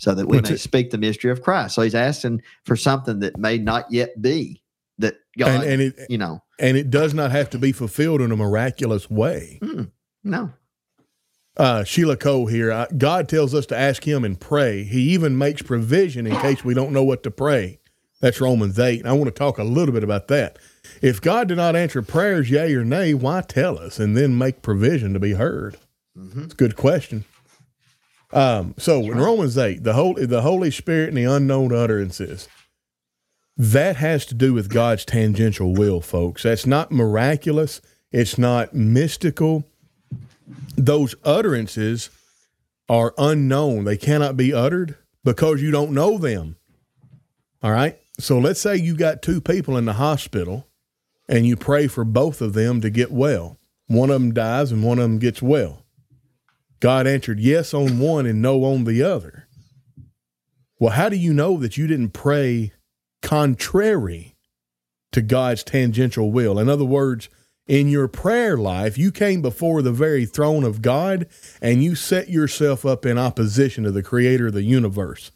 [0.01, 0.59] so that we may it?
[0.59, 1.77] speak the mystery of Christ.
[1.77, 4.61] So he's asking for something that may not yet be,
[5.01, 8.21] that God, And, and it you know, and it does not have to be fulfilled
[8.21, 9.61] in a miraculous way.
[10.25, 10.53] no.
[11.57, 12.73] uh, Sheila Cole here.
[12.73, 14.85] I, God tells us to ask Him and pray.
[14.85, 17.81] He even makes provision in case we don't know what to pray.
[18.21, 19.01] That's Romans 8.
[19.01, 20.59] And I want to talk a little bit about that.
[21.01, 24.61] If God did not answer prayers, yea or nay, why tell us and then make
[24.63, 25.77] provision to be heard?
[26.19, 26.45] Mhm.
[26.45, 27.25] It's a good question.
[28.33, 32.49] Um, so in Romans 8, the Holy, the Holy Spirit and the unknown utterances,
[33.61, 36.43] that has to do with God's tangential will, folks.
[36.43, 37.81] That's not miraculous.
[38.11, 39.65] It's not mystical
[40.77, 42.11] those utterances
[42.89, 43.85] are unknown.
[43.85, 46.57] They cannot be uttered because you don't know them.
[47.63, 47.99] All right.
[48.19, 50.67] So let's say you got two people in the hospital
[51.29, 53.57] and you pray for both of them to get well.
[53.87, 55.85] One of them dies and one of them gets well.
[56.81, 59.47] God answered yes on one and no on the other.
[60.79, 62.73] Well, how do you know that you didn't pray
[63.23, 64.37] contrary
[65.13, 66.59] to God's tangential will?
[66.59, 67.29] In other words,
[67.67, 71.27] in your prayer life, you came before the very throne of God
[71.63, 75.31] and you set yourself up in opposition to the creator of the universe.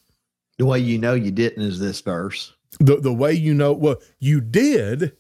[0.59, 2.53] The way you know you didn't is this verse.
[2.81, 5.13] The, the way you know, well, you did,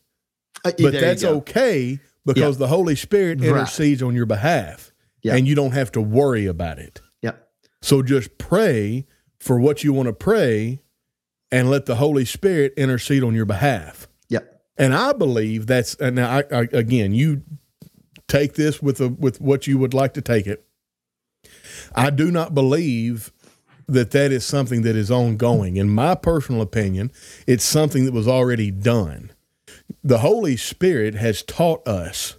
[0.65, 3.49] Uh, but that's okay because the Holy Spirit Right.
[3.51, 4.93] intercedes on your behalf
[5.23, 5.37] Yeah.
[5.37, 7.01] and you don't have to worry about it.
[7.23, 7.49] Yep.
[7.83, 9.07] So just pray
[9.39, 10.81] for what you want to pray
[11.55, 14.09] and let the Holy Spirit intercede on your behalf.
[14.29, 14.61] Yep.
[14.77, 17.43] And I believe that's and now I, I again you
[18.27, 20.67] take this with a, with what you would like to take it.
[21.95, 23.33] I do not believe
[23.87, 25.77] that that is something that is ongoing.
[25.77, 27.13] In my personal opinion,
[27.47, 29.31] it's something that was already done.
[30.03, 32.35] The Holy Spirit has taught us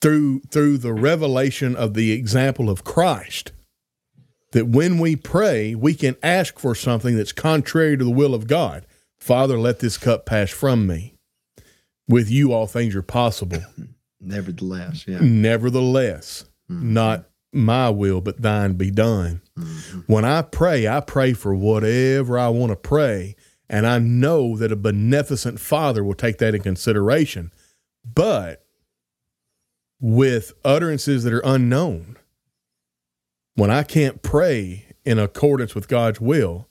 [0.00, 3.52] through through the revelation of the example of Christ
[4.52, 8.46] that when we pray, we can ask for something that's contrary to the will of
[8.46, 8.86] God.
[9.18, 11.14] Father, let this cup pass from me.
[12.08, 13.62] With you, all things are possible.
[14.20, 15.18] Nevertheless, yeah.
[15.20, 16.92] Nevertheless, mm-hmm.
[16.92, 19.42] not my will, but thine be done.
[19.58, 20.00] Mm-hmm.
[20.06, 23.34] When I pray, I pray for whatever I want to pray.
[23.68, 27.52] And I know that a beneficent Father will take that in consideration.
[28.04, 28.64] But
[30.00, 32.16] with utterances that are unknown,
[33.56, 36.68] when I can't pray in accordance with God's will,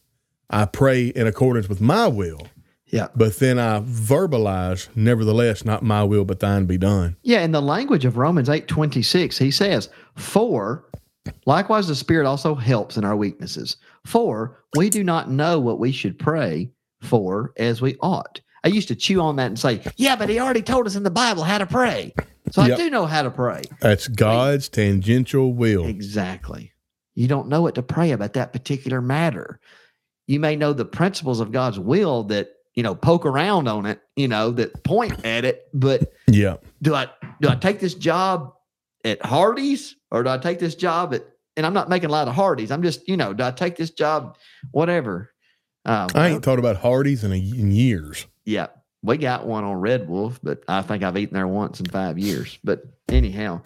[0.50, 2.48] I pray in accordance with my will.
[2.88, 3.08] Yeah.
[3.16, 7.18] But then I verbalize, nevertheless, not my will, but thine be done.
[7.24, 10.86] Yeah, in the language of Romans 8 26, he says, For
[11.46, 13.78] likewise the Spirit also helps in our weaknesses.
[14.06, 16.72] For we do not know what we should pray
[17.02, 18.40] for as we ought.
[18.64, 21.04] I used to chew on that and say, Yeah, but he already told us in
[21.04, 22.14] the Bible how to pray.
[22.52, 22.78] So Yep.
[22.78, 23.64] I do know how to pray.
[23.82, 25.86] That's God's tangential will.
[25.88, 26.72] Exactly.
[27.16, 29.60] You don't know what to pray about that particular matter.
[30.28, 34.02] You may know the principles of God's will that, you know, poke around on it,
[34.16, 36.58] you know, that point at it, but Yeah.
[36.82, 37.08] do I
[37.42, 38.54] do I take this job
[39.04, 41.26] at Hardee's or do I take this job at
[41.58, 42.70] and I'm not making a lot of Hardee's.
[42.72, 44.38] I'm just, you know, do I take this job
[44.72, 45.32] whatever.
[45.86, 48.26] Uh, I ain't thought about Hardee's in, a, in years.
[48.44, 48.68] yeah,
[49.04, 52.18] we got one on Red Wolf, but I think I've eaten there once in 5
[52.18, 52.58] years.
[52.64, 53.62] But anyhow,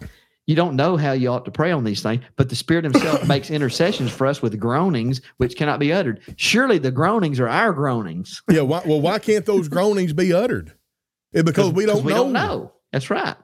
[0.50, 3.28] you don't know how you ought to pray on these things, but the Spirit Himself
[3.28, 6.20] makes intercessions for us with groanings which cannot be uttered.
[6.34, 8.42] Surely the groanings are our groanings.
[8.50, 8.62] Yeah.
[8.62, 10.72] Why, well, why can't those groanings be uttered?
[11.32, 12.24] It, because we don't we know.
[12.24, 12.72] don't know.
[12.92, 13.36] That's right.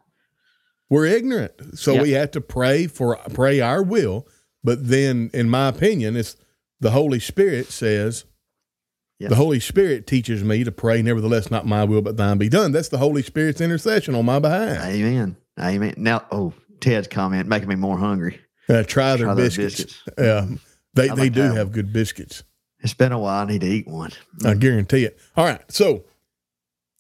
[0.91, 1.79] We're ignorant.
[1.79, 2.03] So Yeah.
[2.03, 4.27] we have to pray for pray our will.
[4.65, 6.35] But then, in my opinion, it's
[6.81, 8.25] the Holy Spirit says.
[9.21, 12.73] The Holy Spirit teaches me to pray, nevertheless, not my will, but thine be done.
[12.73, 14.85] That's the Holy Spirit's intercession on my behalf.
[14.85, 15.37] Amen.
[15.59, 15.95] Amen.
[15.97, 18.41] Now, oh, Ted's comment making me more hungry.
[18.69, 19.77] Uh, try their Try biscuits.
[19.77, 20.03] biscuits.
[20.19, 20.47] Yeah,
[20.95, 22.43] they, I they like do have good biscuits.
[22.81, 23.45] It's been a while.
[23.45, 24.11] I need to eat one.
[24.45, 25.19] I guarantee it.
[25.37, 25.61] All right.
[25.71, 26.05] So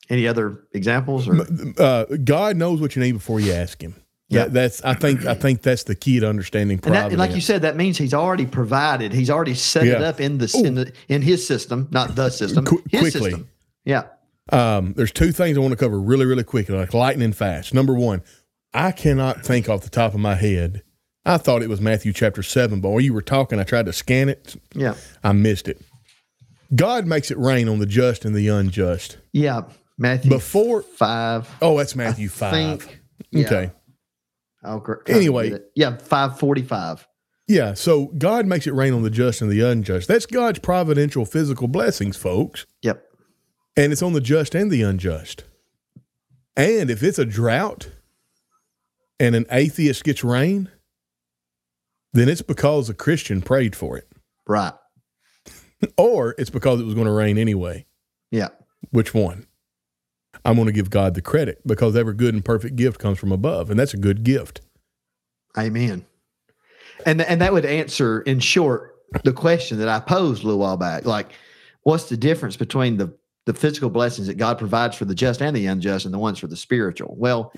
[0.09, 1.29] Any other examples?
[1.29, 1.45] Or
[1.79, 3.95] uh, God knows what you need before you ask Him.
[4.29, 4.45] Yeah.
[4.45, 7.41] That, that's I think I think that's the key to understanding and, that, like you
[7.41, 9.13] said, that means he's already provided.
[9.13, 12.65] He's already set it up in the in the in his system, not the system.
[12.65, 13.31] Qu- his quickly.
[13.31, 13.49] system.
[13.85, 14.05] Yeah.
[14.51, 17.75] Um, there's two things I want to cover really, really quickly, like lightning fast.
[17.75, 18.23] Number one,
[18.75, 20.83] I cannot think off the top of my head.
[21.25, 23.93] I thought it was Matthew chapter seven, but while you were talking, I tried to
[23.93, 24.55] scan it.
[24.75, 24.95] Yeah.
[25.25, 25.81] I missed it.
[26.75, 29.19] God makes it rain on the just and the unjust.
[29.33, 29.63] Yeah.
[29.99, 31.49] Matthew Before, five.
[31.63, 32.53] oh, that's Matthew five.
[32.83, 33.47] think- yeah.
[33.47, 33.71] Okay.
[34.63, 35.59] I'll Anyway.
[35.75, 37.07] yeah, five forty-five.
[37.49, 37.75] Yeah.
[37.75, 40.09] So God makes it rain on the just and the unjust.
[40.09, 42.67] That's God's providential physical blessings, folks.
[42.83, 43.03] Yep.
[43.77, 45.45] And it's on the just and the unjust.
[46.57, 47.91] And if it's a drought
[49.19, 50.71] and an atheist gets rain,
[52.13, 54.09] then it's because a Christian prayed for it.
[54.47, 54.73] Right.
[55.99, 57.85] Or it's because it was going to rain anyway.
[58.31, 58.49] Yeah.
[58.93, 59.47] Which one?
[60.43, 63.31] I'm going to give God the credit because every good and perfect gift comes from
[63.31, 63.71] above.
[63.71, 64.63] And that's a good gift.
[65.57, 66.07] Amen.
[67.05, 68.95] And and that would answer in short
[69.25, 71.05] the question that I posed a little while back.
[71.05, 71.33] Like,
[71.83, 73.13] what's the difference between the
[73.45, 76.39] the physical blessings that God provides for the just and the unjust, and the ones
[76.39, 77.15] for the spiritual?
[77.19, 77.53] Well,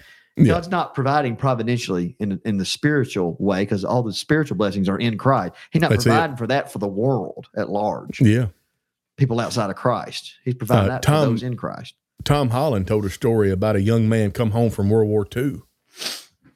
[0.44, 0.54] Yeah.
[0.54, 4.98] God's not providing providentially in in the spiritual way because all the spiritual blessings are
[4.98, 5.54] in Christ.
[5.70, 6.08] He's not That's it.
[6.10, 8.46] providing for that for the world at large, Yeah.
[9.16, 10.34] people outside of Christ.
[10.44, 11.94] He's providing Uh, that Tom- for those in Christ.
[12.24, 15.62] Tom Holland told a story about a young man come home from World War II,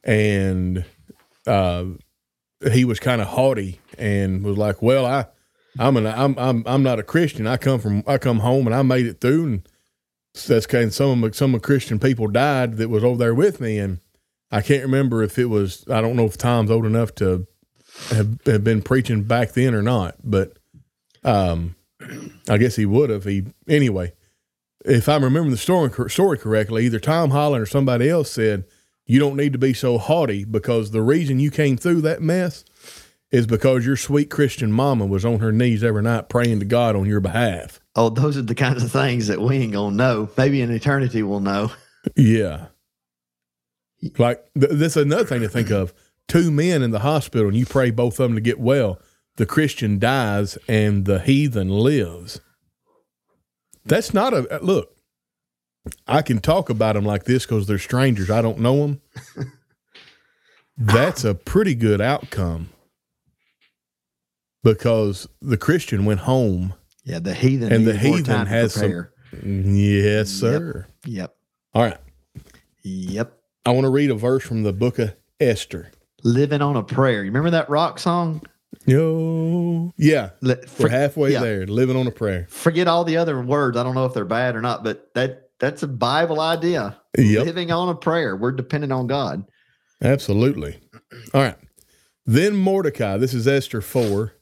[0.04, 0.84] and
[1.46, 1.84] uh,
[2.72, 5.26] he was kind of haughty and was like, "Well, I,
[5.78, 7.46] I'm an, I'm, I'm, I'm not a Christian.
[7.46, 9.68] I come from, I come home and I made it through, and
[10.34, 13.60] that's kind of some of some of Christian people died that was over there with
[13.60, 14.00] me, and
[14.50, 17.46] I can't remember if it was, I don't know if Tom's old enough to
[18.08, 20.58] have, have been preaching back then or not, but
[21.24, 21.76] um,
[22.48, 23.24] I guess he would have.
[23.24, 24.12] He anyway."
[24.84, 28.64] if I'm remembering the story, story correctly, either Tom Holland or somebody else said,
[29.06, 32.64] You don't need to be so haughty because the reason you came through that mess
[33.32, 36.94] is because your sweet Christian mama was on her knees every night praying to God
[36.94, 37.80] on your behalf.
[37.96, 40.28] Oh, those are the kinds of things that we ain't gonna know.
[40.36, 41.72] Maybe in eternity we'll know.
[42.14, 42.66] Yeah.
[44.18, 45.94] Like, th- another thing to think of.
[46.28, 48.98] Two men in the hospital, and you pray both of them to get well.
[49.36, 52.40] The Christian dies and the heathen lives.
[53.84, 54.96] That's not a look.
[56.06, 58.30] I can talk about them like this because they're strangers.
[58.30, 59.00] I don't know them.
[60.76, 62.71] That's a pretty good outcome
[64.62, 66.74] because the Christian went home.
[67.04, 69.08] Yeah, the heathen And the heathen has some-
[69.42, 70.86] Yes, sir.
[71.06, 71.34] Yep.
[71.74, 71.98] All right.
[72.82, 73.32] Yep.
[73.64, 75.90] I want to read a verse from the book of Esther.
[76.24, 77.24] Living on a prayer.
[77.24, 78.42] You remember that rock song?
[78.86, 81.40] Yo, yeah, Li- we're halfway yeah.
[81.40, 82.46] there, living on a prayer.
[82.48, 83.76] Forget all the other words.
[83.76, 86.96] I don't know if they're bad or not, but that that's a Bible idea.
[87.16, 88.34] Yep, Living on a prayer.
[88.34, 89.44] We're dependent on God.
[90.02, 90.80] absolutely.
[91.34, 91.56] All right.
[92.24, 94.32] Then Mordecai, this is Esther four,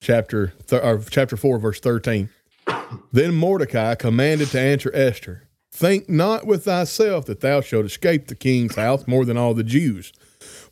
[0.00, 2.30] chapter th- or chapter four, verse thirteen.
[3.12, 8.34] Then Mordecai commanded to answer Esther, Think not with thyself that thou shalt escape the
[8.34, 10.12] king's house more than all the Jews.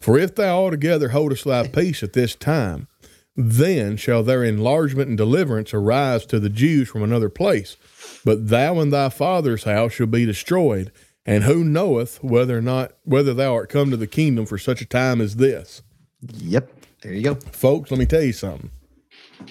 [0.01, 2.89] For if thou altogether holdest thy peace at this time,
[3.37, 7.77] then shall their enlargement and deliverance arise to the Jews from another place.
[8.25, 10.91] But thou and thy father's house shall be destroyed.
[11.25, 14.81] And who knoweth whether or not whether thou art come to the kingdom for such
[14.81, 15.83] a time as this?
[16.23, 16.73] Yep.
[17.03, 17.35] There you go.
[17.35, 18.71] Folks, let me tell you something.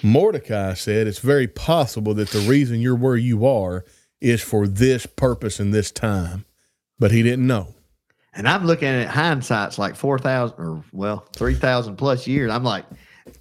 [0.02, 3.84] Mordecai said it's very possible that the reason you're where you are
[4.20, 6.44] is for this purpose and this time.
[6.98, 7.74] But he didn't know.
[8.34, 12.50] And I'm looking at hindsight's like 4,000 or, well, 3,000 plus years.
[12.50, 12.84] I'm like,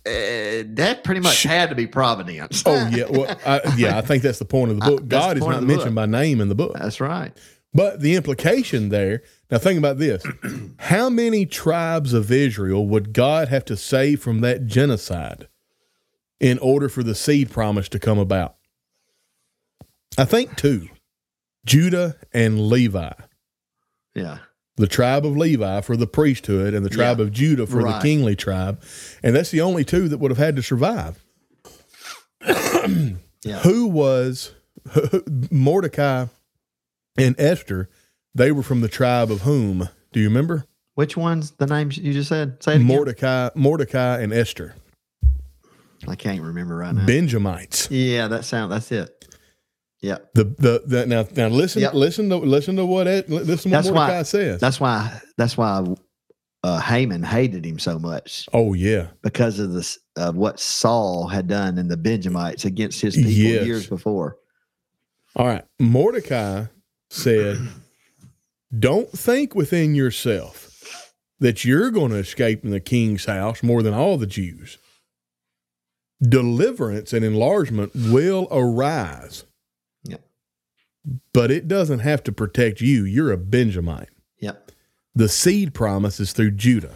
[0.05, 2.63] eh, that pretty much had to be providence.
[2.65, 3.97] Oh yeah, well, I, yeah.
[3.97, 5.01] I think that's the point of the book.
[5.03, 6.03] That's God is not mentioned book.
[6.03, 6.73] by name in the book.
[6.73, 7.31] That's right.
[7.73, 9.21] But the implication there,
[9.51, 10.23] now think about this.
[10.79, 15.47] How many tribes of Israel would God have to save from that genocide
[16.39, 18.55] in order for the seed promise to come about?
[20.17, 20.89] I think two
[21.65, 23.11] Judah and Levi.
[24.15, 24.39] Yeah.
[24.77, 27.25] The tribe of Levi for the priesthood and the tribe Yeah.
[27.25, 27.95] of Judah for Right.
[28.01, 28.81] the kingly tribe.
[29.23, 31.23] And that's the only two that would have had to survive.
[33.43, 33.59] Yeah.
[33.59, 34.51] Who was
[35.51, 36.25] Mordecai
[37.17, 37.87] and Esther?
[38.33, 39.89] They were from the tribe of whom?
[40.11, 40.65] Do you remember?
[40.95, 42.61] Which one's the names you just said?
[42.63, 42.77] Say.
[42.79, 44.75] Mordecai, Mordecai and Esther,
[46.07, 47.05] I can't remember right now.
[47.05, 47.89] Benjamites.
[47.89, 48.71] yeah, that sound.
[48.71, 49.13] That's it.
[50.01, 50.17] Yeah.
[50.35, 51.93] The the, the now now listen Yep.
[51.93, 54.61] listen to listen to what it, listen to what That's why- Mordecai says.
[54.61, 55.19] That's why.
[55.37, 55.83] That's why
[56.63, 61.47] uh, Haman hated him so much oh yeah, because of this of what Saul had
[61.47, 63.65] done in the Benjamites against his people Yes.
[63.65, 64.37] years before.
[65.35, 65.63] all right.
[65.79, 66.65] Mordecai
[67.09, 67.57] said,
[68.77, 73.93] "Don't think within yourself that you're going to escape in the king's house more than
[73.93, 74.77] all the Jews.
[76.21, 79.43] Deliverance and enlargement will arise."
[80.03, 80.21] Yep.
[81.33, 83.03] But it doesn't have to protect you.
[83.05, 84.09] You're a Benjamite.
[84.39, 84.71] Yep.
[85.15, 86.93] the seed promise is through Judah.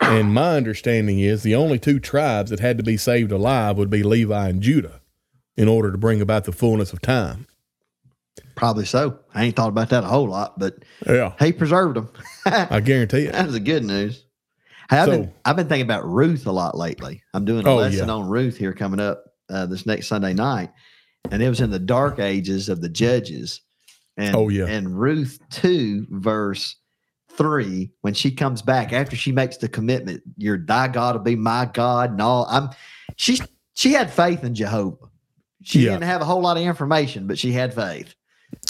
[0.00, 3.90] And my understanding is the only two tribes that had to be saved alive would
[3.90, 5.00] be Levi and Judah
[5.56, 7.46] in order to bring about the fullness of time.
[8.54, 9.18] Probably so.
[9.34, 10.76] I ain't thought about that a whole lot, but
[11.06, 11.32] Yeah.
[11.40, 12.10] he preserved them.
[12.44, 13.32] I guarantee it.
[13.32, 14.22] That was the good news.
[14.88, 17.22] Hey, I've, been, I've been thinking about Ruth a lot lately.
[17.34, 18.14] I'm doing a Oh, lesson yeah.
[18.14, 20.70] on Ruth here coming up uh, this next Sunday night,
[21.30, 23.60] and it was in the dark ages of the judges.
[24.16, 24.66] And, Oh, yeah.
[24.66, 26.76] And Ruth two verse
[27.30, 31.36] three, when she comes back after she makes the commitment, "Your thy God will be
[31.36, 32.46] my God," and all.
[32.48, 32.70] I'm
[33.16, 33.38] she
[33.74, 34.96] she had faith in Jehovah.
[35.62, 35.90] She Yeah.
[35.92, 38.14] didn't have a whole lot of information, but she had faith.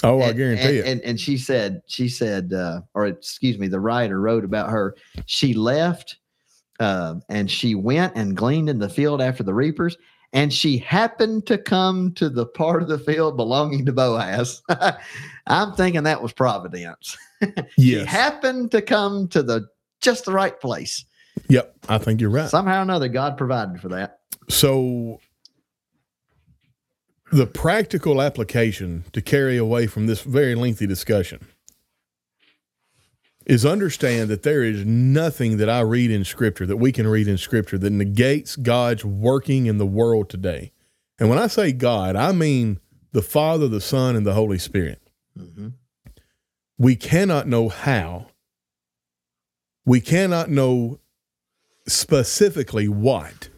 [0.03, 0.85] Oh, I And- guarantee and, it.
[0.87, 4.95] And, and she said, she said, uh, or excuse me, the writer wrote about her.
[5.25, 6.17] She left
[6.79, 9.97] uh, and she went and gleaned in the field after the reapers.
[10.33, 14.61] And she happened to come to the part of the field belonging to Boaz.
[15.47, 17.17] I'm thinking that was providence.
[17.77, 19.67] She happened to come to the
[20.01, 21.05] just the right place.
[21.49, 21.75] yep.
[21.87, 22.49] I think you're right.
[22.49, 24.21] Somehow or another, God provided for that.
[24.49, 25.19] So
[27.31, 31.45] the practical application to carry away from this very lengthy discussion
[33.45, 37.27] is understand that there is nothing that I read in scripture that we can read
[37.27, 40.71] in scripture that negates God's working in the world today.
[41.17, 42.79] And when I say God, I mean
[43.13, 45.01] the Father, the Son, and the Holy Spirit.
[45.37, 45.73] Mhm.
[46.77, 48.27] We cannot know how.
[49.85, 50.99] We cannot know
[51.87, 53.49] specifically what.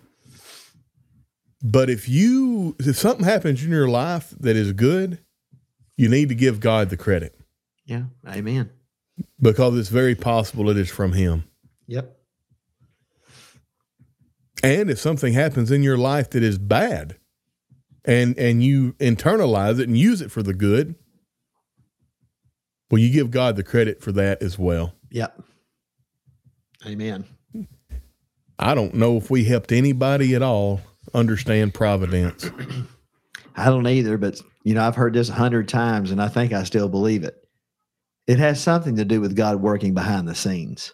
[1.62, 5.20] But if you if something happens in your life that is good,
[5.98, 7.36] you need to give God the credit
[7.86, 8.04] Yeah.
[8.28, 8.70] Amen.
[9.42, 11.44] because it's very possible it is from him.
[11.88, 12.16] Yep.
[14.64, 17.18] And if something happens in your life that is bad
[18.06, 20.96] and and you internalize it and use it for the good,
[22.92, 24.94] well you give God the credit for that as well.
[25.12, 25.42] Yep.
[26.86, 27.26] Amen.
[28.58, 30.82] I don't know if we helped anybody at all
[31.14, 32.50] understand providence.
[33.56, 36.54] I don't either, but you know, I've heard this a hundred times and I think
[36.54, 37.36] I still believe it.
[38.28, 40.94] It has something to do with God working behind the scenes.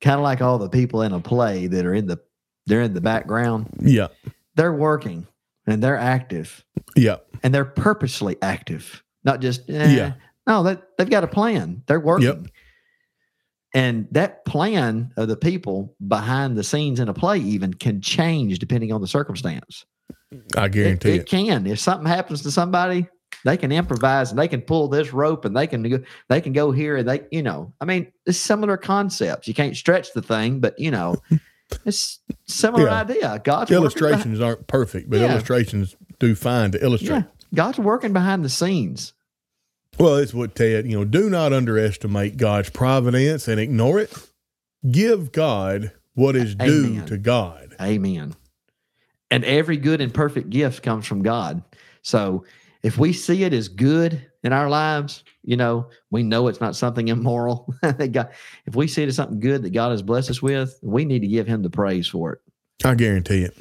[0.00, 2.18] Kind of like all the people in a play that are in the
[2.66, 3.68] they're in the background.
[3.80, 4.08] Yeah.
[4.56, 5.26] They're working
[5.66, 6.64] and they're active
[6.96, 7.16] Yeah.
[7.42, 9.02] and they're purposely active.
[9.24, 9.94] Not just eh.
[9.94, 10.12] Yeah.
[10.46, 11.82] No, they they've got a plan.
[11.86, 12.26] They're working.
[12.26, 12.46] Yep.
[13.74, 18.58] And that plan of the people behind the scenes in a play even can change
[18.60, 19.84] depending on the circumstance.
[20.56, 21.26] I guarantee it it.
[21.26, 21.66] can.
[21.66, 23.08] If something happens to somebody,
[23.44, 25.98] they can improvise and they can pull this rope and they can go,
[26.28, 29.48] they can go here and they, you know, I mean, it's similar concepts.
[29.48, 31.16] You can't stretch the thing, but you know,
[31.84, 33.00] it's similar Yeah.
[33.00, 33.40] idea.
[33.42, 35.32] God's Illustrations aren't perfect, but Yeah.
[35.32, 37.16] illustrations do fine to illustrate.
[37.16, 37.22] yeah,
[37.54, 39.14] God's working behind the scenes.
[39.98, 44.12] Well, it's what Ted, you know, do not underestimate God's providence and ignore it.
[44.90, 47.74] Give God what is due to God.
[47.80, 48.34] Amen.
[49.30, 51.62] And every good and perfect gift comes from God.
[52.02, 52.44] So
[52.82, 56.76] if we see it as good in our lives, you know, we know it's not
[56.76, 57.72] something immoral.
[57.82, 58.28] God,
[58.66, 61.20] if we see it as something good that God has blessed us with, we need
[61.20, 62.40] to give him the praise for it.
[62.84, 63.56] I guarantee it.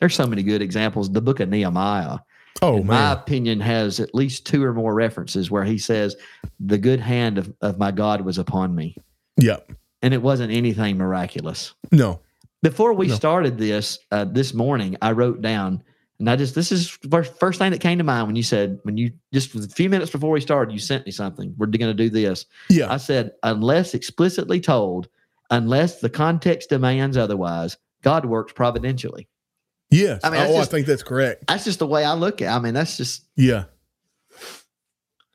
[0.00, 1.10] There's so many good examples.
[1.10, 2.18] The book of Nehemiah,
[2.64, 6.16] Oh in my opinion, has at least two or more references where he says,
[6.60, 8.96] The good hand of, of my God was upon me.
[9.36, 9.58] Yeah.
[10.02, 11.74] And it wasn't anything miraculous.
[11.92, 12.20] No.
[12.62, 13.14] Before we No.
[13.14, 15.82] started this uh, this morning, I wrote down,
[16.18, 18.78] and I just this is first, first thing that came to mind when you said
[18.84, 21.54] when you just a few minutes before we started, you sent me something.
[21.58, 22.46] We're going to do this.
[22.70, 22.90] Yeah.
[22.92, 25.08] I said, unless explicitly told,
[25.50, 29.28] unless the context demands otherwise, God works providentially.
[29.94, 30.20] Yes.
[30.24, 31.46] I mean, oh, just- I think that's correct.
[31.48, 32.46] That's just the way I look at.
[32.52, 32.56] it.
[32.56, 33.64] I mean, that's just Yeah.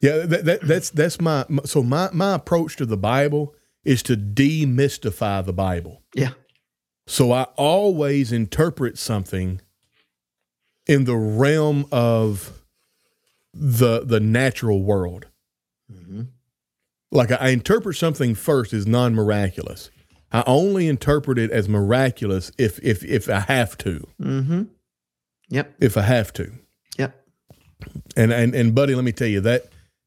[0.02, 3.53] Yeah, that, that that's that's my so my my approach to the Bible
[3.84, 6.03] is to demystify the Bible.
[6.15, 6.31] yeah,
[7.07, 9.60] So I always interpret something
[10.88, 12.61] in the realm of
[13.53, 15.27] the the natural world.
[15.91, 16.27] Mhm.
[17.11, 19.90] Like I, I interpret something first as non-miraculous.
[20.32, 24.08] I only interpret it as miraculous if if if I have to.
[24.22, 24.64] mm-hmm.
[25.50, 26.52] Yep, If I have to.
[26.98, 27.26] yep.
[28.16, 29.64] And and and buddy, let me tell you that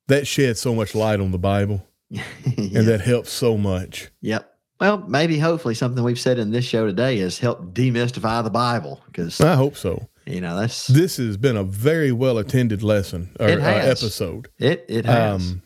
[0.08, 2.22] that sheds so much light on the Bible, Yeah.
[2.56, 4.10] and that helps so much.
[4.20, 4.48] Yep.
[4.80, 9.00] Well, maybe hopefully something we've said in this show today has helped demystify the Bible
[9.06, 10.08] because I hope so.
[10.26, 14.48] you know that's This has been a very well attended lesson or It uh, episode.
[14.58, 14.84] it.
[14.88, 15.50] It has.
[15.50, 15.62] Um,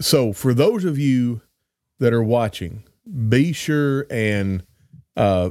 [0.00, 1.40] so for those of you
[2.00, 2.82] that are watching,
[3.28, 4.64] be sure and
[5.16, 5.50] uh,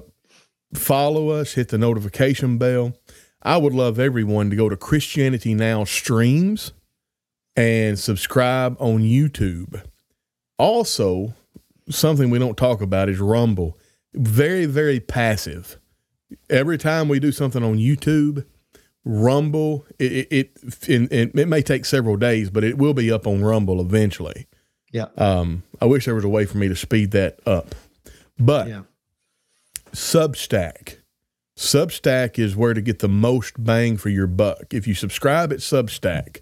[0.74, 2.94] follow us, hit the notification bell.
[3.42, 6.72] I would love everyone to go to Christianity Now streams
[7.56, 9.84] and subscribe on YouTube.
[10.58, 11.34] Also,
[11.90, 13.78] something we don't talk about is Rumble.
[14.14, 15.78] Very, very passive.
[16.50, 18.46] Every time we do something on YouTube,
[19.06, 20.52] Rumble, it it,
[20.88, 24.48] it, in- it may take several days, but it will be up on Rumble eventually.
[24.94, 25.08] Yeah.
[25.18, 27.76] Um, I wish there was a way for me to speed that up.
[28.40, 28.84] But yeah.
[29.92, 31.00] Substack.
[31.58, 34.74] Substack is where to get the most bang for your buck.
[34.74, 36.42] If you subscribe at Substack,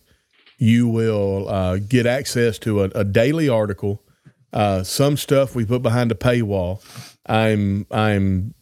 [0.58, 4.04] you will uh, get access to a, a daily article.
[4.54, 6.84] Uh, some stuff we put behind a paywall.
[7.26, 8.54] I'm I'm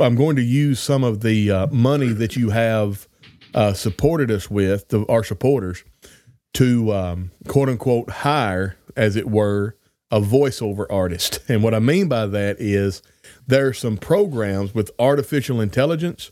[0.00, 3.08] I'm going to use some of the uh, money that you have
[3.54, 5.84] uh, supported us with, the, our supporters,
[6.54, 9.76] to um, quote unquote hire, as it were,
[10.10, 11.40] a voiceover artist.
[11.48, 13.02] And what I mean by that is
[13.46, 16.30] there are some programs with artificial intelligence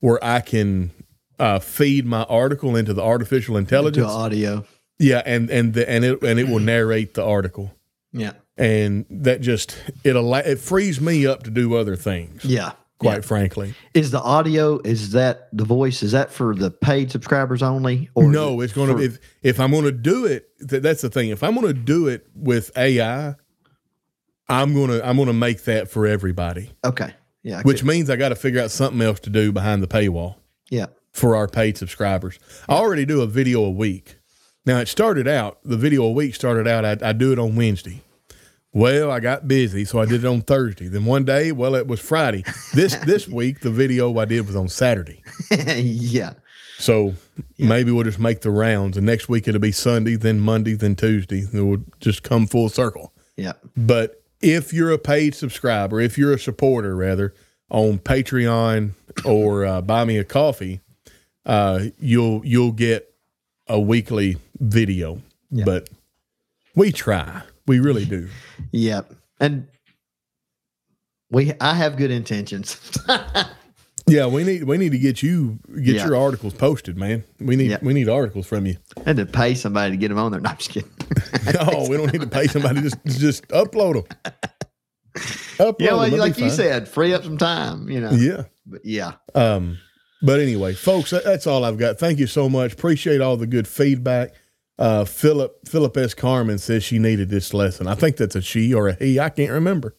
[0.00, 0.90] where I can
[1.38, 4.06] uh, feed my article into the artificial To intelligence.
[4.06, 4.64] audio.
[4.98, 7.74] Yeah, and and the, and it and it will narrate the article,
[8.12, 8.34] Yeah.
[8.56, 12.44] and that just it allow, it frees me up to do other things.
[12.44, 12.72] Yeah.
[12.98, 13.20] Quite Yeah.
[13.22, 14.80] frankly, Is the audio?
[14.84, 16.02] Is that the voice?
[16.02, 18.08] Is that for the paid subscribers only?
[18.14, 20.46] Or no, it's going to for- if if I'm going to do it.
[20.68, 21.30] Th- that's the thing.
[21.30, 23.34] If I'm going to do it with AI,
[24.48, 27.12] I'm gonna I'm gonna make that for everybody, Okay.
[27.42, 27.58] Yeah.
[27.58, 29.86] I which could- means I got to figure out something else to do behind the
[29.88, 30.36] paywall
[30.70, 30.86] yeah.
[31.12, 32.38] for our paid subscribers.
[32.68, 34.16] I already do a video a week.
[34.66, 36.84] Now it started out the video a week started out.
[36.84, 38.02] I, I do it on Wednesday.
[38.74, 40.88] Well, I got busy, so I did it on Thursday.
[40.88, 42.44] Then one day, well, it was Friday.
[42.74, 45.22] This this week, the video I did was on Saturday.
[45.50, 46.34] yeah.
[46.78, 47.14] So
[47.56, 50.96] maybe we'll just make the rounds, and next week it'll be Sunday, then Monday, then
[50.96, 51.46] Tuesday.
[51.52, 53.12] It will just come full circle.
[53.36, 53.52] Yeah.
[53.76, 57.32] But if you're a paid subscriber, if you're a supporter rather
[57.70, 58.90] on Patreon
[59.24, 60.80] or uh, Buy Me a Coffee,
[61.46, 63.14] uh, you'll you'll get
[63.68, 65.22] a weekly video.
[65.50, 65.64] Yeah.
[65.64, 65.88] But
[66.74, 68.28] we try, we really do.
[68.72, 69.12] yep.
[69.40, 69.66] And
[71.30, 72.78] we, I have good intentions.
[74.06, 76.04] Yeah, we need we need to get you get Yeah.
[76.04, 77.24] your articles posted, man.
[77.40, 77.78] We need Yeah.
[77.80, 78.76] we need articles from you.
[78.98, 80.42] I had to pay somebody to get them on there.
[80.42, 80.90] No, I'm just kidding.
[81.54, 82.82] No, we don't need to pay somebody.
[82.82, 84.32] Just just upload them.
[85.56, 86.50] Upload yeah, well, 'em, it'll like you fine.
[86.56, 88.10] said, free up some time, you know.
[88.10, 88.42] Yeah.
[88.66, 89.12] But yeah.
[89.34, 89.78] Um,
[90.20, 91.98] but anyway, folks, that's all I've got.
[91.98, 92.74] Thank you so much.
[92.74, 94.34] Appreciate all the good feedback.
[94.78, 96.14] Uh, Philip Philip S.
[96.14, 97.86] Carmen says she needed this lesson.
[97.86, 99.20] I think that's a she or a he.
[99.20, 99.94] I can't remember,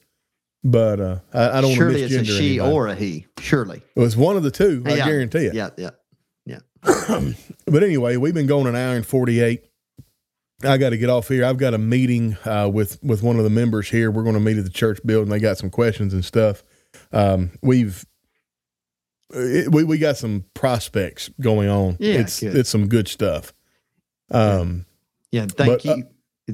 [0.64, 2.74] but uh, I, I don't Surely want it's to a misgender she anybody.
[2.74, 3.26] or a he.
[3.40, 3.82] Surely.
[3.96, 4.84] it was one of the two.
[4.86, 5.54] I guarantee it.
[5.54, 5.92] Yeah, yeah.
[6.46, 6.60] Yeah.
[7.68, 9.64] But anyway, we've been going an hour and forty eight.
[10.64, 11.44] I got to get off here.
[11.46, 14.12] I've got a meeting uh, with with one of the members here.
[14.12, 15.30] We're going to meet at the church building.
[15.32, 16.64] They got some questions and stuff.
[17.12, 18.06] Um, we've
[19.34, 21.98] it, we we got some prospects going on.
[22.00, 22.56] Yeah, it's good.
[22.56, 23.54] it's some good stuff.
[24.32, 24.86] Um,
[25.32, 25.46] Yeah.
[25.48, 26.04] Thank But, uh, you.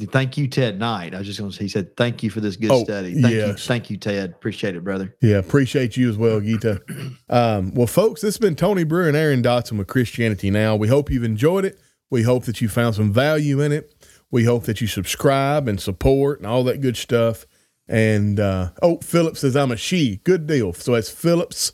[0.07, 1.14] Thank you, Ted Knight.
[1.14, 3.22] I was just going to say, he said, thank you for this good Oh, study.
[3.22, 3.53] Thank you.
[3.53, 4.30] Thank you, Ted.
[4.30, 5.14] Appreciate it, brother.
[5.22, 6.81] yeah, appreciate you as well, Gita.
[7.30, 10.76] Um, well, folks, this has been Tony Brewer and Aaron Dotson with Christianity Now.
[10.77, 11.77] We hope you've enjoyed it.
[12.10, 13.93] We hope that you found some value in it.
[14.31, 17.45] We hope that you subscribe and support and all that good stuff.
[17.88, 20.18] And uh, oh, Philip says I'm a she.
[20.23, 20.72] Good deal.
[20.73, 21.73] So it's Phillips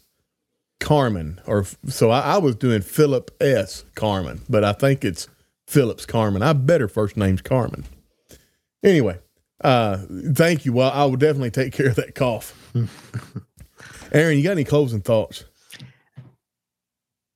[0.79, 3.83] Carmen, or so I, I was doing Philip S.
[3.95, 5.27] Carmen, but I think it's
[5.67, 6.41] Phillips Carmen.
[6.41, 7.85] I bet her first name's Carmen.
[8.83, 9.19] Anyway,
[9.63, 9.97] uh,
[10.33, 10.73] thank you.
[10.73, 12.55] Well, I will definitely take care of that cough.
[14.13, 15.43] Aaron, you got any closing thoughts?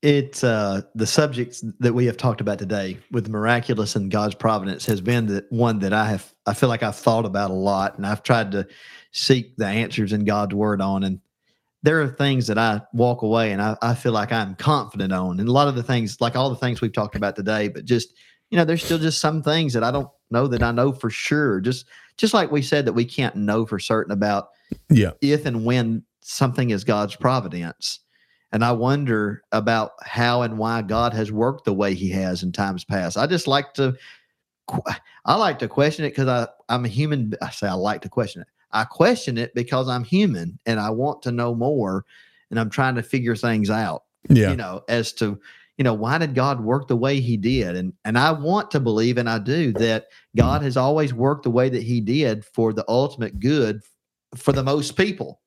[0.02, 4.86] It's uh, the subjects that we have talked about today with miraculous and God's providence
[4.88, 7.98] has been the one that I have I feel like I've thought about a lot
[7.98, 8.68] and I've tried to
[9.12, 11.20] seek the answers in God's word on and
[11.84, 15.40] there are things that I walk away and I, I feel like I'm confident on
[15.40, 17.86] and a lot of the things like all the things we've talked about today but
[17.86, 18.14] just
[18.50, 21.10] you know there's still just some things that I don't know that I know for
[21.10, 21.86] sure just
[22.18, 24.50] just like we said that we can't know for certain about
[24.90, 25.12] Yeah.
[25.22, 28.00] if and when something is God's providence.
[28.54, 32.52] And I wonder about how and why God has worked the way he has in
[32.52, 33.18] times past.
[33.18, 33.96] I just like to
[35.26, 37.34] I like to question it because I I'm a human.
[37.42, 38.48] I say I like to question it.
[38.74, 42.06] I question it because I'm human and I want to know more
[42.50, 44.52] and I'm trying to figure things out Yeah.
[44.52, 45.40] you know, as to,
[45.78, 47.76] you know, why did God work the way he did?
[47.76, 51.50] And and I want to believe, and I do, that God has always worked the
[51.50, 53.82] way that he did for the ultimate good
[54.36, 55.40] for the most people.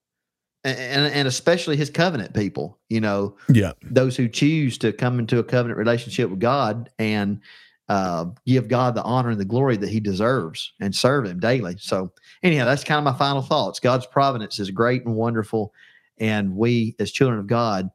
[0.64, 3.72] And, and especially his covenant people, you know, Yeah.
[3.82, 7.40] those who choose to come into a covenant relationship with God and
[7.88, 11.76] uh, give God the honor and the glory that He deserves and serve Him daily.
[11.78, 12.12] So,
[12.42, 13.80] anyhow, that's kind of my final thoughts.
[13.80, 15.72] God's providence is great and wonderful,
[16.18, 17.90] and we, as children of God,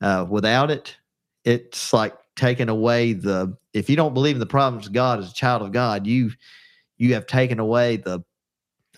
[0.00, 0.96] uh, without it,
[1.44, 3.56] it's like taking away the.
[3.72, 6.30] If you don't believe in the providence of God as a child of God, you
[6.96, 8.20] you have taken away the.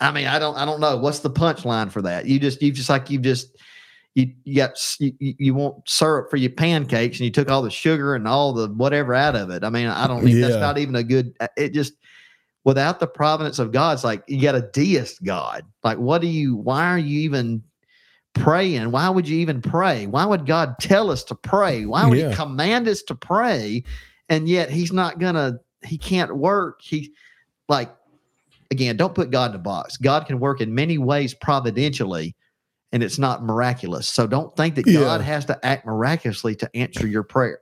[0.01, 2.25] I mean, I don't, I don't know what's the punchline for that.
[2.25, 3.57] You just, you just like you just
[4.15, 7.69] you, you got you, you want syrup for your pancakes and you took all the
[7.69, 9.63] sugar and all the whatever out of it.
[9.63, 10.47] I mean, I don't Yeah.
[10.47, 11.93] that's not even a good uh, it just
[12.63, 15.63] without the providence of God, it's like you got a deist God.
[15.83, 17.63] Like what do you why are you even
[18.33, 18.91] praying?
[18.91, 20.07] Why would you even pray?
[20.07, 21.85] Why would God tell us to pray?
[21.85, 22.29] Why would Yeah.
[22.29, 23.83] he command us to pray?
[24.27, 26.81] And yet he's not gonna he can't work.
[26.81, 27.13] He
[27.69, 27.91] like
[28.71, 29.97] again, don't put God in a box.
[29.97, 32.35] God can work in many ways providentially,
[32.91, 34.07] and it's not miraculous.
[34.07, 35.01] So don't think that Yeah.
[35.01, 37.59] God has to act miraculously to answer your prayer.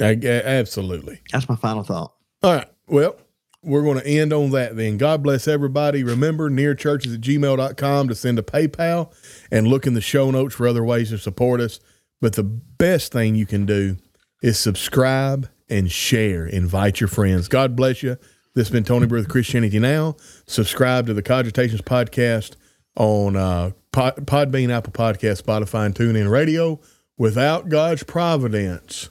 [0.00, 1.20] I- I- absolutely.
[1.32, 2.12] That's my final thought.
[2.42, 2.68] All right.
[2.86, 3.16] Well,
[3.62, 4.96] we're going to end on that then.
[4.96, 6.02] God bless everybody.
[6.02, 9.12] Remember, nearchurches at gmail.com to send a PayPal
[9.50, 11.78] and look in the show notes for other ways to support us.
[12.20, 13.96] But the best thing you can do
[14.42, 16.46] is subscribe and share.
[16.46, 17.48] Invite your friends.
[17.48, 18.16] God bless you.
[18.54, 20.16] This has been Tony Brewer with Christianity Now.
[20.46, 22.56] Subscribe to the Cogitations podcast
[22.96, 26.80] on uh, Pod, Podbean, Apple Podcast, Spotify, and TuneIn Radio.
[27.18, 29.10] Without God's providence,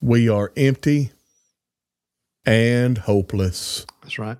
[0.00, 1.12] we are empty
[2.44, 3.86] and hopeless.
[4.02, 4.36] That's right.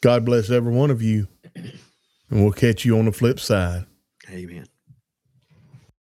[0.00, 1.72] God bless every one of you, and
[2.30, 3.84] we'll catch you on the flip side.
[4.30, 4.66] Amen.